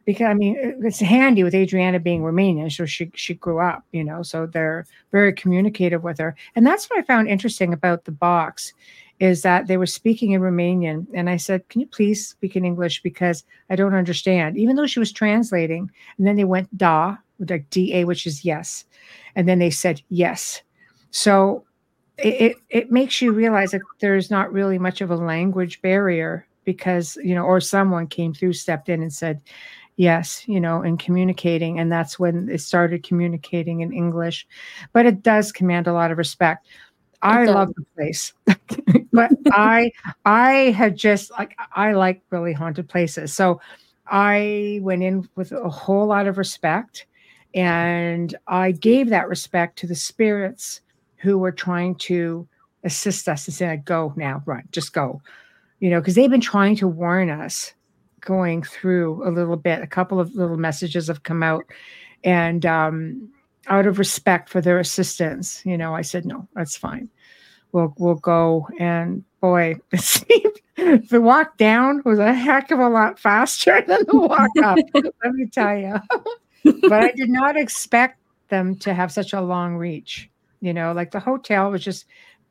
because 0.08 0.28
I 0.28 0.34
mean 0.34 0.55
it's 0.84 1.01
handy 1.01 1.43
with 1.43 1.53
Adriana 1.53 1.99
being 1.99 2.22
Romanian, 2.22 2.72
so 2.72 2.86
she 2.86 3.12
she 3.14 3.34
grew 3.36 3.60
up, 3.60 3.84
you 3.91 4.03
know, 4.03 4.24
so 4.24 4.47
they're 4.47 4.86
very 5.12 5.34
communicative 5.34 6.01
with 6.01 6.18
her, 6.18 6.34
and 6.55 6.66
that's 6.66 6.89
what 6.89 6.97
I 6.97 7.03
found 7.03 7.28
interesting 7.28 7.74
about 7.74 8.05
the 8.05 8.14
box, 8.14 8.74
is 9.20 9.41
that 9.41 9.68
they 9.68 9.76
were 9.76 9.86
speaking 9.86 10.32
in 10.32 10.41
Romanian, 10.41 11.05
and 11.14 11.30
I 11.30 11.36
said, 11.36 11.68
"Can 11.68 11.82
you 11.82 11.88
please 11.88 12.26
speak 12.26 12.55
in 12.55 12.64
English? 12.64 13.03
Because 13.03 13.43
I 13.70 13.76
don't 13.76 13.93
understand." 13.93 14.58
Even 14.58 14.78
though 14.78 14.88
she 14.88 14.99
was 14.99 15.12
translating, 15.12 15.91
and 16.18 16.26
then 16.26 16.38
they 16.38 16.45
went 16.45 16.76
da, 16.78 17.18
like 17.38 17.70
da, 17.70 18.05
which 18.05 18.26
is 18.26 18.45
yes, 18.45 18.86
and 19.36 19.45
then 19.45 19.60
they 19.60 19.70
said 19.70 20.01
yes, 20.08 20.62
so 21.12 21.66
it, 22.18 22.41
it, 22.41 22.58
it 22.70 22.91
makes 22.93 23.22
you 23.22 23.34
realize 23.34 23.72
that 23.72 23.82
there's 23.99 24.32
not 24.32 24.53
really 24.53 24.80
much 24.80 25.01
of 25.01 25.12
a 25.12 25.18
language 25.18 25.82
barrier 25.82 26.47
because 26.64 27.18
you 27.24 27.36
know 27.36 27.43
or 27.43 27.60
someone 27.60 28.08
came 28.08 28.34
through 28.34 28.53
stepped 28.53 28.88
in 28.88 29.01
and 29.01 29.14
said 29.14 29.41
yes 29.97 30.47
you 30.47 30.59
know 30.61 30.81
and 30.81 30.99
communicating 30.99 31.79
and 31.79 31.91
that's 31.91 32.17
when 32.17 32.47
it 32.49 32.59
started 32.59 33.03
communicating 33.03 33.81
in 33.81 33.91
english 33.91 34.47
but 34.93 35.05
it 35.05 35.21
does 35.21 35.51
command 35.51 35.87
a 35.87 35.93
lot 35.93 36.11
of 36.11 36.17
respect. 36.17 36.67
I 37.23 37.45
love 37.45 37.73
the 37.73 37.83
place 37.95 38.31
but 39.11 39.31
i 39.51 39.91
i 40.25 40.51
had 40.77 40.95
just 40.95 41.31
like 41.31 41.57
i 41.75 41.91
like 41.93 42.21
really 42.29 42.53
haunted 42.53 42.87
places. 42.87 43.33
So 43.33 43.59
i 44.05 44.79
went 44.83 45.01
in 45.01 45.27
with 45.35 45.51
a 45.51 45.67
whole 45.67 46.05
lot 46.05 46.27
of 46.27 46.37
respect 46.37 47.07
and 47.55 48.35
i 48.47 48.71
gave 48.71 49.09
that 49.09 49.27
respect 49.27 49.79
to 49.79 49.87
the 49.87 49.95
spirits 49.95 50.81
who 51.15 51.39
were 51.39 51.51
trying 51.51 51.95
to 51.95 52.47
assist 52.83 53.27
us 53.27 53.47
and 53.47 53.55
say 53.55 53.81
go 53.83 54.13
now 54.15 54.43
run 54.45 54.63
just 54.71 54.93
go 54.93 55.19
you 55.79 55.89
know 55.89 55.99
because 55.99 56.13
they've 56.13 56.29
been 56.29 56.39
trying 56.39 56.75
to 56.75 56.87
warn 56.87 57.31
us 57.31 57.73
going 58.28 58.61
through 58.61 59.25
a 59.25 59.32
little 59.32 59.55
bit. 59.55 59.82
A 59.82 59.88
couple 59.88 60.19
of 60.19 60.36
little 60.36 60.57
messages 60.57 61.07
have 61.07 61.23
come 61.23 61.41
out, 61.41 61.63
and 62.25 62.65
um, 62.65 63.30
out 63.67 63.88
of 63.88 63.99
respect 63.99 64.49
for 64.49 64.59
their 64.59 64.80
assistance, 64.80 65.61
you 65.65 65.78
know, 65.78 65.95
I 65.95 66.01
said 66.01 66.25
no, 66.25 66.45
that's 66.53 66.75
fine. 66.75 67.09
We'll 67.71 67.93
we'll 67.97 68.15
go. 68.15 68.67
And 68.80 69.23
boy, 69.39 69.78
it 69.93 70.01
seemed 70.01 71.09
the 71.09 71.21
walk 71.21 71.57
down 71.57 72.01
was 72.03 72.19
a 72.19 72.34
heck 72.34 72.69
of 72.69 72.80
a 72.80 72.89
lot 72.89 73.17
faster 73.17 73.82
than 73.88 74.03
the 74.05 74.17
walk 74.17 74.51
up. 74.61 74.78
let 74.93 75.34
me 75.34 75.47
tell 75.47 75.78
you. 75.78 75.95
but 76.82 77.03
I 77.03 77.11
did 77.11 77.30
not 77.30 77.55
expect 77.55 78.19
them 78.49 78.75
to 78.80 78.93
have 78.93 79.11
such 79.11 79.32
a 79.32 79.41
long 79.41 79.78
reach. 79.78 80.30
You 80.59 80.73
know, 80.73 80.91
like 80.91 81.11
the 81.11 81.19
hotel 81.19 81.71
was 81.71 81.84
just 81.84 82.05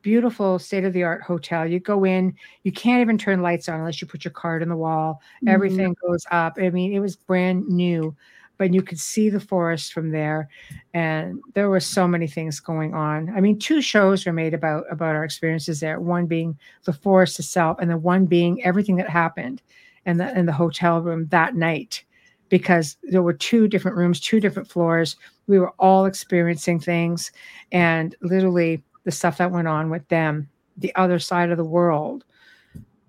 beautiful 0.07 0.57
state 0.57 0.85
of 0.85 0.93
the 0.93 1.03
art 1.03 1.21
hotel. 1.21 1.67
You 1.67 1.81
go 1.81 2.05
in, 2.05 2.33
you 2.63 2.71
can't 2.71 3.01
even 3.01 3.17
turn 3.17 3.41
lights 3.41 3.67
on 3.67 3.81
unless 3.81 3.99
you 3.99 4.07
put 4.07 4.23
your 4.23 4.31
card 4.31 4.63
in 4.63 4.69
the 4.69 4.75
wall. 4.77 5.21
Mm-hmm. 5.35 5.49
Everything 5.49 5.95
goes 6.01 6.25
up. 6.31 6.53
I 6.57 6.69
mean, 6.69 6.93
it 6.93 7.01
was 7.01 7.17
brand 7.17 7.67
new, 7.67 8.15
but 8.57 8.73
you 8.73 8.81
could 8.81 9.01
see 9.01 9.29
the 9.29 9.41
forest 9.41 9.91
from 9.91 10.11
there, 10.11 10.47
and 10.93 11.41
there 11.55 11.69
were 11.69 11.81
so 11.81 12.07
many 12.07 12.25
things 12.25 12.61
going 12.61 12.93
on. 12.93 13.29
I 13.35 13.41
mean, 13.41 13.59
two 13.59 13.81
shows 13.81 14.25
were 14.25 14.31
made 14.31 14.53
about 14.53 14.85
about 14.89 15.13
our 15.13 15.25
experiences 15.25 15.81
there. 15.81 15.99
One 15.99 16.25
being 16.25 16.57
the 16.85 16.93
forest 16.93 17.37
itself, 17.37 17.77
and 17.81 17.91
the 17.91 17.97
one 17.97 18.27
being 18.27 18.63
everything 18.63 18.95
that 18.95 19.09
happened 19.09 19.61
in 20.05 20.15
the 20.15 20.33
in 20.39 20.45
the 20.45 20.53
hotel 20.53 21.01
room 21.01 21.27
that 21.31 21.53
night 21.53 22.05
because 22.47 22.95
there 23.03 23.21
were 23.21 23.33
two 23.33 23.67
different 23.67 23.97
rooms, 23.97 24.21
two 24.21 24.39
different 24.39 24.69
floors. 24.69 25.17
We 25.47 25.59
were 25.59 25.73
all 25.79 26.05
experiencing 26.05 26.79
things, 26.79 27.33
and 27.73 28.15
literally 28.21 28.81
the 29.07 29.11
stuff 29.13 29.37
that 29.37 29.51
went 29.51 29.69
on 29.69 29.89
with 29.89 30.05
them, 30.09 30.49
the 30.75 30.93
other 30.95 31.17
side 31.17 31.49
of 31.49 31.55
the 31.55 31.63
world. 31.63 32.25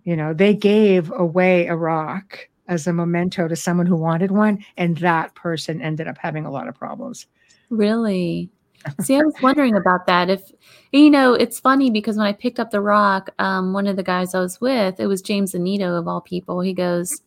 You 0.05 0.15
know, 0.15 0.33
they 0.33 0.55
gave 0.55 1.11
away 1.11 1.67
a 1.67 1.75
rock 1.75 2.49
as 2.69 2.87
a 2.87 2.93
memento 2.93 3.49
to 3.49 3.57
someone 3.57 3.87
who 3.87 3.97
wanted 3.97 4.31
one, 4.31 4.65
and 4.77 4.97
that 4.99 5.35
person 5.35 5.83
ended 5.83 6.07
up 6.07 6.17
having 6.17 6.47
a 6.47 6.53
lot 6.53 6.69
of 6.69 6.77
problems. 6.77 7.27
Really? 7.69 8.49
See, 9.01 9.17
I 9.17 9.23
was 9.23 9.35
wondering 9.43 9.75
about 9.75 10.07
that. 10.07 10.31
If 10.31 10.53
you 10.93 11.11
know, 11.11 11.35
it's 11.35 11.59
funny 11.59 11.91
because 11.91 12.17
when 12.17 12.29
I 12.29 12.33
picked 12.33 12.61
up 12.61 12.71
the 12.71 12.81
rock, 12.81 13.31
um, 13.41 13.73
one 13.73 13.89
of 13.89 13.97
the 13.97 14.05
guys 14.05 14.37
I 14.37 14.41
was 14.41 14.61
with, 14.61 15.01
it 15.01 15.09
was 15.09 15.21
James 15.21 15.53
Anito 15.53 15.99
of 15.99 16.07
all 16.07 16.21
people. 16.21 16.61
He 16.61 16.75
goes, 16.75 17.23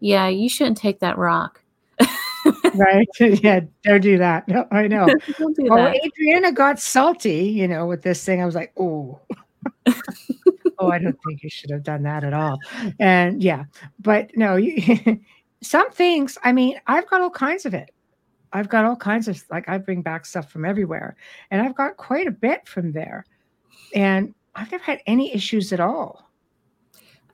"Yeah, 0.00 0.26
you 0.26 0.48
shouldn't 0.48 0.76
take 0.76 0.98
that 0.98 1.18
rock." 1.18 1.62
Right? 2.78 3.08
yeah, 3.20 3.60
don't 3.82 4.00
do 4.00 4.18
that. 4.18 4.48
No, 4.48 4.66
I 4.70 4.86
know. 4.88 5.06
do 5.38 5.68
oh, 5.70 5.92
Adriana 6.04 6.52
got 6.52 6.78
salty, 6.78 7.44
you 7.44 7.68
know, 7.68 7.86
with 7.86 8.02
this 8.02 8.24
thing. 8.24 8.42
I 8.42 8.46
was 8.46 8.54
like, 8.54 8.72
oh. 8.78 9.20
oh, 10.78 10.90
I 10.90 10.98
don't 10.98 11.18
think 11.26 11.42
you 11.42 11.50
should 11.50 11.70
have 11.70 11.82
done 11.82 12.02
that 12.04 12.24
at 12.24 12.32
all. 12.32 12.58
And 12.98 13.42
yeah, 13.42 13.64
but 14.00 14.30
no, 14.36 14.56
you, 14.56 15.20
some 15.62 15.90
things, 15.90 16.38
I 16.42 16.52
mean, 16.52 16.80
I've 16.86 17.08
got 17.08 17.20
all 17.20 17.30
kinds 17.30 17.66
of 17.66 17.74
it. 17.74 17.90
I've 18.52 18.68
got 18.68 18.84
all 18.84 18.96
kinds 18.96 19.28
of 19.28 19.42
like 19.50 19.68
I 19.68 19.76
bring 19.78 20.00
back 20.00 20.24
stuff 20.24 20.50
from 20.50 20.64
everywhere, 20.64 21.16
and 21.50 21.60
I've 21.60 21.74
got 21.74 21.98
quite 21.98 22.26
a 22.26 22.30
bit 22.30 22.66
from 22.66 22.92
there. 22.92 23.26
And 23.94 24.34
I've 24.54 24.70
never 24.72 24.84
had 24.84 25.00
any 25.06 25.34
issues 25.34 25.72
at 25.72 25.80
all. 25.80 26.30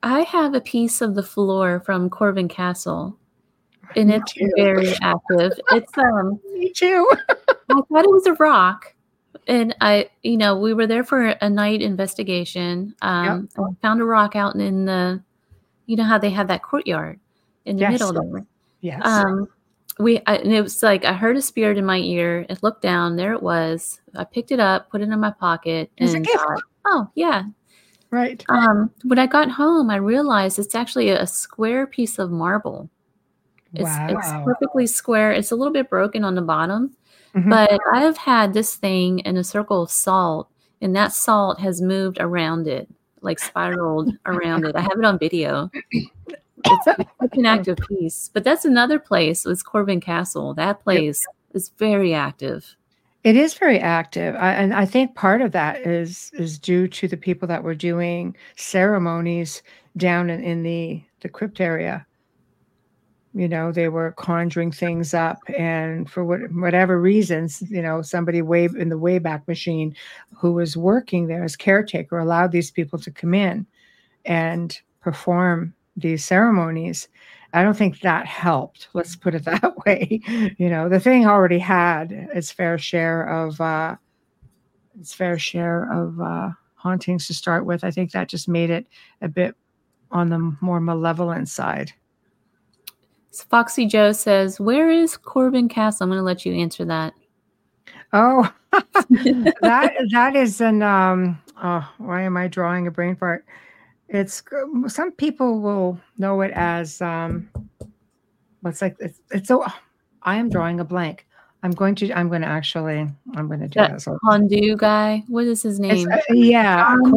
I 0.03 0.21
have 0.21 0.53
a 0.53 0.61
piece 0.61 1.01
of 1.01 1.15
the 1.15 1.23
floor 1.23 1.79
from 1.79 2.09
Corvin 2.09 2.49
Castle 2.49 3.17
and 3.95 4.11
it's 4.11 4.33
very 4.55 4.93
active. 5.01 5.59
It's 5.71 5.91
um 5.97 6.39
me 6.53 6.71
too. 6.71 7.09
I 7.69 7.73
thought 7.73 8.05
it 8.05 8.11
was 8.11 8.27
a 8.27 8.33
rock. 8.33 8.93
And 9.47 9.75
I, 9.79 10.09
you 10.23 10.37
know, 10.37 10.57
we 10.57 10.73
were 10.73 10.87
there 10.87 11.03
for 11.03 11.27
a 11.27 11.49
night 11.49 11.81
investigation. 11.81 12.95
Um, 13.01 13.49
yep. 13.57 13.65
I 13.67 13.75
found 13.81 14.01
a 14.01 14.05
rock 14.05 14.35
out 14.35 14.55
in 14.55 14.85
the, 14.85 15.21
you 15.85 15.95
know 15.95 16.03
how 16.03 16.17
they 16.17 16.31
have 16.31 16.47
that 16.47 16.63
courtyard 16.63 17.19
in 17.65 17.75
the 17.75 17.81
yes. 17.81 17.91
middle 17.91 18.13
there. 18.13 18.45
Yes. 18.81 19.01
Um, 19.05 19.47
we, 19.99 20.19
I, 20.25 20.37
and 20.37 20.51
it 20.51 20.61
was 20.61 20.83
like 20.83 21.05
I 21.05 21.13
heard 21.13 21.37
a 21.37 21.41
spirit 21.41 21.77
in 21.77 21.85
my 21.85 21.99
ear. 21.99 22.45
I 22.49 22.57
looked 22.61 22.81
down, 22.81 23.15
there 23.15 23.33
it 23.33 23.43
was. 23.43 24.01
I 24.15 24.23
picked 24.23 24.51
it 24.51 24.59
up, 24.59 24.89
put 24.89 25.01
it 25.01 25.09
in 25.09 25.19
my 25.19 25.31
pocket, 25.31 25.91
it's 25.97 26.13
and 26.13 26.25
thought, 26.25 26.61
oh 26.85 27.09
yeah, 27.15 27.43
right. 28.11 28.43
Um, 28.49 28.91
when 29.03 29.19
I 29.19 29.27
got 29.27 29.49
home, 29.49 29.89
I 29.89 29.95
realized 29.97 30.59
it's 30.59 30.75
actually 30.75 31.09
a 31.09 31.25
square 31.25 31.87
piece 31.87 32.19
of 32.19 32.31
marble. 32.31 32.89
It's, 33.75 33.83
wow. 33.83 34.07
it's 34.09 34.31
perfectly 34.43 34.87
square. 34.87 35.31
It's 35.31 35.51
a 35.51 35.55
little 35.55 35.73
bit 35.73 35.89
broken 35.89 36.23
on 36.23 36.35
the 36.35 36.41
bottom, 36.41 36.95
mm-hmm. 37.35 37.49
but 37.49 37.79
I've 37.93 38.17
had 38.17 38.53
this 38.53 38.75
thing 38.75 39.19
in 39.19 39.37
a 39.37 39.43
circle 39.43 39.83
of 39.83 39.91
salt, 39.91 40.49
and 40.81 40.95
that 40.95 41.13
salt 41.13 41.59
has 41.59 41.81
moved 41.81 42.17
around 42.19 42.67
it, 42.67 42.87
like 43.21 43.39
spiraled 43.39 44.11
around 44.25 44.65
it. 44.65 44.75
I 44.75 44.81
have 44.81 44.97
it 44.97 45.05
on 45.05 45.19
video. 45.19 45.69
It's, 45.91 46.87
it's 47.21 47.37
an 47.37 47.45
active 47.45 47.77
piece, 47.87 48.29
but 48.33 48.43
that's 48.43 48.65
another 48.65 48.99
place. 48.99 49.45
Was 49.45 49.63
Corvin 49.63 50.01
Castle? 50.01 50.53
That 50.53 50.81
place 50.81 51.25
yep. 51.27 51.55
is 51.55 51.69
very 51.77 52.13
active. 52.13 52.75
It 53.23 53.35
is 53.35 53.55
very 53.55 53.79
active, 53.79 54.35
I, 54.35 54.53
and 54.53 54.71
I 54.71 54.85
think 54.85 55.15
part 55.15 55.41
of 55.41 55.51
that 55.53 55.85
is 55.85 56.31
is 56.35 56.59
due 56.59 56.87
to 56.89 57.07
the 57.07 57.17
people 57.17 57.47
that 57.47 57.63
were 57.63 57.73
doing 57.73 58.35
ceremonies 58.55 59.63
down 59.97 60.29
in, 60.29 60.43
in 60.43 60.61
the 60.61 61.03
the 61.21 61.29
crypt 61.29 61.59
area 61.59 62.05
you 63.35 63.49
know 63.49 63.71
they 63.71 63.89
were 63.89 64.13
conjuring 64.13 64.71
things 64.71 65.13
up 65.13 65.39
and 65.57 66.09
for 66.09 66.23
what, 66.23 66.39
whatever 66.53 66.99
reasons 66.99 67.61
you 67.69 67.81
know 67.81 68.01
somebody 68.01 68.41
way 68.41 68.65
in 68.65 68.89
the 68.89 68.97
wayback 68.97 69.45
machine 69.47 69.93
who 70.35 70.53
was 70.53 70.77
working 70.77 71.27
there 71.27 71.43
as 71.43 71.55
caretaker 71.55 72.17
allowed 72.17 72.51
these 72.51 72.71
people 72.71 72.97
to 72.97 73.11
come 73.11 73.33
in 73.33 73.67
and 74.23 74.79
perform 75.01 75.73
these 75.95 76.25
ceremonies. 76.25 77.07
I 77.53 77.63
don't 77.63 77.77
think 77.77 77.99
that 77.99 78.25
helped 78.25 78.87
let's 78.93 79.15
put 79.15 79.35
it 79.35 79.45
that 79.45 79.77
way. 79.85 80.21
You 80.57 80.69
know 80.69 80.87
the 80.87 80.99
thing 80.99 81.27
already 81.27 81.59
had 81.59 82.11
its 82.33 82.51
fair 82.51 82.77
share 82.77 83.23
of 83.23 83.59
uh 83.59 83.97
its 84.97 85.13
fair 85.13 85.37
share 85.37 85.91
of 85.91 86.19
uh 86.21 86.49
hauntings 86.75 87.27
to 87.27 87.33
start 87.33 87.65
with. 87.65 87.83
I 87.83 87.91
think 87.91 88.11
that 88.11 88.29
just 88.29 88.47
made 88.47 88.69
it 88.69 88.87
a 89.21 89.27
bit 89.27 89.55
on 90.11 90.29
the 90.29 90.55
more 90.61 90.79
malevolent 90.79 91.49
side 91.49 91.91
Foxy 93.43 93.85
Joe 93.85 94.11
says, 94.11 94.59
Where 94.59 94.89
is 94.89 95.17
Corvin 95.17 95.69
Castle? 95.69 96.03
I'm 96.03 96.09
going 96.09 96.19
to 96.19 96.23
let 96.23 96.45
you 96.45 96.53
answer 96.53 96.85
that. 96.85 97.13
Oh, 98.13 98.51
that 98.71 99.93
that 100.11 100.35
is 100.35 100.61
an 100.61 100.81
um. 100.81 101.41
Oh, 101.61 101.89
why 101.97 102.21
am 102.21 102.37
I 102.37 102.47
drawing 102.47 102.87
a 102.87 102.91
brain 102.91 103.15
fart? 103.15 103.45
It's 104.07 104.43
some 104.87 105.11
people 105.11 105.59
will 105.59 105.99
know 106.17 106.41
it 106.41 106.51
as 106.51 107.01
um. 107.01 107.49
What's 108.61 108.81
like 108.81 108.95
it's, 108.99 109.19
it's 109.31 109.47
so. 109.47 109.65
I 110.23 110.37
am 110.37 110.49
drawing 110.49 110.79
a 110.79 110.85
blank. 110.85 111.27
I'm 111.63 111.71
going 111.71 111.95
to. 111.95 112.11
I'm 112.13 112.29
going 112.29 112.41
to 112.41 112.47
actually. 112.47 113.07
I'm 113.35 113.47
going 113.47 113.59
to 113.59 113.67
do 113.67 113.79
that. 113.79 114.01
So. 114.01 114.17
Hondu 114.23 114.77
guy. 114.77 115.23
What 115.27 115.45
is 115.45 115.61
his 115.61 115.79
name? 115.79 116.07
Uh, 116.09 116.19
yeah. 116.29 116.87
Um, 116.87 117.13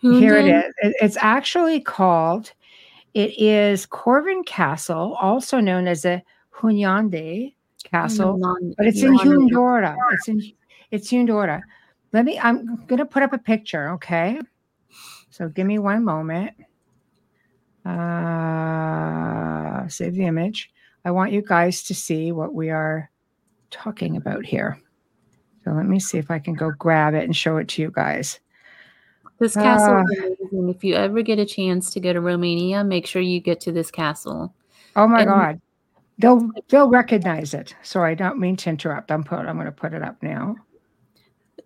here 0.00 0.36
it 0.36 0.46
is. 0.46 0.74
It, 0.82 0.96
it's 1.00 1.16
actually 1.20 1.80
called 1.80 2.52
it 3.14 3.38
is 3.38 3.86
Corvin 3.86 4.44
Castle, 4.44 5.16
also 5.20 5.60
known 5.60 5.86
as 5.86 6.04
a 6.04 6.22
Hunyande 6.52 7.54
Castle, 7.84 8.38
but 8.76 8.86
it's 8.86 9.02
in 9.02 9.16
Hunedoara. 9.16 9.96
It's 10.12 10.28
in 10.28 10.42
it's 10.90 11.10
Hunedoara. 11.10 11.62
Let 12.12 12.24
me. 12.24 12.38
I'm 12.38 12.84
going 12.86 12.98
to 12.98 13.06
put 13.06 13.22
up 13.22 13.32
a 13.32 13.38
picture. 13.38 13.90
Okay. 13.90 14.40
So 15.30 15.48
give 15.48 15.66
me 15.66 15.78
one 15.78 16.04
moment. 16.04 16.52
Uh, 17.84 19.86
save 19.88 20.14
the 20.14 20.26
image. 20.26 20.70
I 21.04 21.10
want 21.10 21.32
you 21.32 21.42
guys 21.42 21.82
to 21.84 21.94
see 21.94 22.32
what 22.32 22.54
we 22.54 22.70
are 22.70 23.10
talking 23.70 24.16
about 24.16 24.44
here. 24.44 24.80
So 25.64 25.72
let 25.72 25.86
me 25.86 25.98
see 25.98 26.18
if 26.18 26.30
I 26.30 26.38
can 26.38 26.54
go 26.54 26.70
grab 26.70 27.14
it 27.14 27.24
and 27.24 27.36
show 27.36 27.56
it 27.56 27.68
to 27.68 27.82
you 27.82 27.90
guys. 27.90 28.38
This 29.38 29.54
castle 29.54 29.96
uh, 29.96 30.02
If 30.54 30.84
you 30.84 30.94
ever 30.94 31.22
get 31.22 31.38
a 31.38 31.46
chance 31.46 31.90
to 31.90 32.00
go 32.00 32.12
to 32.12 32.20
Romania, 32.20 32.84
make 32.84 33.06
sure 33.06 33.22
you 33.22 33.40
get 33.40 33.60
to 33.62 33.72
this 33.72 33.90
castle. 33.90 34.54
Oh 34.96 35.08
my 35.08 35.20
and, 35.20 35.28
God. 35.28 35.60
They'll 36.18 36.48
they'll 36.68 36.88
recognize 36.88 37.54
it. 37.54 37.74
Sorry, 37.82 38.12
I 38.12 38.14
don't 38.14 38.38
mean 38.38 38.56
to 38.58 38.70
interrupt. 38.70 39.10
I'm 39.10 39.24
put 39.24 39.40
I'm 39.40 39.56
gonna 39.56 39.72
put 39.72 39.94
it 39.94 40.02
up 40.02 40.22
now. 40.22 40.56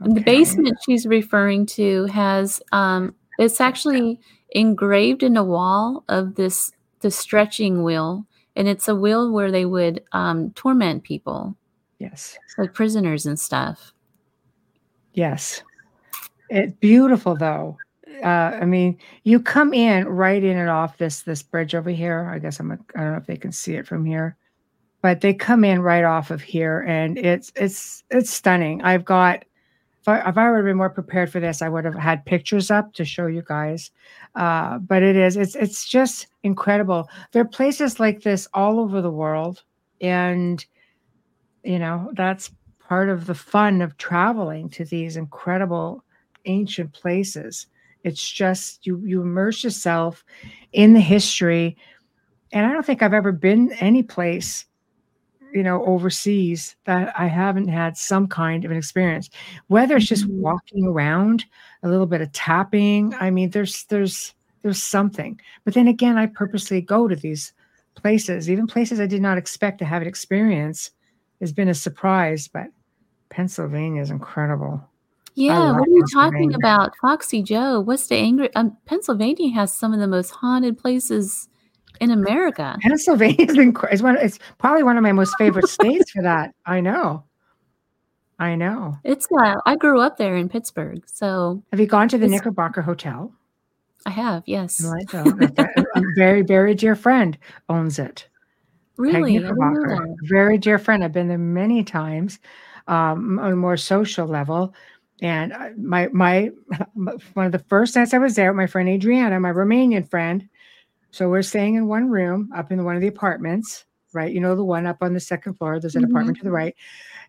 Okay. 0.00 0.14
The 0.14 0.20
basement 0.20 0.78
she's 0.84 1.06
referring 1.06 1.66
to 1.66 2.06
has 2.06 2.62
um 2.72 3.14
it's 3.38 3.60
actually 3.60 4.20
engraved 4.50 5.22
in 5.22 5.36
a 5.36 5.44
wall 5.44 6.04
of 6.08 6.34
this 6.34 6.72
the 7.00 7.10
stretching 7.10 7.82
wheel 7.84 8.26
and 8.56 8.66
it's 8.68 8.88
a 8.88 8.94
wheel 8.94 9.32
where 9.32 9.50
they 9.50 9.64
would 9.64 10.02
um, 10.12 10.50
torment 10.52 11.04
people 11.04 11.56
yes 11.98 12.38
like 12.56 12.74
prisoners 12.74 13.26
and 13.26 13.38
stuff 13.38 13.92
yes 15.14 15.62
it's 16.48 16.72
beautiful 16.74 17.36
though 17.36 17.76
uh, 18.22 18.58
i 18.60 18.64
mean 18.64 18.96
you 19.24 19.40
come 19.40 19.72
in 19.72 20.06
right 20.08 20.42
in 20.44 20.56
and 20.56 20.70
off 20.70 20.98
this 20.98 21.22
this 21.22 21.42
bridge 21.42 21.74
over 21.74 21.90
here 21.90 22.30
i 22.32 22.38
guess 22.38 22.60
i'm 22.60 22.70
a, 22.70 22.78
i 22.94 23.00
don't 23.00 23.12
know 23.12 23.18
if 23.18 23.26
they 23.26 23.36
can 23.36 23.52
see 23.52 23.74
it 23.74 23.86
from 23.86 24.04
here 24.04 24.36
but 25.00 25.20
they 25.20 25.32
come 25.32 25.64
in 25.64 25.80
right 25.80 26.04
off 26.04 26.30
of 26.30 26.40
here 26.40 26.80
and 26.80 27.18
it's 27.18 27.52
it's 27.56 28.04
it's 28.10 28.30
stunning 28.30 28.82
i've 28.82 29.04
got 29.04 29.44
if 30.00 30.08
I, 30.08 30.28
if 30.28 30.38
I 30.38 30.50
would 30.50 30.58
have 30.58 30.64
been 30.64 30.76
more 30.76 30.90
prepared 30.90 31.30
for 31.30 31.40
this, 31.40 31.60
I 31.60 31.68
would 31.68 31.84
have 31.84 31.94
had 31.94 32.24
pictures 32.24 32.70
up 32.70 32.92
to 32.94 33.04
show 33.04 33.26
you 33.26 33.42
guys. 33.46 33.90
Uh, 34.34 34.78
but 34.78 35.02
it 35.02 35.16
is, 35.16 35.36
it's 35.36 35.54
it's 35.56 35.86
just 35.86 36.28
incredible. 36.42 37.08
There 37.32 37.42
are 37.42 37.48
places 37.48 37.98
like 37.98 38.22
this 38.22 38.48
all 38.54 38.78
over 38.80 39.02
the 39.02 39.10
world, 39.10 39.64
and 40.00 40.64
you 41.64 41.78
know 41.78 42.10
that's 42.14 42.50
part 42.78 43.08
of 43.08 43.26
the 43.26 43.34
fun 43.34 43.82
of 43.82 43.98
traveling 43.98 44.70
to 44.70 44.84
these 44.84 45.16
incredible 45.16 46.04
ancient 46.46 46.92
places. 46.92 47.66
It's 48.08 48.28
just 48.28 48.86
you 48.86 49.00
you 49.04 49.22
immerse 49.22 49.62
yourself 49.62 50.24
in 50.72 50.94
the 50.94 51.00
history, 51.00 51.76
and 52.52 52.66
I 52.66 52.72
don't 52.72 52.84
think 52.84 53.02
I've 53.02 53.14
ever 53.14 53.32
been 53.32 53.72
any 53.74 54.02
place 54.02 54.64
you 55.52 55.62
know 55.62 55.84
overseas 55.86 56.76
that 56.84 57.12
i 57.18 57.26
haven't 57.26 57.68
had 57.68 57.96
some 57.96 58.26
kind 58.26 58.64
of 58.64 58.70
an 58.70 58.76
experience. 58.76 59.30
Whether 59.68 59.96
it's 59.96 60.06
just 60.06 60.24
mm-hmm. 60.24 60.40
walking 60.40 60.84
around 60.84 61.44
a 61.82 61.88
little 61.88 62.06
bit 62.06 62.20
of 62.20 62.32
tapping 62.32 63.14
i 63.14 63.30
mean 63.30 63.50
there's 63.50 63.84
there's 63.84 64.34
there's 64.62 64.82
something. 64.82 65.40
But 65.64 65.74
then 65.74 65.88
again 65.88 66.18
i 66.18 66.26
purposely 66.26 66.80
go 66.80 67.08
to 67.08 67.16
these 67.16 67.52
places. 67.94 68.50
Even 68.50 68.66
places 68.66 69.00
i 69.00 69.06
did 69.06 69.22
not 69.22 69.38
expect 69.38 69.78
to 69.78 69.84
have 69.84 70.02
an 70.02 70.08
experience 70.08 70.90
has 71.40 71.52
been 71.52 71.68
a 71.68 71.74
surprise 71.74 72.48
but 72.48 72.66
pennsylvania 73.30 74.02
is 74.02 74.10
incredible 74.10 74.82
yeah 75.34 75.72
what 75.72 75.88
are 75.88 75.90
you 75.90 76.04
talking 76.12 76.54
about 76.54 76.92
foxy 77.00 77.42
joe 77.42 77.80
what's 77.80 78.06
the 78.08 78.16
angry 78.16 78.54
um, 78.54 78.76
pennsylvania 78.86 79.52
has 79.52 79.72
some 79.72 79.92
of 79.92 80.00
the 80.00 80.06
most 80.06 80.30
haunted 80.30 80.78
places 80.78 81.48
in 82.00 82.10
America. 82.10 82.76
Pennsylvania 82.80 83.46
is 83.90 84.02
one. 84.02 84.16
It's 84.18 84.38
probably 84.58 84.82
one 84.82 84.96
of 84.96 85.02
my 85.02 85.12
most 85.12 85.34
favorite 85.38 85.68
states 85.68 86.10
for 86.10 86.22
that. 86.22 86.54
I 86.64 86.80
know. 86.80 87.24
I 88.38 88.54
know. 88.54 88.96
It's 89.04 89.26
uh, 89.36 89.56
I 89.66 89.76
grew 89.76 90.00
up 90.00 90.16
there 90.16 90.36
in 90.36 90.48
Pittsburgh. 90.48 91.02
So 91.06 91.62
have 91.72 91.80
you 91.80 91.86
gone 91.86 92.08
to 92.08 92.18
the 92.18 92.28
Knickerbocker 92.28 92.82
Hotel? 92.82 93.32
I 94.06 94.10
have, 94.10 94.44
yes. 94.46 94.82
a 94.84 95.24
very, 96.16 96.42
very 96.42 96.74
dear 96.74 96.94
friend 96.94 97.36
owns 97.68 97.98
it. 97.98 98.28
Really? 98.96 99.38
Knickerbocker. 99.38 100.06
Very 100.22 100.56
dear 100.56 100.78
friend. 100.78 101.02
I've 101.02 101.12
been 101.12 101.28
there 101.28 101.36
many 101.36 101.82
times 101.82 102.38
um, 102.86 103.38
on 103.40 103.52
a 103.52 103.56
more 103.56 103.76
social 103.76 104.26
level. 104.26 104.72
And 105.20 105.52
my 105.76 106.08
my 106.08 106.50
one 107.34 107.46
of 107.46 107.52
the 107.52 107.64
first 107.68 107.96
nights 107.96 108.14
I 108.14 108.18
was 108.18 108.34
there, 108.34 108.52
my 108.52 108.66
friend 108.66 108.88
Adriana, 108.88 109.40
my 109.40 109.52
Romanian 109.52 110.08
friend, 110.08 110.48
so 111.10 111.28
we're 111.28 111.42
staying 111.42 111.74
in 111.74 111.88
one 111.88 112.08
room 112.08 112.50
up 112.54 112.70
in 112.70 112.84
one 112.84 112.94
of 112.94 113.02
the 113.02 113.08
apartments, 113.08 113.84
right? 114.12 114.32
You 114.32 114.40
know, 114.40 114.54
the 114.54 114.64
one 114.64 114.86
up 114.86 114.98
on 115.00 115.14
the 115.14 115.20
second 115.20 115.54
floor. 115.54 115.80
There's 115.80 115.96
an 115.96 116.02
mm-hmm. 116.02 116.12
apartment 116.12 116.38
to 116.38 116.44
the 116.44 116.52
right. 116.52 116.74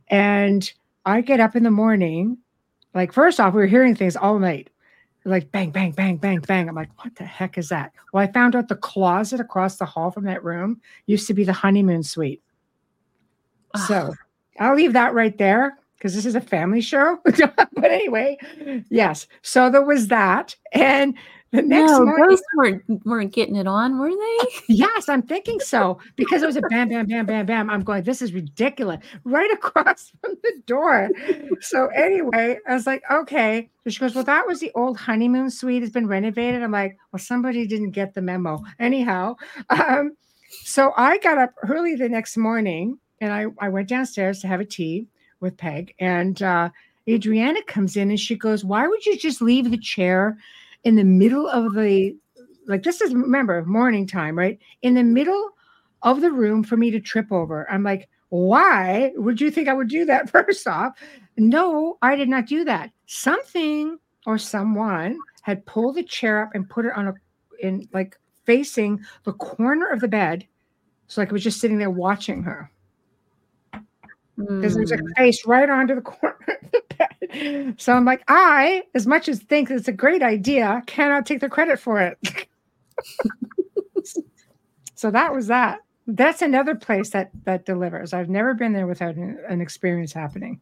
And 0.07 0.71
I 1.05 1.21
get 1.21 1.39
up 1.39 1.55
in 1.55 1.63
the 1.63 1.71
morning. 1.71 2.37
Like, 2.93 3.13
first 3.13 3.39
off, 3.39 3.53
we 3.53 3.61
were 3.61 3.67
hearing 3.67 3.95
things 3.95 4.15
all 4.15 4.39
night 4.39 4.69
like 5.25 5.51
bang, 5.51 5.71
bang, 5.71 5.91
bang, 5.91 6.17
bang, 6.17 6.39
bang. 6.39 6.69
I'm 6.69 6.75
like, 6.75 6.91
what 7.03 7.15
the 7.15 7.25
heck 7.25 7.57
is 7.57 7.69
that? 7.69 7.91
Well, 8.13 8.23
I 8.23 8.31
found 8.31 8.55
out 8.55 8.67
the 8.67 8.75
closet 8.75 9.39
across 9.39 9.77
the 9.77 9.85
hall 9.85 10.11
from 10.11 10.25
that 10.25 10.43
room 10.43 10.81
used 11.05 11.27
to 11.27 11.33
be 11.33 11.43
the 11.43 11.53
honeymoon 11.53 12.03
suite. 12.03 12.41
So 13.87 14.15
I'll 14.59 14.75
leave 14.75 14.93
that 14.93 15.13
right 15.13 15.37
there 15.37 15.77
because 15.99 16.15
this 16.15 16.25
is 16.25 16.35
a 16.35 16.41
family 16.41 16.81
show. 16.81 17.19
but 17.23 17.83
anyway, 17.83 18.37
yes. 18.89 19.27
So 19.41 19.69
there 19.69 19.83
was 19.83 20.07
that. 20.07 20.55
And 20.71 21.15
the 21.51 21.61
next 21.63 21.91
no, 21.91 22.05
morning, 22.05 22.25
those 22.29 22.41
weren't 22.55 23.05
weren't 23.05 23.33
getting 23.33 23.55
it 23.55 23.67
on, 23.67 23.99
were 23.99 24.11
they? 24.11 24.51
yes, 24.69 25.09
I'm 25.09 25.23
thinking 25.23 25.59
so 25.59 25.99
because 26.15 26.43
it 26.43 26.45
was 26.45 26.55
a 26.55 26.61
bam, 26.69 26.89
bam, 26.89 27.07
bam, 27.07 27.25
bam, 27.25 27.45
bam. 27.45 27.69
I'm 27.69 27.81
going, 27.81 28.03
this 28.03 28.21
is 28.21 28.33
ridiculous, 28.33 29.03
right 29.23 29.51
across 29.51 30.11
from 30.21 30.35
the 30.43 30.61
door. 30.67 31.09
So 31.59 31.87
anyway, 31.87 32.59
I 32.67 32.73
was 32.73 32.85
like, 32.85 33.01
okay. 33.11 33.69
So 33.83 33.89
she 33.89 33.99
goes, 33.99 34.13
well, 34.13 34.23
that 34.25 34.45
was 34.45 34.59
the 34.59 34.71
old 34.75 34.97
honeymoon 34.97 35.49
suite. 35.49 35.81
It's 35.81 35.91
been 35.91 36.07
renovated. 36.07 36.61
I'm 36.61 36.71
like, 36.71 36.97
well, 37.11 37.19
somebody 37.19 37.65
didn't 37.65 37.91
get 37.91 38.13
the 38.13 38.21
memo. 38.21 38.63
Anyhow, 38.79 39.35
um, 39.71 40.15
so 40.63 40.93
I 40.95 41.17
got 41.17 41.39
up 41.39 41.51
early 41.67 41.95
the 41.95 42.09
next 42.09 42.37
morning 42.37 42.99
and 43.19 43.33
I 43.33 43.47
I 43.59 43.69
went 43.69 43.89
downstairs 43.89 44.39
to 44.41 44.47
have 44.47 44.61
a 44.61 44.65
tea 44.65 45.07
with 45.39 45.57
Peg 45.57 45.93
and. 45.99 46.41
uh 46.41 46.69
Adriana 47.07 47.63
comes 47.63 47.97
in 47.97 48.11
and 48.11 48.19
she 48.19 48.35
goes, 48.35 48.63
Why 48.63 48.87
would 48.87 49.03
you 49.03 49.17
just 49.17 49.41
leave 49.41 49.71
the 49.71 49.79
chair 49.79 50.37
in 50.83 50.95
the 50.95 51.03
middle 51.03 51.47
of 51.47 51.73
the 51.73 52.15
like 52.67 52.83
this 52.83 53.01
is 53.01 53.13
remember 53.13 53.65
morning 53.65 54.05
time, 54.05 54.37
right? 54.37 54.59
In 54.83 54.93
the 54.93 55.03
middle 55.03 55.49
of 56.03 56.21
the 56.21 56.31
room 56.31 56.63
for 56.63 56.77
me 56.77 56.91
to 56.91 56.99
trip 56.99 57.31
over. 57.31 57.69
I'm 57.69 57.83
like, 57.83 58.07
why 58.29 59.11
would 59.15 59.41
you 59.41 59.49
think 59.49 59.67
I 59.67 59.73
would 59.73 59.89
do 59.89 60.05
that? 60.05 60.29
First 60.31 60.67
off, 60.67 60.93
no, 61.35 61.97
I 62.01 62.15
did 62.15 62.29
not 62.29 62.45
do 62.45 62.63
that. 62.65 62.91
Something 63.07 63.97
or 64.25 64.37
someone 64.37 65.17
had 65.41 65.65
pulled 65.65 65.95
the 65.95 66.03
chair 66.03 66.43
up 66.43 66.51
and 66.53 66.69
put 66.69 66.85
it 66.85 66.93
on 66.95 67.07
a 67.07 67.13
in 67.61 67.89
like 67.91 68.17
facing 68.45 69.03
the 69.23 69.33
corner 69.33 69.87
of 69.87 69.99
the 69.99 70.07
bed. 70.07 70.47
So 71.07 71.21
like 71.21 71.29
I 71.29 71.33
was 71.33 71.43
just 71.43 71.59
sitting 71.59 71.79
there 71.79 71.89
watching 71.89 72.43
her 72.43 72.71
because 74.47 74.75
there's 74.75 74.91
a 74.91 74.97
hmm. 74.97 75.11
face 75.17 75.45
right 75.45 75.69
onto 75.69 75.95
the 75.95 76.01
corner 76.01 76.37
of 76.47 76.71
the 76.71 76.83
bed. 76.97 77.75
So 77.79 77.93
I'm 77.93 78.05
like, 78.05 78.23
I, 78.27 78.83
as 78.95 79.05
much 79.05 79.27
as 79.27 79.39
think 79.39 79.69
it's 79.69 79.87
a 79.87 79.93
great 79.93 80.23
idea, 80.23 80.81
cannot 80.87 81.25
take 81.25 81.41
the 81.41 81.49
credit 81.49 81.79
for 81.79 81.99
it. 81.99 82.47
so 84.95 85.11
that 85.11 85.33
was 85.33 85.47
that. 85.47 85.79
That's 86.07 86.41
another 86.41 86.73
place 86.73 87.11
that 87.11 87.29
that 87.43 87.65
delivers. 87.65 88.13
I've 88.13 88.29
never 88.29 88.53
been 88.53 88.73
there 88.73 88.87
without 88.87 89.15
an, 89.15 89.37
an 89.47 89.61
experience 89.61 90.13
happening. 90.13 90.59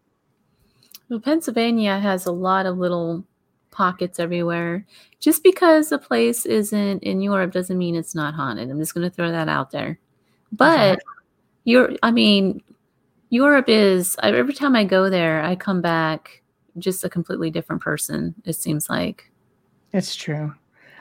Well, 1.09 1.21
Pennsylvania 1.21 1.99
has 1.99 2.25
a 2.25 2.31
lot 2.31 2.65
of 2.65 2.77
little 2.77 3.23
pockets 3.71 4.19
everywhere. 4.19 4.85
Just 5.19 5.43
because 5.43 5.91
a 5.91 5.97
place 5.97 6.45
isn't 6.45 7.03
in 7.03 7.21
Europe 7.21 7.53
doesn't 7.53 7.77
mean 7.77 7.95
it's 7.95 8.15
not 8.15 8.33
haunted. 8.33 8.69
I'm 8.69 8.79
just 8.79 8.93
going 8.93 9.09
to 9.09 9.15
throw 9.15 9.31
that 9.31 9.47
out 9.47 9.71
there. 9.71 9.99
But 10.51 10.99
you're, 11.63 11.91
I 12.03 12.11
mean, 12.11 12.61
Europe 13.29 13.67
is 13.67 14.15
every 14.23 14.53
time 14.53 14.75
I 14.75 14.83
go 14.83 15.09
there, 15.09 15.43
I 15.43 15.55
come 15.55 15.81
back 15.81 16.41
just 16.77 17.03
a 17.03 17.09
completely 17.09 17.49
different 17.49 17.81
person. 17.81 18.35
It 18.45 18.53
seems 18.53 18.89
like 18.89 19.31
it's 19.93 20.15
true. 20.15 20.53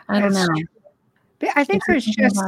I 0.09 0.20
don't 0.20 0.33
it's 0.33 0.37
know. 0.37 0.55
True. 1.41 1.51
I 1.55 1.64
think 1.64 1.83
there's 1.87 2.05
just 2.05 2.43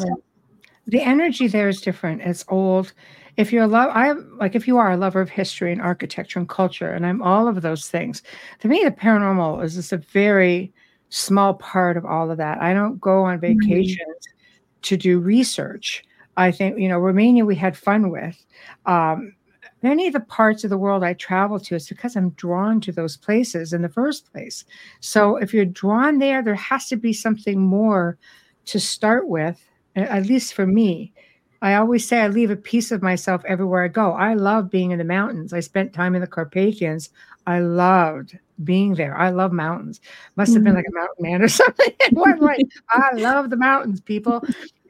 the 0.87 1.03
energy 1.03 1.47
there 1.47 1.69
is 1.69 1.81
different. 1.81 2.23
It's 2.23 2.45
old. 2.49 2.93
If 3.37 3.53
you're 3.53 3.65
a 3.65 3.69
love, 3.69 3.91
I 3.95 4.13
like 4.13 4.57
if 4.57 4.67
you 4.67 4.79
are 4.79 4.93
a 4.93 4.97
lover 4.97 5.21
of 5.21 5.29
history 5.29 5.71
and 5.71 5.81
architecture 5.81 6.39
and 6.39 6.49
culture, 6.49 6.91
and 6.91 7.07
I'm 7.07 7.23
all 7.23 7.47
of 7.47 7.63
those 7.63 7.89
things. 7.89 8.23
To 8.61 8.69
me, 8.69 8.83
the 8.83 8.91
paranormal 8.91 9.63
is 9.63 9.75
just 9.75 9.93
a 9.93 9.99
very 9.99 10.73
small 11.11 11.55
part 11.55 11.97
of 11.97 12.05
all 12.05 12.31
of 12.31 12.39
that. 12.39 12.61
I 12.61 12.75
don't 12.75 13.01
go 13.01 13.25
on 13.25 13.39
vacations 13.39 13.99
mm-hmm. 13.99 14.81
to 14.83 14.97
do 14.97 15.21
research. 15.21 16.03
I 16.37 16.51
think 16.51 16.79
you 16.79 16.89
know 16.89 16.99
Romania 16.99 17.45
we 17.45 17.55
had 17.55 17.77
fun 17.77 18.11
with. 18.11 18.45
Um, 18.87 19.35
many 19.83 20.07
of 20.07 20.13
the 20.13 20.21
parts 20.21 20.65
of 20.65 20.71
the 20.71 20.79
world 20.79 21.05
I 21.05 21.15
travel 21.15 21.61
to, 21.61 21.75
it's 21.75 21.89
because 21.89 22.17
I'm 22.17 22.31
drawn 22.31 22.81
to 22.83 22.93
those 22.93 23.17
places 23.17 23.73
in 23.73 23.83
the 23.83 23.89
first 23.89 24.31
place. 24.33 24.65
So 25.01 25.37
if 25.37 25.55
you're 25.55 25.65
drawn 25.65 26.19
there, 26.19 26.43
there 26.43 26.55
has 26.55 26.89
to 26.89 26.97
be 26.97 27.13
something 27.13 27.61
more 27.61 28.19
to 28.67 28.81
start 28.81 29.29
with, 29.29 29.61
at 29.97 30.27
least 30.27 30.55
for 30.55 30.67
me. 30.67 31.13
I 31.61 31.75
always 31.75 32.07
say 32.07 32.21
I 32.21 32.29
leave 32.29 32.51
a 32.51 32.57
piece 32.57 32.93
of 32.93 33.03
myself 33.03 33.45
everywhere 33.45 33.85
I 33.85 33.89
go. 33.89 34.13
I 34.13 34.35
love 34.35 34.71
being 34.71 34.93
in 34.93 34.99
the 34.99 35.05
mountains. 35.05 35.53
I 35.53 35.61
spent 35.61 35.93
time 35.93 36.15
in 36.15 36.21
the 36.21 36.27
Carpathians. 36.27 37.11
I 37.47 37.61
loved 37.61 38.39
being 38.63 38.95
there. 38.95 39.17
I 39.17 39.31
love 39.31 39.53
mountains. 39.53 40.01
Must 40.37 40.55
have 40.55 40.63
been 40.63 40.75
like 40.75 40.87
a 40.89 40.95
mountain 40.95 41.23
man 41.23 41.43
or 41.43 41.49
something. 41.49 41.93
one 42.11 42.39
like, 42.41 42.61
I 42.91 43.15
love 43.15 43.51
the 43.51 43.57
mountains, 43.57 44.01
people. 44.01 44.43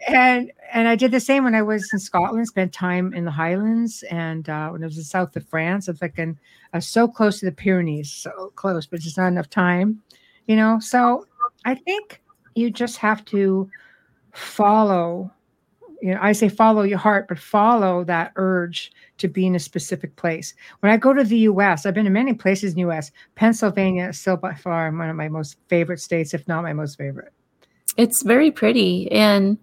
And 0.06 0.52
and 0.72 0.86
I 0.86 0.96
did 0.96 1.10
the 1.10 1.20
same 1.20 1.44
when 1.44 1.54
I 1.54 1.62
was 1.62 1.88
in 1.92 1.98
Scotland. 1.98 2.46
Spent 2.46 2.72
time 2.72 3.14
in 3.14 3.24
the 3.24 3.30
Highlands, 3.30 4.04
and 4.04 4.48
uh, 4.48 4.68
when 4.68 4.82
I 4.82 4.86
was 4.86 4.96
in 4.96 5.04
south 5.04 5.34
of 5.36 5.46
France, 5.48 5.88
I 5.88 5.92
was 5.92 6.02
like, 6.02 6.18
in, 6.18 6.38
I 6.72 6.78
was 6.78 6.86
so 6.86 7.08
close 7.08 7.40
to 7.40 7.46
the 7.46 7.52
Pyrenees, 7.52 8.12
so 8.12 8.52
close, 8.54 8.86
but 8.86 9.00
just 9.00 9.18
not 9.18 9.28
enough 9.28 9.50
time, 9.50 10.00
you 10.46 10.54
know. 10.54 10.78
So 10.78 11.26
I 11.64 11.74
think 11.74 12.22
you 12.54 12.70
just 12.70 12.98
have 12.98 13.24
to 13.26 13.68
follow 14.32 15.32
you 16.00 16.14
know, 16.14 16.18
I 16.20 16.32
say 16.32 16.48
follow 16.48 16.82
your 16.82 16.98
heart, 16.98 17.26
but 17.28 17.38
follow 17.38 18.04
that 18.04 18.32
urge 18.36 18.92
to 19.18 19.28
be 19.28 19.46
in 19.46 19.54
a 19.54 19.60
specific 19.60 20.14
place. 20.16 20.54
When 20.80 20.92
I 20.92 20.96
go 20.96 21.12
to 21.12 21.24
the 21.24 21.38
US, 21.38 21.86
I've 21.86 21.94
been 21.94 22.04
to 22.04 22.10
many 22.10 22.34
places 22.34 22.72
in 22.72 22.76
the 22.76 22.90
US. 22.90 23.10
Pennsylvania 23.34 24.08
is 24.08 24.20
still 24.20 24.36
by 24.36 24.54
far 24.54 24.90
one 24.90 25.10
of 25.10 25.16
my 25.16 25.28
most 25.28 25.56
favorite 25.68 26.00
states, 26.00 26.34
if 26.34 26.46
not 26.46 26.62
my 26.62 26.72
most 26.72 26.98
favorite. 26.98 27.32
It's 27.96 28.22
very 28.22 28.50
pretty. 28.50 29.10
And 29.10 29.58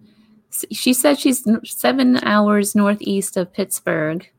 she 0.70 0.92
said 0.92 1.18
she's 1.18 1.46
seven 1.64 2.18
hours 2.22 2.74
northeast 2.74 3.36
of 3.36 3.52
Pittsburgh. 3.52 4.30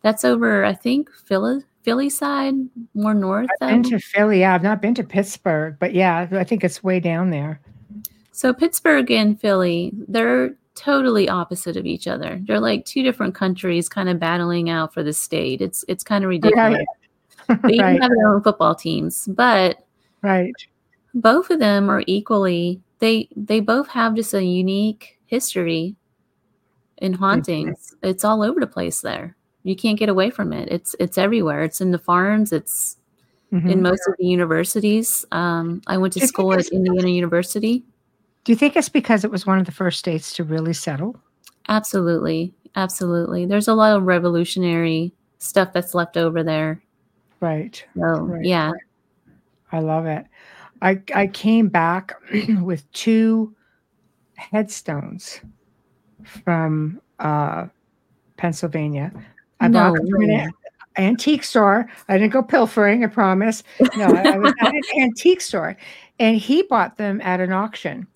That's 0.00 0.24
over, 0.24 0.64
I 0.64 0.72
think, 0.72 1.10
Philly, 1.26 1.60
Philly 1.82 2.08
side, 2.08 2.54
more 2.94 3.14
north. 3.14 3.48
I've 3.60 3.70
been 3.70 3.82
to 3.90 3.98
Philly. 3.98 4.40
Yeah, 4.40 4.54
I've 4.54 4.62
not 4.62 4.82
been 4.82 4.94
to 4.94 5.04
Pittsburgh, 5.04 5.76
but 5.78 5.94
yeah, 5.94 6.28
I 6.32 6.44
think 6.44 6.64
it's 6.64 6.82
way 6.82 6.98
down 6.98 7.30
there. 7.30 7.60
So 8.32 8.54
Pittsburgh 8.54 9.10
and 9.10 9.38
Philly, 9.38 9.92
they're 10.08 10.56
totally 10.74 11.28
opposite 11.28 11.76
of 11.76 11.86
each 11.86 12.06
other. 12.06 12.40
They're 12.44 12.60
like 12.60 12.84
two 12.84 13.02
different 13.02 13.34
countries 13.34 13.88
kind 13.88 14.08
of 14.08 14.18
battling 14.18 14.70
out 14.70 14.94
for 14.94 15.02
the 15.02 15.12
state. 15.12 15.60
It's 15.60 15.84
it's 15.88 16.04
kind 16.04 16.24
of 16.24 16.30
ridiculous. 16.30 16.84
Right. 17.48 17.62
they 17.62 17.74
even 17.74 18.00
have 18.00 18.10
their 18.10 18.28
own 18.28 18.42
football 18.42 18.74
teams, 18.74 19.26
but 19.28 19.84
right. 20.22 20.52
Both 21.14 21.50
of 21.50 21.58
them 21.58 21.90
are 21.90 22.02
equally 22.06 22.80
they 23.00 23.28
they 23.36 23.60
both 23.60 23.88
have 23.88 24.14
just 24.14 24.32
a 24.32 24.42
unique 24.42 25.18
history 25.26 25.96
in 26.98 27.12
hauntings. 27.12 27.94
Mm-hmm. 27.96 28.08
It's 28.08 28.24
all 28.24 28.42
over 28.42 28.60
the 28.60 28.66
place 28.66 29.00
there. 29.00 29.36
You 29.64 29.76
can't 29.76 29.98
get 29.98 30.08
away 30.08 30.30
from 30.30 30.52
it. 30.52 30.68
It's 30.70 30.96
it's 30.98 31.18
everywhere. 31.18 31.64
It's 31.64 31.80
in 31.80 31.90
the 31.90 31.98
farms. 31.98 32.52
It's 32.52 32.96
mm-hmm. 33.52 33.68
in 33.68 33.82
most 33.82 34.02
of 34.08 34.14
the 34.18 34.26
universities. 34.26 35.24
Um, 35.32 35.82
I 35.86 35.98
went 35.98 36.14
to 36.14 36.26
school 36.26 36.54
at 36.54 36.68
Indiana 36.68 37.08
University. 37.08 37.84
Do 38.44 38.52
you 38.52 38.56
think 38.56 38.76
it's 38.76 38.88
because 38.88 39.24
it 39.24 39.30
was 39.30 39.46
one 39.46 39.58
of 39.58 39.66
the 39.66 39.72
first 39.72 39.98
states 39.98 40.34
to 40.34 40.44
really 40.44 40.72
settle? 40.72 41.16
Absolutely. 41.68 42.52
Absolutely. 42.74 43.46
There's 43.46 43.68
a 43.68 43.74
lot 43.74 43.96
of 43.96 44.04
revolutionary 44.04 45.12
stuff 45.38 45.72
that's 45.72 45.94
left 45.94 46.16
over 46.16 46.42
there. 46.42 46.82
Right. 47.40 47.84
So, 47.94 48.02
right. 48.02 48.44
yeah. 48.44 48.72
I 49.70 49.80
love 49.80 50.06
it. 50.06 50.26
I 50.82 51.00
I 51.14 51.28
came 51.28 51.68
back 51.68 52.14
with 52.60 52.90
two 52.92 53.54
headstones 54.34 55.40
from 56.24 57.00
uh, 57.20 57.66
Pennsylvania. 58.36 59.12
I 59.60 59.68
no. 59.68 59.78
bought 59.78 59.96
them 59.96 60.08
from 60.10 60.22
an 60.22 60.52
antique 60.96 61.44
store. 61.44 61.88
I 62.08 62.18
didn't 62.18 62.32
go 62.32 62.42
pilfering, 62.42 63.04
I 63.04 63.06
promise. 63.06 63.62
No, 63.96 64.06
I 64.06 64.36
was 64.36 64.52
at 64.60 64.74
an 64.74 64.82
antique 64.98 65.40
store, 65.40 65.76
and 66.18 66.36
he 66.36 66.62
bought 66.62 66.96
them 66.96 67.20
at 67.20 67.40
an 67.40 67.52
auction. 67.52 68.06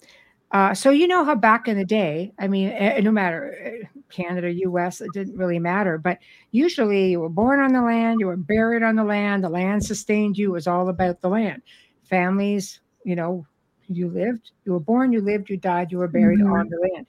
Uh, 0.52 0.72
so 0.72 0.90
you 0.90 1.08
know 1.08 1.24
how 1.24 1.34
back 1.34 1.66
in 1.66 1.76
the 1.76 1.84
day, 1.84 2.32
I 2.38 2.46
mean, 2.46 2.70
uh, 2.70 3.00
no 3.02 3.10
matter 3.10 3.82
uh, 3.82 4.00
Canada, 4.10 4.52
U.S., 4.52 5.00
it 5.00 5.12
didn't 5.12 5.36
really 5.36 5.58
matter. 5.58 5.98
But 5.98 6.18
usually, 6.52 7.10
you 7.10 7.20
were 7.20 7.28
born 7.28 7.60
on 7.60 7.72
the 7.72 7.82
land, 7.82 8.20
you 8.20 8.26
were 8.26 8.36
buried 8.36 8.82
on 8.82 8.94
the 8.96 9.04
land, 9.04 9.42
the 9.42 9.48
land 9.48 9.84
sustained 9.84 10.38
you. 10.38 10.50
It 10.50 10.52
was 10.52 10.66
all 10.66 10.88
about 10.88 11.20
the 11.20 11.28
land. 11.28 11.62
Families, 12.04 12.80
you 13.04 13.16
know, 13.16 13.44
you 13.88 14.08
lived, 14.08 14.52
you 14.64 14.72
were 14.72 14.80
born, 14.80 15.12
you 15.12 15.20
lived, 15.20 15.50
you 15.50 15.56
died, 15.56 15.90
you 15.90 15.98
were 15.98 16.08
buried 16.08 16.40
mm-hmm. 16.40 16.52
on 16.52 16.68
the 16.68 16.88
land. 16.92 17.06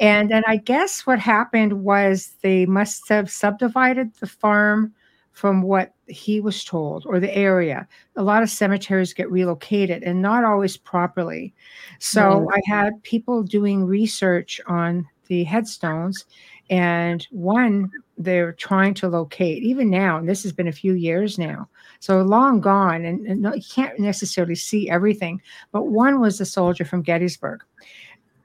And 0.00 0.30
then 0.30 0.42
I 0.46 0.56
guess 0.56 1.06
what 1.06 1.18
happened 1.18 1.84
was 1.84 2.34
they 2.42 2.66
must 2.66 3.08
have 3.08 3.30
subdivided 3.30 4.14
the 4.16 4.26
farm 4.26 4.94
from 5.32 5.62
what 5.62 5.94
he 6.06 6.40
was 6.40 6.64
told 6.64 7.04
or 7.06 7.18
the 7.18 7.34
area. 7.34 7.88
A 8.16 8.22
lot 8.22 8.42
of 8.42 8.50
cemeteries 8.50 9.14
get 9.14 9.30
relocated 9.30 10.02
and 10.02 10.20
not 10.20 10.44
always 10.44 10.76
properly. 10.76 11.54
So 11.98 12.48
I 12.52 12.60
had 12.66 13.02
people 13.02 13.42
doing 13.42 13.84
research 13.84 14.60
on 14.66 15.08
the 15.28 15.44
headstones, 15.44 16.26
and 16.68 17.26
one 17.30 17.90
they're 18.18 18.52
trying 18.52 18.92
to 18.94 19.08
locate 19.08 19.62
even 19.62 19.88
now, 19.88 20.18
and 20.18 20.28
this 20.28 20.42
has 20.42 20.52
been 20.52 20.68
a 20.68 20.72
few 20.72 20.92
years 20.92 21.38
now. 21.38 21.68
So 22.00 22.20
long 22.22 22.60
gone, 22.60 23.04
and, 23.04 23.26
and 23.26 23.42
you 23.54 23.62
can't 23.74 23.98
necessarily 23.98 24.54
see 24.54 24.90
everything. 24.90 25.40
But 25.70 25.86
one 25.86 26.20
was 26.20 26.40
a 26.40 26.44
soldier 26.44 26.84
from 26.84 27.02
Gettysburg. 27.02 27.62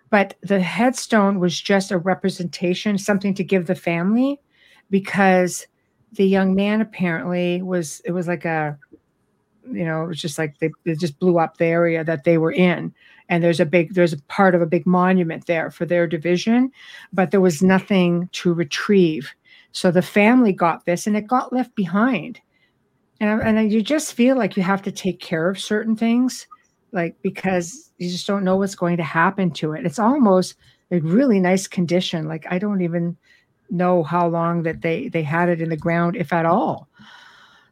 But 0.10 0.36
the 0.42 0.62
headstone 0.62 1.40
was 1.40 1.60
just 1.60 1.92
a 1.92 1.98
representation, 1.98 2.98
something 2.98 3.34
to 3.34 3.44
give 3.44 3.68
the 3.68 3.76
family, 3.76 4.40
because 4.90 5.68
the 6.14 6.26
young 6.26 6.56
man 6.56 6.82
apparently 6.82 7.62
was 7.62 8.02
it 8.06 8.12
was 8.12 8.28
like 8.28 8.46
a 8.46 8.78
you 9.72 9.86
know 9.86 10.04
it 10.04 10.08
was 10.08 10.22
just 10.22 10.38
like 10.38 10.58
they, 10.60 10.72
they 10.86 10.96
just 10.96 11.20
blew 11.20 11.40
up 11.40 11.58
the 11.58 11.66
area 11.66 12.04
that 12.04 12.24
they 12.24 12.38
were 12.38 12.52
in. 12.52 12.94
And 13.30 13.44
there's 13.44 13.60
a 13.60 13.66
big 13.66 13.94
there's 13.94 14.14
a 14.14 14.22
part 14.24 14.56
of 14.56 14.62
a 14.62 14.66
big 14.66 14.86
monument 14.86 15.48
there 15.48 15.70
for 15.70 15.86
their 15.86 16.08
division 16.08 16.72
but 17.12 17.32
there 17.32 17.42
was 17.42 17.62
nothing 17.62 18.30
to 18.34 18.54
retrieve. 18.54 19.34
So 19.74 19.92
the 19.92 20.02
family 20.02 20.54
got 20.54 20.86
this 20.86 21.08
and 21.08 21.18
it 21.18 21.28
got 21.28 21.54
left 21.54 21.76
behind. 21.76 22.40
And, 23.20 23.42
and 23.42 23.72
you 23.72 23.82
just 23.82 24.14
feel 24.14 24.38
like 24.38 24.56
you 24.56 24.64
have 24.64 24.82
to 24.84 24.92
take 24.92 25.20
care 25.20 25.50
of 25.50 25.60
certain 25.60 25.96
things 25.96 26.48
like 26.92 27.16
because 27.22 27.92
you 27.98 28.10
just 28.10 28.28
don't 28.28 28.44
know 28.44 28.56
what's 28.56 28.76
going 28.76 28.98
to 28.98 29.04
happen 29.04 29.52
to 29.52 29.74
it. 29.74 29.86
It's 29.86 30.00
almost 30.00 30.56
a 30.92 31.00
really 31.00 31.40
nice 31.40 31.68
condition. 31.68 32.28
Like 32.28 32.46
i 32.50 32.58
don't 32.58 32.82
even 32.82 33.18
know 33.70 34.04
how 34.04 34.28
long 34.28 34.64
that 34.64 34.82
they 34.82 35.10
they 35.10 35.24
had 35.24 35.50
it 35.50 35.62
in 35.62 35.70
the 35.70 35.78
ground 35.78 36.16
if 36.16 36.34
at 36.34 36.46
all. 36.46 36.88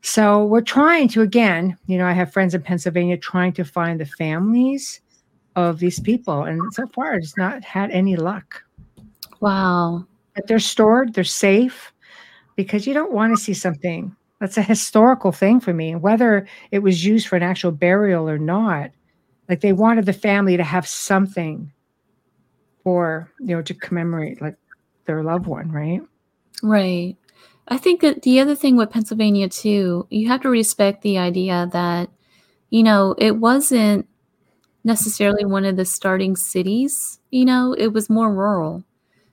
So 0.02 0.46
we're 0.46 0.62
trying 0.62 1.08
to 1.10 1.22
again 1.22 1.78
you 1.88 1.98
know 1.98 2.06
i 2.06 2.14
have 2.14 2.32
friends 2.32 2.54
in 2.54 2.62
pennsylvania 2.62 3.18
trying 3.18 3.54
to 3.54 3.64
find 3.64 4.00
the 4.00 4.06
families 4.06 5.02
of 5.56 5.80
these 5.80 6.00
people 6.00 6.44
and 6.44 6.62
so 6.74 6.86
far 6.88 7.16
it's 7.16 7.38
not 7.38 7.64
had 7.64 7.92
any 7.92 8.16
luck. 8.16 8.64
Wow. 9.40 10.06
But 10.36 10.48
they're 10.48 10.60
stored 10.60 11.14
they're 11.14 11.24
safe 11.24 11.94
because 12.56 12.86
you 12.88 12.94
don't 12.94 13.12
want 13.12 13.36
to 13.36 13.42
see 13.42 13.54
something. 13.54 14.16
That's 14.40 14.58
a 14.58 14.62
historical 14.62 15.32
thing 15.32 15.60
for 15.60 15.74
me 15.74 15.96
whether 15.96 16.48
it 16.72 16.80
was 16.80 17.06
used 17.06 17.28
for 17.28 17.36
an 17.36 17.44
actual 17.44 17.72
burial 17.72 18.30
or 18.30 18.38
not. 18.38 18.92
Like 19.50 19.62
they 19.62 19.74
wanted 19.74 20.06
the 20.06 20.14
family 20.14 20.58
to 20.58 20.64
have 20.64 20.88
something 20.88 21.72
for 22.86 23.32
you 23.40 23.56
know 23.56 23.64
to 23.64 23.74
commemorate 23.74 24.42
like 24.42 24.56
their 25.06 25.24
loved 25.24 25.48
one, 25.48 25.72
right? 25.72 26.02
Right. 26.64 27.16
I 27.68 27.78
think 27.78 28.02
that 28.02 28.22
the 28.22 28.40
other 28.40 28.56
thing 28.56 28.76
with 28.78 28.92
Pennsylvania 28.92 29.50
too, 29.50 30.08
you 30.10 30.28
have 30.28 30.42
to 30.42 30.50
respect 30.50 31.02
the 31.02 31.18
idea 31.18 31.68
that, 31.74 32.10
you 32.70 32.84
know, 32.84 33.16
it 33.18 33.38
wasn't 33.38 34.08
necessarily 34.84 35.46
one 35.46 35.66
of 35.66 35.76
the 35.76 35.86
starting 35.86 36.36
cities, 36.36 37.20
you 37.32 37.44
know, 37.44 37.74
it 37.74 37.88
was 37.88 38.10
more 38.10 38.32
rural. 38.32 38.84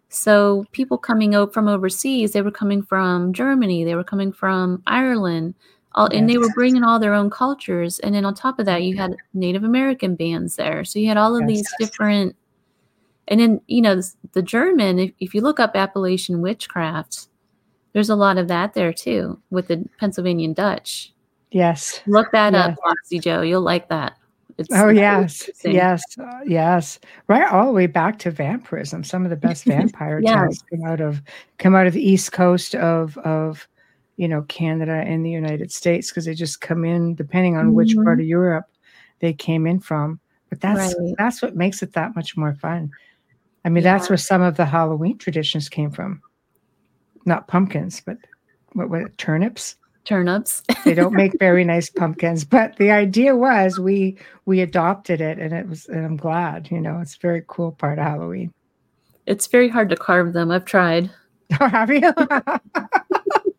So 0.08 0.64
people 0.72 0.98
coming 0.98 1.34
out 1.34 1.52
from 1.52 1.68
overseas, 1.68 2.32
they 2.32 2.42
were 2.42 2.50
coming 2.50 2.82
from 2.82 3.32
Germany, 3.32 3.84
they 3.84 3.94
were 3.94 4.04
coming 4.04 4.32
from 4.32 4.82
Ireland, 4.86 5.54
all, 5.94 6.08
yes. 6.10 6.18
and 6.18 6.28
they 6.28 6.38
were 6.38 6.52
bringing 6.54 6.84
all 6.84 6.98
their 6.98 7.14
own 7.14 7.28
cultures. 7.28 7.98
And 7.98 8.14
then 8.14 8.24
on 8.24 8.34
top 8.34 8.58
of 8.58 8.66
that, 8.66 8.82
you 8.82 8.96
had 8.96 9.16
Native 9.34 9.64
American 9.64 10.14
bands 10.14 10.56
there. 10.56 10.84
So 10.84 10.98
you 10.98 11.08
had 11.08 11.18
all 11.18 11.36
of 11.36 11.42
yes. 11.42 11.48
these 11.48 11.68
different 11.78 12.34
and 13.28 13.40
then, 13.40 13.60
you 13.66 13.80
know, 13.80 13.96
the, 13.96 14.12
the 14.32 14.42
German, 14.42 14.98
if, 14.98 15.12
if 15.20 15.34
you 15.34 15.40
look 15.40 15.60
up 15.60 15.72
Appalachian 15.74 16.40
witchcraft, 16.40 17.28
there's 17.92 18.10
a 18.10 18.16
lot 18.16 18.38
of 18.38 18.48
that 18.48 18.74
there 18.74 18.92
too 18.92 19.40
with 19.50 19.68
the 19.68 19.84
Pennsylvania 19.98 20.52
Dutch. 20.54 21.12
Yes. 21.50 22.00
Look 22.06 22.32
that 22.32 22.52
yes. 22.52 22.70
up, 22.70 22.78
Foxy 22.82 23.18
Joe. 23.18 23.42
You'll 23.42 23.62
like 23.62 23.88
that. 23.88 24.14
It's 24.58 24.68
oh 24.72 24.90
yes, 24.90 25.48
yes, 25.64 26.02
uh, 26.18 26.40
yes. 26.44 26.98
Right, 27.26 27.50
all 27.50 27.66
the 27.66 27.72
way 27.72 27.86
back 27.86 28.18
to 28.20 28.30
vampirism. 28.30 29.02
Some 29.02 29.24
of 29.24 29.30
the 29.30 29.36
best 29.36 29.64
vampire 29.66 30.20
yes. 30.22 30.34
tales 30.34 30.64
come 30.70 30.84
out 30.84 31.00
of 31.00 31.22
come 31.58 31.74
out 31.74 31.86
of 31.86 31.94
the 31.94 32.06
east 32.06 32.32
coast 32.32 32.74
of 32.74 33.16
of 33.18 33.66
you 34.16 34.28
know 34.28 34.42
Canada 34.42 34.92
and 35.06 35.24
the 35.24 35.30
United 35.30 35.72
States 35.72 36.10
because 36.10 36.26
they 36.26 36.34
just 36.34 36.60
come 36.60 36.84
in 36.84 37.14
depending 37.14 37.56
on 37.56 37.66
mm-hmm. 37.66 37.74
which 37.74 37.94
part 37.94 38.18
mm-hmm. 38.18 38.20
of 38.20 38.26
Europe 38.26 38.66
they 39.20 39.32
came 39.32 39.66
in 39.66 39.80
from. 39.80 40.20
But 40.50 40.60
that's 40.60 40.94
right. 40.94 41.14
that's 41.16 41.40
what 41.40 41.56
makes 41.56 41.82
it 41.82 41.94
that 41.94 42.14
much 42.14 42.36
more 42.36 42.54
fun. 42.54 42.90
I 43.64 43.68
mean, 43.68 43.84
yeah. 43.84 43.92
that's 43.96 44.08
where 44.10 44.16
some 44.16 44.42
of 44.42 44.56
the 44.56 44.64
Halloween 44.64 45.18
traditions 45.18 45.68
came 45.68 45.90
from. 45.90 46.22
Not 47.24 47.48
pumpkins, 47.48 48.02
but 48.04 48.16
what 48.72 48.88
were 48.88 49.06
it, 49.06 49.18
turnips? 49.18 49.76
Turnips. 50.04 50.62
they 50.84 50.94
don't 50.94 51.14
make 51.14 51.38
very 51.38 51.64
nice 51.64 51.88
pumpkins, 51.98 52.44
but 52.44 52.76
the 52.76 52.90
idea 52.90 53.36
was 53.36 53.78
we 53.78 54.18
we 54.46 54.60
adopted 54.60 55.20
it, 55.20 55.38
and 55.38 55.52
it 55.52 55.68
was. 55.68 55.86
And 55.86 56.04
I'm 56.04 56.16
glad, 56.16 56.70
you 56.70 56.80
know, 56.80 56.98
it's 57.00 57.14
a 57.14 57.20
very 57.20 57.44
cool 57.46 57.72
part 57.72 57.98
of 57.98 58.04
Halloween. 58.04 58.52
It's 59.26 59.46
very 59.46 59.68
hard 59.68 59.90
to 59.90 59.96
carve 59.96 60.32
them. 60.32 60.50
I've 60.50 60.64
tried. 60.64 61.10
Oh, 61.60 61.68
have 61.68 61.90
you? 61.90 62.10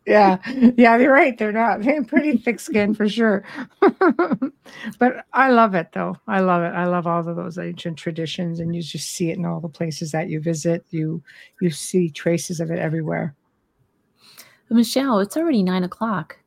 Yeah, 0.06 0.38
yeah, 0.76 0.96
you're 0.96 1.12
right. 1.12 1.36
They're 1.36 1.52
not. 1.52 1.82
They're 1.82 2.04
pretty 2.04 2.36
thick 2.36 2.60
skin 2.60 2.94
for 2.94 3.08
sure. 3.08 3.44
but 4.98 5.24
I 5.32 5.50
love 5.50 5.74
it 5.74 5.88
though. 5.92 6.16
I 6.26 6.40
love 6.40 6.62
it. 6.62 6.74
I 6.74 6.84
love 6.84 7.06
all 7.06 7.26
of 7.26 7.36
those 7.36 7.58
ancient 7.58 7.96
traditions, 7.96 8.60
and 8.60 8.74
you 8.74 8.82
just 8.82 9.10
see 9.10 9.30
it 9.30 9.38
in 9.38 9.44
all 9.46 9.60
the 9.60 9.68
places 9.68 10.12
that 10.12 10.28
you 10.28 10.40
visit. 10.40 10.84
You 10.90 11.22
you 11.60 11.70
see 11.70 12.10
traces 12.10 12.60
of 12.60 12.70
it 12.70 12.78
everywhere. 12.78 13.34
Michelle, 14.70 15.20
it's 15.20 15.36
already 15.36 15.62
nine 15.62 15.84
o'clock. 15.84 16.38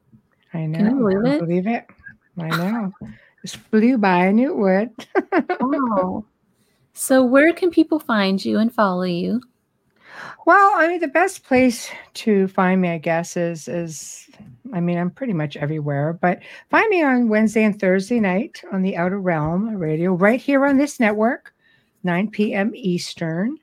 I 0.53 0.66
know. 0.66 0.80
Can 0.80 0.86
you 0.88 0.95
believe 0.97 1.26
I 1.26 1.36
it? 1.36 1.39
believe 1.39 1.68
it. 1.68 1.86
I 2.39 2.47
know. 2.49 2.91
Just 3.41 3.58
flew 3.58 3.97
by. 3.97 4.28
I 4.28 4.32
knew 4.32 4.51
it 4.51 4.58
would. 4.58 5.47
Oh. 5.62 6.26
So 6.93 7.24
where 7.24 7.53
can 7.53 7.70
people 7.70 7.99
find 7.99 8.43
you 8.43 8.58
and 8.58 8.74
follow 8.74 9.03
you? 9.03 9.39
Well, 10.45 10.72
I 10.76 10.88
mean, 10.88 10.99
the 10.99 11.07
best 11.07 11.43
place 11.43 11.89
to 12.15 12.47
find 12.47 12.82
me, 12.82 12.89
I 12.89 12.97
guess, 12.97 13.38
is 13.38 13.68
is 13.68 14.30
I 14.74 14.80
mean, 14.80 14.97
I'm 14.97 15.11
pretty 15.11 15.34
much 15.34 15.57
everywhere, 15.57 16.13
but 16.13 16.39
find 16.70 16.89
me 16.89 17.03
on 17.03 17.30
Wednesday 17.30 17.63
and 17.63 17.80
Thursday 17.80 18.20
night 18.20 18.61
on 18.72 18.82
the 18.82 18.97
Outer 18.97 19.20
Realm 19.20 19.76
Radio, 19.76 20.13
right 20.13 20.41
here 20.41 20.65
on 20.65 20.78
this 20.78 20.99
network, 20.99 21.53
9 22.03 22.30
p.m. 22.32 22.72
Eastern. 22.76 23.57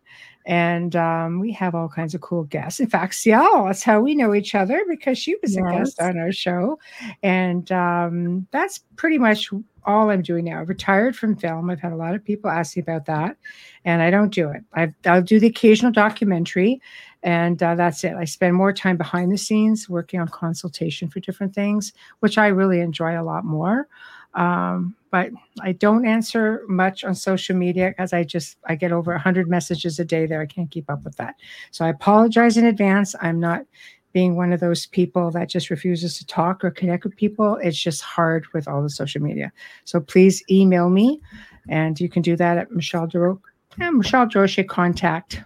And 0.47 0.95
um, 0.95 1.41
we 1.41 1.53
have 1.53 1.75
all 1.75 1.89
kinds 1.89 2.15
of 2.15 2.21
cool 2.21 2.45
guests. 2.45 2.79
In 2.79 2.89
fact, 2.89 3.15
C.L., 3.15 3.65
that's 3.65 3.83
how 3.83 4.01
we 4.01 4.15
know 4.15 4.35
each 4.35 4.55
other 4.55 4.85
because 4.89 5.17
she 5.17 5.37
was 5.41 5.57
a 5.57 5.63
guest 5.63 6.01
on 6.01 6.19
our 6.19 6.33
show. 6.33 6.79
And 7.23 7.71
um, 7.73 8.47
that's 8.51 8.81
pretty 8.97 9.17
much 9.17 9.51
all 9.87 10.11
I'm 10.11 10.23
doing 10.23 10.45
now. 10.45 10.61
I've 10.61 10.69
retired 10.69 11.17
from 11.17 11.37
film. 11.37 11.71
I've 11.71 11.81
had 11.81 11.93
a 11.93 11.97
lot 11.97 12.15
of 12.15 12.25
people 12.25 12.51
ask 12.51 12.77
me 12.77 12.83
about 12.83 13.07
that, 13.07 13.37
and 13.85 14.03
I 14.03 14.11
don't 14.11 14.33
do 14.33 14.49
it. 14.51 14.63
i 14.75 14.93
I'll 15.07 15.23
do 15.23 15.39
the 15.39 15.47
occasional 15.47 15.93
documentary, 15.93 16.81
and 17.23 17.63
uh, 17.63 17.75
that's 17.75 18.05
it. 18.05 18.15
I 18.15 18.25
spend 18.25 18.55
more 18.55 18.73
time 18.73 18.97
behind 18.97 19.33
the 19.33 19.39
scenes 19.39 19.89
working 19.89 20.21
on 20.21 20.29
consultation 20.29 21.09
for 21.09 21.21
different 21.21 21.55
things, 21.55 21.93
which 22.21 22.39
I 22.39 22.49
really 22.49 22.81
enjoy 22.81 23.21
a 23.21 23.23
lot 23.23 23.45
more. 23.45 23.89
Um, 24.35 24.97
but 25.11 25.31
I 25.61 25.73
don't 25.73 26.07
answer 26.07 26.63
much 26.69 27.05
on 27.05 27.15
social 27.15 27.55
media 27.57 27.91
because 27.91 28.13
I 28.13 28.25
just 28.25 28.57
I 28.67 28.75
get 28.75 28.91
over 28.91 29.13
100 29.13 29.49
messages 29.49 29.99
a 30.01 30.05
day 30.05 30.27
there. 30.27 30.41
I 30.41 30.47
can't 30.47 30.71
keep 30.71 30.91
up 30.91 31.05
with 31.05 31.17
that. 31.17 31.37
So 31.71 31.85
I 31.85 31.89
apologize 31.89 32.57
in 32.57 32.67
advance. 32.67 33.15
I'm 33.21 33.39
not 33.39 33.65
being 34.13 34.37
one 34.37 34.53
of 34.53 34.61
those 34.61 34.87
people 34.87 35.31
that 35.33 35.49
just 35.49 35.71
refuses 35.71 36.17
to 36.19 36.27
talk 36.27 36.65
or 36.65 36.71
connect 36.71 37.05
with 37.05 37.17
people. 37.17 37.57
It's 37.57 37.81
just 37.81 38.01
hard 38.01 38.47
with 38.53 38.67
all 38.67 38.83
the 38.83 38.91
social 38.91 39.21
media. 39.21 39.53
So 39.85 40.01
please 40.01 40.43
email 40.51 40.89
me, 40.89 41.21
and 41.69 42.01
you 42.01 42.09
can 42.09 42.23
do 42.23 42.37
that 42.37 42.57
at 42.57 42.71
Michelle 42.71 43.07
Duro, 43.07 43.41
yeah, 43.79 43.91
Michelle 43.91 44.27
Drosche 44.27 44.67
contact 44.67 45.43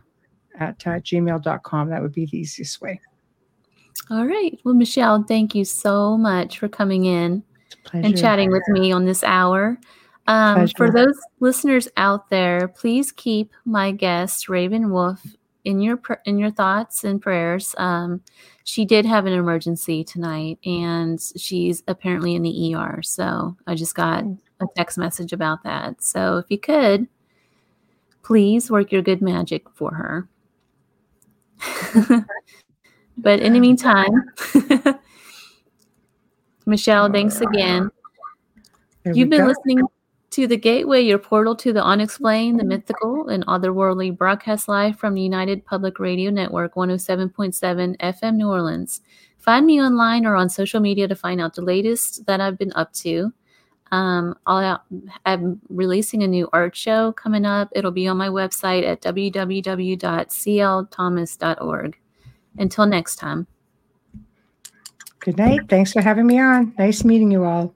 at 0.58 0.86
uh, 0.86 1.00
gmail.com. 1.00 1.88
That 1.88 2.02
would 2.02 2.12
be 2.12 2.26
the 2.26 2.38
easiest 2.38 2.80
way. 2.80 3.00
All 4.10 4.26
right. 4.26 4.58
Well, 4.64 4.74
Michelle, 4.74 5.22
thank 5.22 5.54
you 5.54 5.64
so 5.64 6.16
much 6.16 6.58
for 6.58 6.68
coming 6.68 7.04
in. 7.04 7.42
And 7.92 8.16
chatting 8.16 8.50
with 8.50 8.66
me 8.68 8.92
on 8.92 9.04
this 9.04 9.22
hour. 9.24 9.78
Um, 10.26 10.68
for 10.76 10.90
those 10.90 11.18
listeners 11.40 11.88
out 11.96 12.28
there, 12.28 12.68
please 12.68 13.12
keep 13.12 13.52
my 13.64 13.92
guest 13.92 14.48
Raven 14.48 14.90
Wolf 14.90 15.24
in 15.64 15.80
your 15.80 15.96
pr- 15.96 16.14
in 16.26 16.38
your 16.38 16.50
thoughts 16.50 17.04
and 17.04 17.20
prayers. 17.20 17.74
Um, 17.78 18.22
she 18.64 18.84
did 18.84 19.06
have 19.06 19.24
an 19.24 19.32
emergency 19.32 20.04
tonight, 20.04 20.58
and 20.64 21.18
she's 21.36 21.82
apparently 21.88 22.34
in 22.34 22.42
the 22.42 22.74
ER. 22.74 23.00
So 23.02 23.56
I 23.66 23.74
just 23.74 23.94
got 23.94 24.24
a 24.60 24.66
text 24.76 24.98
message 24.98 25.32
about 25.32 25.62
that. 25.64 26.02
So 26.02 26.36
if 26.36 26.46
you 26.50 26.58
could, 26.58 27.08
please 28.22 28.70
work 28.70 28.92
your 28.92 29.02
good 29.02 29.22
magic 29.22 29.68
for 29.70 29.94
her. 29.94 30.28
but 33.16 33.40
in 33.40 33.54
the 33.54 33.60
meantime, 33.60 34.24
Michelle, 36.68 37.10
thanks 37.10 37.40
again. 37.40 37.90
There 39.02 39.14
You've 39.14 39.30
been 39.30 39.40
go. 39.40 39.48
listening 39.48 39.80
to 40.30 40.46
The 40.46 40.56
Gateway, 40.56 41.00
your 41.00 41.18
portal 41.18 41.56
to 41.56 41.72
the 41.72 41.82
unexplained, 41.82 42.60
the 42.60 42.64
mythical, 42.64 43.28
and 43.28 43.44
otherworldly 43.46 44.16
broadcast 44.16 44.68
live 44.68 44.96
from 44.98 45.14
the 45.14 45.22
United 45.22 45.64
Public 45.64 45.98
Radio 45.98 46.30
Network 46.30 46.74
107.7 46.74 47.96
FM 47.96 48.36
New 48.36 48.48
Orleans. 48.48 49.00
Find 49.38 49.64
me 49.64 49.80
online 49.80 50.26
or 50.26 50.36
on 50.36 50.50
social 50.50 50.80
media 50.80 51.08
to 51.08 51.16
find 51.16 51.40
out 51.40 51.54
the 51.54 51.62
latest 51.62 52.26
that 52.26 52.40
I've 52.40 52.58
been 52.58 52.72
up 52.74 52.92
to. 52.94 53.32
Um, 53.90 54.34
I'll, 54.46 54.82
I'm 55.24 55.58
releasing 55.70 56.22
a 56.22 56.28
new 56.28 56.50
art 56.52 56.76
show 56.76 57.12
coming 57.12 57.46
up. 57.46 57.70
It'll 57.74 57.90
be 57.90 58.06
on 58.06 58.18
my 58.18 58.28
website 58.28 58.86
at 58.86 59.00
www.clthomas.org. 59.00 61.98
Until 62.58 62.86
next 62.86 63.16
time. 63.16 63.46
Good 65.20 65.38
night. 65.38 65.68
Thanks 65.68 65.92
for 65.92 66.00
having 66.00 66.26
me 66.26 66.38
on. 66.40 66.74
Nice 66.78 67.04
meeting 67.04 67.30
you 67.30 67.44
all. 67.44 67.74